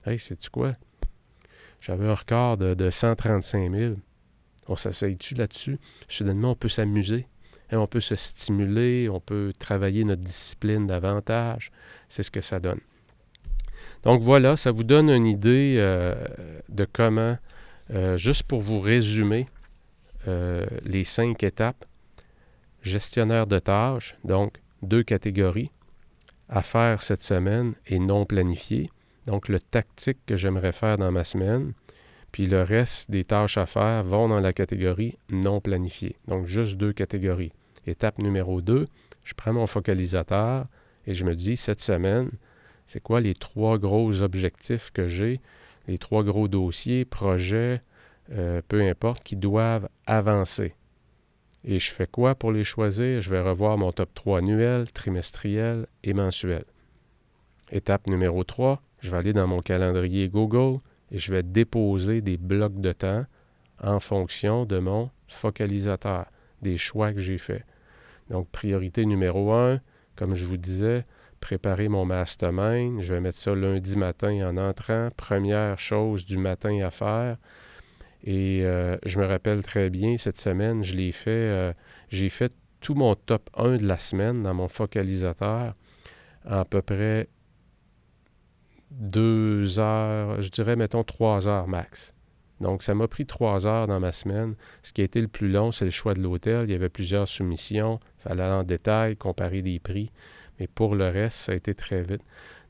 Hey, 0.06 0.18
sais-tu 0.18 0.48
quoi? 0.48 0.76
J'avais 1.80 2.06
un 2.06 2.14
record 2.14 2.56
de, 2.56 2.90
135 2.90 3.72
000. 3.72 3.94
On 4.68 4.76
s'asseye-tu 4.76 5.34
là-dessus? 5.34 5.78
Soudainement, 6.08 6.52
on 6.52 6.54
peut 6.54 6.68
s'amuser. 6.68 7.26
Hein, 7.70 7.78
on 7.78 7.86
peut 7.86 8.00
se 8.00 8.16
stimuler, 8.16 9.08
on 9.08 9.20
peut 9.20 9.52
travailler 9.58 10.04
notre 10.04 10.22
discipline 10.22 10.86
davantage. 10.86 11.70
C'est 12.08 12.22
ce 12.22 12.30
que 12.30 12.40
ça 12.40 12.60
donne. 12.60 12.80
Donc 14.02 14.22
voilà, 14.22 14.56
ça 14.56 14.70
vous 14.70 14.84
donne 14.84 15.10
une 15.10 15.26
idée 15.26 15.76
euh, 15.78 16.14
de 16.68 16.86
comment, 16.90 17.36
euh, 17.90 18.16
juste 18.16 18.42
pour 18.44 18.60
vous 18.60 18.80
résumer 18.80 19.48
les 20.84 21.04
cinq 21.04 21.42
étapes, 21.42 21.86
gestionnaire 22.82 23.46
de 23.46 23.58
tâches, 23.58 24.14
donc 24.24 24.60
deux 24.82 25.02
catégories, 25.02 25.70
à 26.50 26.62
faire 26.62 27.02
cette 27.02 27.22
semaine 27.22 27.74
et 27.86 27.98
non 27.98 28.26
planifié. 28.26 28.90
Donc 29.28 29.48
le 29.48 29.60
tactique 29.60 30.24
que 30.24 30.36
j'aimerais 30.36 30.72
faire 30.72 30.96
dans 30.96 31.12
ma 31.12 31.22
semaine, 31.22 31.74
puis 32.32 32.46
le 32.46 32.62
reste 32.62 33.10
des 33.10 33.24
tâches 33.24 33.58
à 33.58 33.66
faire 33.66 34.02
vont 34.02 34.26
dans 34.26 34.40
la 34.40 34.54
catégorie 34.54 35.18
non 35.28 35.60
planifiée. 35.60 36.16
Donc 36.28 36.46
juste 36.46 36.78
deux 36.78 36.94
catégories. 36.94 37.52
Étape 37.86 38.20
numéro 38.20 38.62
deux, 38.62 38.88
je 39.24 39.34
prends 39.34 39.52
mon 39.52 39.66
focalisateur 39.66 40.64
et 41.06 41.12
je 41.12 41.26
me 41.26 41.36
dis 41.36 41.58
cette 41.58 41.82
semaine, 41.82 42.30
c'est 42.86 43.02
quoi 43.02 43.20
les 43.20 43.34
trois 43.34 43.76
gros 43.76 44.22
objectifs 44.22 44.90
que 44.94 45.06
j'ai, 45.06 45.42
les 45.88 45.98
trois 45.98 46.24
gros 46.24 46.48
dossiers, 46.48 47.04
projets, 47.04 47.82
euh, 48.32 48.62
peu 48.66 48.80
importe, 48.80 49.22
qui 49.24 49.36
doivent 49.36 49.90
avancer. 50.06 50.74
Et 51.64 51.78
je 51.78 51.92
fais 51.92 52.06
quoi 52.06 52.34
pour 52.34 52.50
les 52.50 52.64
choisir? 52.64 53.20
Je 53.20 53.28
vais 53.28 53.42
revoir 53.42 53.76
mon 53.76 53.92
top 53.92 54.08
3 54.14 54.38
annuel, 54.38 54.90
trimestriel 54.90 55.86
et 56.02 56.14
mensuel. 56.14 56.64
Étape 57.70 58.06
numéro 58.06 58.42
3, 58.42 58.80
je 59.00 59.10
vais 59.10 59.16
aller 59.16 59.32
dans 59.32 59.46
mon 59.46 59.60
calendrier 59.60 60.28
Google 60.28 60.80
et 61.10 61.18
je 61.18 61.32
vais 61.32 61.42
déposer 61.42 62.20
des 62.20 62.36
blocs 62.36 62.80
de 62.80 62.92
temps 62.92 63.24
en 63.82 64.00
fonction 64.00 64.64
de 64.64 64.78
mon 64.78 65.10
focalisateur, 65.28 66.26
des 66.62 66.76
choix 66.76 67.12
que 67.12 67.20
j'ai 67.20 67.38
faits. 67.38 67.64
Donc, 68.30 68.48
priorité 68.50 69.06
numéro 69.06 69.52
1, 69.52 69.80
comme 70.16 70.34
je 70.34 70.46
vous 70.46 70.56
disais, 70.56 71.04
préparer 71.40 71.88
mon 71.88 72.04
mastermind. 72.04 73.00
Je 73.00 73.14
vais 73.14 73.20
mettre 73.20 73.38
ça 73.38 73.54
lundi 73.54 73.96
matin 73.96 74.48
en 74.48 74.56
entrant. 74.56 75.08
Première 75.16 75.78
chose 75.78 76.26
du 76.26 76.36
matin 76.36 76.80
à 76.84 76.90
faire, 76.90 77.38
et 78.24 78.62
euh, 78.64 78.96
je 79.04 79.18
me 79.18 79.26
rappelle 79.26 79.62
très 79.62 79.90
bien, 79.90 80.16
cette 80.16 80.38
semaine, 80.38 80.82
je 80.82 80.94
l'ai 80.94 81.12
fait, 81.12 81.30
euh, 81.30 81.72
j'ai 82.08 82.28
fait 82.28 82.52
tout 82.80 82.94
mon 82.94 83.14
top 83.14 83.48
1 83.56 83.78
de 83.78 83.86
la 83.86 83.98
semaine 83.98 84.42
dans 84.42 84.54
mon 84.54 84.68
focalisateur 84.68 85.74
à 86.44 86.64
peu 86.64 86.82
près 86.82 87.28
deux 88.90 89.78
heures, 89.78 90.40
je 90.40 90.50
dirais, 90.50 90.76
mettons, 90.76 91.04
trois 91.04 91.46
heures 91.48 91.68
max. 91.68 92.14
Donc, 92.60 92.82
ça 92.82 92.94
m'a 92.94 93.06
pris 93.06 93.24
trois 93.24 93.66
heures 93.66 93.86
dans 93.86 94.00
ma 94.00 94.12
semaine. 94.12 94.54
Ce 94.82 94.92
qui 94.92 95.00
a 95.00 95.04
été 95.04 95.20
le 95.20 95.28
plus 95.28 95.48
long, 95.48 95.70
c'est 95.70 95.84
le 95.84 95.90
choix 95.90 96.14
de 96.14 96.20
l'hôtel. 96.20 96.64
Il 96.68 96.72
y 96.72 96.74
avait 96.74 96.88
plusieurs 96.88 97.28
soumissions. 97.28 98.00
Il 98.18 98.22
fallait 98.22 98.42
aller 98.42 98.52
en 98.52 98.64
détail, 98.64 99.16
comparer 99.16 99.62
les 99.62 99.78
prix. 99.78 100.10
Mais 100.58 100.66
pour 100.66 100.96
le 100.96 101.08
reste, 101.08 101.38
ça 101.38 101.52
a 101.52 101.54
été 101.54 101.74
très 101.74 102.02
vite. 102.02 102.22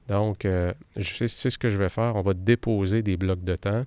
Donc, 0.09 0.45
euh, 0.45 0.73
sais, 1.01 1.29
ce 1.29 1.59
que 1.59 1.71
je 1.71 1.79
vais 1.79 1.89
faire. 1.89 2.17
On 2.17 2.23
va 2.23 2.35
déposer 2.35 3.03
des 3.03 3.17
blocs 3.17 3.45
de 3.45 3.57
temps. 3.57 3.85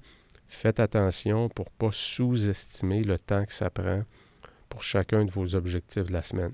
Faites 0.47 0.79
attention 0.79 1.49
pour 1.49 1.65
ne 1.65 1.87
pas 1.87 1.91
sous-estimer 1.91 3.03
le 3.03 3.17
temps 3.17 3.45
que 3.45 3.53
ça 3.53 3.69
prend 3.69 4.03
pour 4.69 4.83
chacun 4.83 5.25
de 5.25 5.31
vos 5.31 5.55
objectifs 5.55 6.05
de 6.05 6.13
la 6.13 6.23
semaine. 6.23 6.53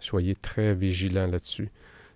Soyez 0.00 0.34
très 0.34 0.74
vigilants 0.74 1.26
là-dessus. 1.26 1.70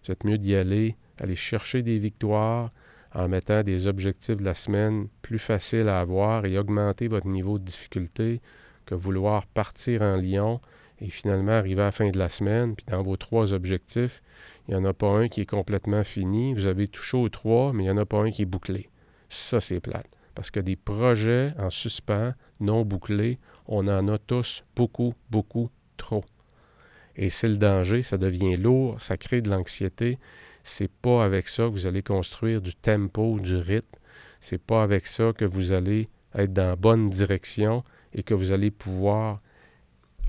Êtes 0.09 0.24
mieux 0.24 0.39
d'y 0.39 0.55
aller, 0.55 0.97
aller 1.19 1.37
chercher 1.37 1.83
des 1.83 1.99
victoires 1.99 2.71
en 3.15 3.29
mettant 3.29 3.62
des 3.62 3.87
objectifs 3.87 4.37
de 4.37 4.45
la 4.45 4.55
semaine 4.55 5.09
plus 5.23 5.39
faciles 5.39 5.89
à 5.89 6.01
avoir 6.01 6.47
et 6.47 6.59
augmenter 6.59 7.09
votre 7.09 7.29
niveau 7.29 7.59
de 7.59 7.65
difficulté 7.65 8.41
que 8.87 8.95
vouloir 8.95 9.47
partir 9.47 10.03
en 10.03 10.17
Lyon 10.17 10.61
et 11.01 11.09
finalement 11.09 11.53
arriver 11.53 11.83
à 11.83 11.87
la 11.87 11.93
fin 11.93 12.11
de 12.11 12.19
la 12.19 12.29
semaine, 12.29 12.75
puis 12.75 12.87
dans 12.89 13.03
vos 13.03 13.17
trois 13.17 13.53
objectifs, 13.53 14.23
il 14.67 14.75
n'y 14.75 14.81
en 14.81 14.85
a 14.85 14.93
pas 14.93 15.09
un 15.09 15.29
qui 15.29 15.41
est 15.43 15.47
complètement 15.47 16.05
fini. 16.05 16.55
Vous 16.55 16.67
avez 16.67 16.89
touché 16.89 17.17
aux 17.17 17.29
trois, 17.29 17.73
mais 17.73 17.85
il 17.85 17.87
n'y 17.87 17.93
en 17.93 17.99
a 17.99 18.07
pas 18.07 18.19
un 18.19 18.31
qui 18.31 18.43
est 18.43 18.47
bouclé. 18.47 18.89
Ça, 19.29 19.61
c'est 19.61 19.81
plate. 19.81 20.09
Parce 20.35 20.51
que 20.51 20.61
des 20.61 20.77
projets 20.77 21.53
en 21.59 21.71
suspens, 21.71 22.33
non 22.61 22.85
bouclés, 22.85 23.39
on 23.67 23.87
en 23.87 24.09
a 24.09 24.19
tous 24.19 24.65
beaucoup, 24.75 25.15
beaucoup 25.31 25.71
trop. 25.97 26.25
Et 27.17 27.31
c'est 27.31 27.49
le 27.49 27.57
danger, 27.57 28.03
ça 28.03 28.19
devient 28.19 28.57
lourd, 28.57 29.01
ça 29.01 29.17
crée 29.17 29.41
de 29.41 29.51
l'anxiété. 29.51 30.19
C'est 30.65 30.91
pas 30.91 31.25
avec 31.25 31.47
ça 31.49 31.65
que 31.65 31.69
vous 31.69 31.87
allez 31.87 32.03
construire 32.03 32.61
du 32.61 32.75
tempo, 32.75 33.39
du 33.39 33.57
rythme. 33.57 33.87
C'est 34.41 34.61
pas 34.61 34.83
avec 34.83 35.07
ça 35.07 35.33
que 35.33 35.45
vous 35.45 35.73
allez 35.73 36.09
être 36.35 36.53
dans 36.53 36.67
la 36.67 36.77
bonne 36.77 37.11
direction 37.11 37.85
et 38.15 38.23
que 38.23 38.35
vous 38.35 38.51
allez 38.51 38.71
pouvoir 38.71 39.41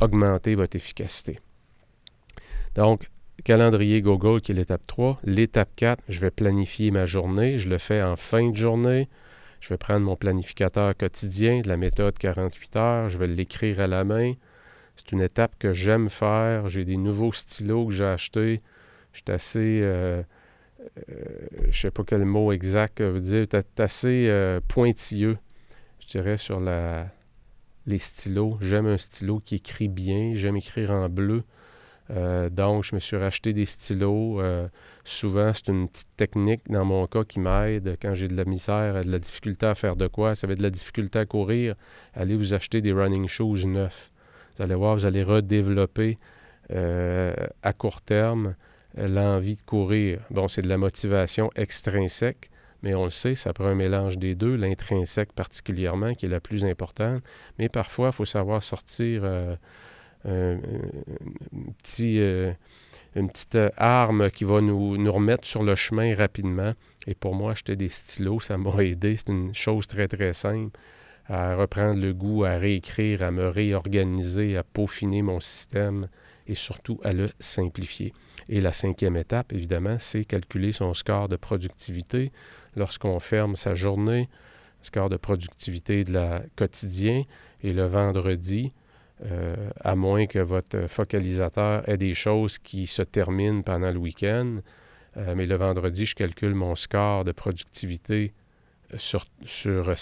augmenter 0.01 0.55
votre 0.55 0.75
efficacité. 0.75 1.39
Donc, 2.75 3.09
calendrier 3.43 4.01
Google 4.01 4.41
qui 4.41 4.51
est 4.51 4.55
l'étape 4.55 4.85
3. 4.85 5.19
L'étape 5.23 5.69
4, 5.75 6.03
je 6.09 6.19
vais 6.19 6.31
planifier 6.31 6.91
ma 6.91 7.05
journée. 7.05 7.57
Je 7.57 7.69
le 7.69 7.77
fais 7.77 8.03
en 8.03 8.17
fin 8.17 8.49
de 8.49 8.55
journée. 8.55 9.07
Je 9.61 9.69
vais 9.69 9.77
prendre 9.77 10.05
mon 10.05 10.15
planificateur 10.15 10.95
quotidien 10.95 11.61
de 11.61 11.69
la 11.69 11.77
méthode 11.77 12.17
48 12.17 12.75
heures, 12.75 13.09
je 13.09 13.17
vais 13.17 13.25
l'écrire 13.25 13.79
à 13.79 13.87
la 13.87 14.03
main. 14.03 14.33
C'est 14.95 15.11
une 15.11 15.21
étape 15.21 15.53
que 15.57 15.73
j'aime 15.73 16.09
faire. 16.09 16.67
J'ai 16.67 16.85
des 16.85 16.97
nouveaux 16.97 17.31
stylos 17.31 17.87
que 17.87 17.93
j'ai 17.93 18.05
achetés. 18.05 18.61
Je 19.15 19.21
suis 19.21 19.31
assez, 19.31 19.79
euh, 19.81 20.21
euh, 21.09 21.13
je 21.69 21.79
sais 21.79 21.91
pas 21.91 22.03
quel 22.03 22.25
mot 22.25 22.51
exact 22.51 23.01
veut 23.01 23.21
dire, 23.21 23.47
assez 23.77 24.27
euh, 24.27 24.59
pointilleux, 24.67 25.37
je 26.01 26.07
dirais, 26.07 26.37
sur 26.37 26.59
les 26.59 27.97
stylos. 27.97 28.57
J'aime 28.59 28.87
un 28.87 28.97
stylo 28.97 29.39
qui 29.39 29.55
écrit 29.55 29.87
bien. 29.87 30.31
J'aime 30.35 30.57
écrire 30.57 30.91
en 30.91 31.07
bleu. 31.07 31.43
Euh, 32.11 32.49
donc, 32.49 32.83
je 32.83 32.93
me 32.93 32.99
suis 32.99 33.15
racheté 33.15 33.53
des 33.53 33.63
stylos. 33.63 34.41
Euh, 34.41 34.67
souvent, 35.05 35.53
c'est 35.53 35.69
une 35.69 35.87
petite 35.87 36.13
technique 36.17 36.69
dans 36.69 36.83
mon 36.83 37.07
cas 37.07 37.23
qui 37.23 37.39
m'aide 37.39 37.97
quand 38.01 38.13
j'ai 38.15 38.27
de 38.27 38.35
la 38.35 38.43
misère, 38.43 39.01
de 39.01 39.09
la 39.09 39.19
difficulté 39.19 39.65
à 39.65 39.75
faire 39.75 39.95
de 39.95 40.07
quoi. 40.07 40.35
Ça 40.35 40.45
va 40.45 40.55
de 40.55 40.61
la 40.61 40.69
difficulté 40.71 41.19
à 41.19 41.25
courir. 41.25 41.75
Allez 42.13 42.35
vous 42.35 42.53
acheter 42.53 42.81
des 42.81 42.91
running 42.91 43.29
shoes 43.29 43.65
neufs. 43.65 44.11
Vous 44.57 44.63
allez 44.63 44.75
voir, 44.75 44.95
vous 44.95 45.05
allez 45.05 45.23
redévelopper 45.23 46.17
euh, 46.71 47.33
à 47.63 47.71
court 47.71 48.01
terme 48.01 48.55
l'envie 48.95 49.55
de 49.55 49.61
courir. 49.61 50.19
Bon, 50.29 50.47
c'est 50.47 50.61
de 50.61 50.69
la 50.69 50.77
motivation 50.77 51.49
extrinsèque, 51.55 52.49
mais 52.83 52.95
on 52.95 53.05
le 53.05 53.11
sait, 53.11 53.35
ça 53.35 53.53
prend 53.53 53.67
un 53.67 53.75
mélange 53.75 54.17
des 54.17 54.35
deux, 54.35 54.55
l'intrinsèque 54.55 55.33
particulièrement, 55.33 56.13
qui 56.13 56.25
est 56.25 56.29
la 56.29 56.39
plus 56.39 56.65
importante. 56.65 57.23
Mais 57.59 57.69
parfois, 57.69 58.09
il 58.09 58.13
faut 58.13 58.25
savoir 58.25 58.63
sortir 58.63 59.25
un, 59.25 59.57
petit, 61.83 62.19
euh, 62.19 62.51
une 63.15 63.29
petite 63.29 63.57
arme 63.77 64.29
qui 64.31 64.43
va 64.43 64.61
nous, 64.61 64.97
nous, 64.97 65.11
remettre 65.11 65.47
sur 65.47 65.63
le 65.63 65.75
chemin 65.75 66.15
rapidement. 66.15 66.73
Et 67.07 67.15
pour 67.15 67.35
moi, 67.35 67.51
acheter 67.51 67.75
des 67.75 67.89
stylos, 67.89 68.41
ça 68.41 68.57
m'a 68.57 68.83
aidé. 68.83 69.15
C'est 69.15 69.29
une 69.29 69.53
chose 69.53 69.87
très, 69.87 70.07
très 70.07 70.33
simple 70.33 70.77
à 71.27 71.55
reprendre 71.55 71.99
le 71.99 72.13
goût, 72.13 72.43
à 72.43 72.57
réécrire, 72.57 73.23
à 73.23 73.31
me 73.31 73.47
réorganiser, 73.47 74.57
à 74.57 74.63
peaufiner 74.63 75.21
mon 75.21 75.39
système 75.39 76.07
et 76.47 76.55
surtout 76.55 76.99
à 77.03 77.13
le 77.13 77.29
simplifier. 77.39 78.13
Et 78.49 78.61
la 78.61 78.73
cinquième 78.73 79.17
étape, 79.17 79.53
évidemment, 79.53 79.97
c'est 79.99 80.25
calculer 80.25 80.71
son 80.71 80.93
score 80.93 81.29
de 81.29 81.35
productivité 81.35 82.31
lorsqu'on 82.75 83.19
ferme 83.19 83.55
sa 83.55 83.73
journée, 83.73 84.29
score 84.81 85.09
de 85.09 85.17
productivité 85.17 86.03
de 86.03 86.13
la 86.13 86.43
quotidien. 86.55 87.23
Et 87.63 87.73
le 87.73 87.85
vendredi, 87.85 88.71
euh, 89.23 89.55
à 89.79 89.95
moins 89.95 90.27
que 90.27 90.39
votre 90.39 90.87
focalisateur 90.87 91.87
ait 91.89 91.97
des 91.97 92.13
choses 92.13 92.59
qui 92.59 92.85
se 92.85 93.01
terminent 93.01 93.61
pendant 93.61 93.91
le 93.91 93.97
week-end. 93.97 94.57
Euh, 95.17 95.33
mais 95.35 95.45
le 95.45 95.55
vendredi, 95.55 96.05
je 96.05 96.15
calcule 96.15 96.53
mon 96.53 96.75
score 96.75 97.23
de 97.23 97.31
productivité 97.31 98.33
sur, 98.97 99.25
sur 99.45 99.93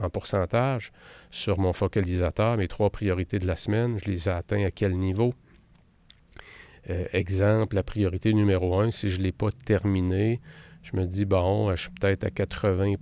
en, 0.00 0.10
pourcentage 0.10 0.92
sur 1.30 1.58
mon 1.58 1.72
focalisateur. 1.72 2.56
Mes 2.56 2.68
trois 2.68 2.90
priorités 2.90 3.38
de 3.38 3.46
la 3.46 3.56
semaine, 3.56 3.98
je 3.98 4.10
les 4.10 4.28
ai 4.28 4.32
atteints 4.32 4.64
à 4.64 4.70
quel 4.70 4.96
niveau? 4.96 5.34
Euh, 6.90 7.04
exemple, 7.12 7.74
la 7.74 7.82
priorité 7.82 8.32
numéro 8.32 8.78
un, 8.78 8.90
si 8.90 9.08
je 9.08 9.18
ne 9.18 9.24
l'ai 9.24 9.32
pas 9.32 9.50
terminé, 9.50 10.40
je 10.82 10.96
me 10.96 11.06
dis, 11.06 11.24
bon, 11.24 11.74
je 11.74 11.82
suis 11.82 11.90
peut-être 11.90 12.24
à 12.24 12.30
80 12.30 12.94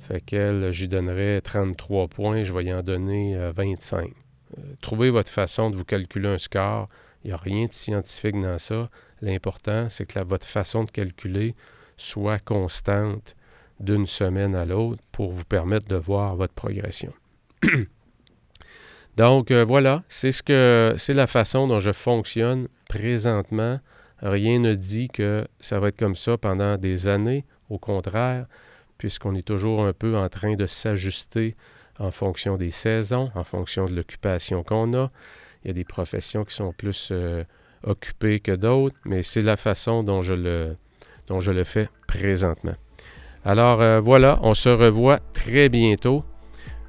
fait 0.00 0.20
qu'elle, 0.20 0.70
j'y 0.72 0.88
donnerais 0.88 1.40
33 1.40 2.08
points, 2.08 2.42
je 2.42 2.52
vais 2.54 2.64
y 2.64 2.72
en 2.72 2.82
donner 2.82 3.36
25. 3.54 3.98
Euh, 3.98 4.10
euh, 4.58 4.62
trouvez 4.80 5.10
votre 5.10 5.30
façon 5.30 5.70
de 5.70 5.76
vous 5.76 5.84
calculer 5.84 6.28
un 6.28 6.38
score. 6.38 6.88
Il 7.22 7.28
n'y 7.28 7.32
a 7.34 7.36
rien 7.36 7.66
de 7.66 7.72
scientifique 7.72 8.40
dans 8.40 8.58
ça. 8.58 8.88
L'important, 9.20 9.88
c'est 9.90 10.06
que 10.06 10.20
votre 10.20 10.46
façon 10.46 10.84
de 10.84 10.90
calculer 10.90 11.54
soit 11.96 12.38
constante 12.38 13.36
d'une 13.78 14.06
semaine 14.06 14.54
à 14.54 14.64
l'autre 14.64 15.02
pour 15.12 15.30
vous 15.30 15.44
permettre 15.44 15.86
de 15.86 15.96
voir 15.96 16.34
votre 16.34 16.54
progression. 16.54 17.12
Donc 19.16 19.50
euh, 19.50 19.64
voilà, 19.64 20.02
c'est 20.08 20.32
ce 20.32 20.42
que 20.42 20.94
c'est 20.96 21.14
la 21.14 21.26
façon 21.26 21.66
dont 21.66 21.80
je 21.80 21.92
fonctionne 21.92 22.68
présentement. 22.88 23.80
Rien 24.22 24.58
ne 24.58 24.74
dit 24.74 25.08
que 25.08 25.46
ça 25.60 25.80
va 25.80 25.88
être 25.88 25.98
comme 25.98 26.16
ça 26.16 26.36
pendant 26.36 26.76
des 26.76 27.08
années. 27.08 27.44
Au 27.68 27.78
contraire, 27.78 28.46
puisqu'on 28.98 29.34
est 29.34 29.46
toujours 29.46 29.84
un 29.84 29.92
peu 29.92 30.16
en 30.16 30.28
train 30.28 30.54
de 30.56 30.66
s'ajuster 30.66 31.56
en 31.98 32.10
fonction 32.10 32.56
des 32.56 32.70
saisons, 32.70 33.30
en 33.34 33.44
fonction 33.44 33.86
de 33.86 33.94
l'occupation 33.94 34.62
qu'on 34.64 34.94
a. 34.94 35.10
Il 35.62 35.68
y 35.68 35.70
a 35.70 35.74
des 35.74 35.84
professions 35.84 36.44
qui 36.44 36.54
sont 36.54 36.72
plus 36.72 37.10
euh, 37.12 37.44
occupées 37.84 38.40
que 38.40 38.52
d'autres, 38.52 38.96
mais 39.04 39.22
c'est 39.22 39.42
la 39.42 39.56
façon 39.56 40.02
dont 40.02 40.22
je 40.22 40.34
le, 40.34 41.64
fais 41.64 41.88
présentement. 42.06 42.74
Alors 43.44 43.80
euh, 43.80 44.00
voilà, 44.00 44.38
on 44.42 44.54
se 44.54 44.68
revoit 44.68 45.18
très 45.34 45.68
bientôt. 45.68 46.24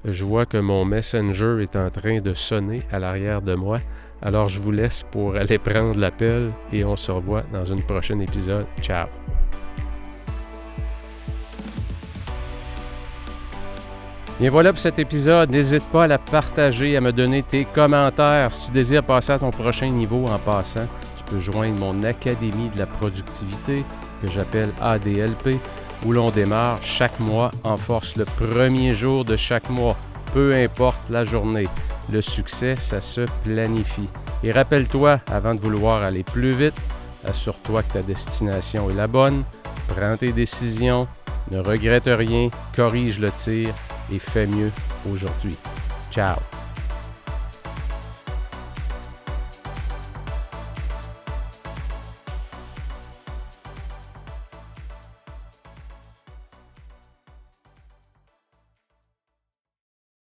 Je 0.03 0.25
vois 0.25 0.47
que 0.47 0.57
mon 0.57 0.83
Messenger 0.83 1.57
est 1.61 1.75
en 1.75 1.91
train 1.91 2.21
de 2.21 2.33
sonner 2.33 2.81
à 2.91 2.97
l'arrière 2.97 3.41
de 3.41 3.53
moi. 3.53 3.77
Alors 4.21 4.47
je 4.47 4.59
vous 4.59 4.71
laisse 4.71 5.03
pour 5.11 5.35
aller 5.35 5.59
prendre 5.59 5.97
l'appel 5.99 6.51
et 6.73 6.83
on 6.83 6.95
se 6.95 7.11
revoit 7.11 7.43
dans 7.53 7.71
un 7.71 7.77
prochain 7.77 8.19
épisode. 8.19 8.65
Ciao! 8.81 9.07
Bien 14.39 14.49
voilà 14.49 14.71
pour 14.71 14.79
cet 14.79 14.97
épisode. 14.97 15.51
N'hésite 15.51 15.83
pas 15.91 16.05
à 16.05 16.07
la 16.07 16.17
partager, 16.17 16.97
à 16.97 17.01
me 17.01 17.11
donner 17.13 17.43
tes 17.43 17.65
commentaires. 17.65 18.51
Si 18.51 18.65
tu 18.65 18.71
désires 18.71 19.03
passer 19.03 19.33
à 19.33 19.39
ton 19.39 19.51
prochain 19.51 19.89
niveau 19.89 20.25
en 20.25 20.39
passant, 20.39 20.87
tu 21.17 21.23
peux 21.25 21.39
joindre 21.39 21.79
mon 21.79 22.01
Académie 22.01 22.69
de 22.73 22.79
la 22.79 22.87
productivité 22.87 23.83
que 24.23 24.31
j'appelle 24.31 24.69
ADLP, 24.81 25.59
où 26.05 26.13
l'on 26.13 26.31
démarre 26.31 26.79
chaque 26.83 27.19
mois 27.19 27.51
en 27.63 27.77
force 27.77 28.15
le 28.15 28.25
premier 28.25 28.95
jour 28.95 29.25
de 29.25 29.35
chaque 29.35 29.69
mois, 29.69 29.95
peu 30.33 30.53
importe 30.53 31.09
la 31.09 31.25
journée. 31.25 31.67
Le 32.11 32.21
succès, 32.21 32.75
ça 32.75 33.01
se 33.01 33.21
planifie. 33.43 34.09
Et 34.43 34.51
rappelle-toi, 34.51 35.19
avant 35.31 35.53
de 35.53 35.59
vouloir 35.59 36.01
aller 36.03 36.23
plus 36.23 36.53
vite, 36.53 36.75
assure-toi 37.25 37.83
que 37.83 37.93
ta 37.93 38.01
destination 38.01 38.89
est 38.89 38.95
la 38.95 39.07
bonne, 39.07 39.43
prends 39.87 40.17
tes 40.17 40.31
décisions, 40.31 41.07
ne 41.51 41.59
regrette 41.59 42.05
rien, 42.07 42.49
corrige 42.75 43.19
le 43.19 43.31
tir 43.31 43.69
et 44.11 44.19
fais 44.19 44.47
mieux 44.47 44.71
aujourd'hui. 45.05 45.57
Ciao 46.11 46.37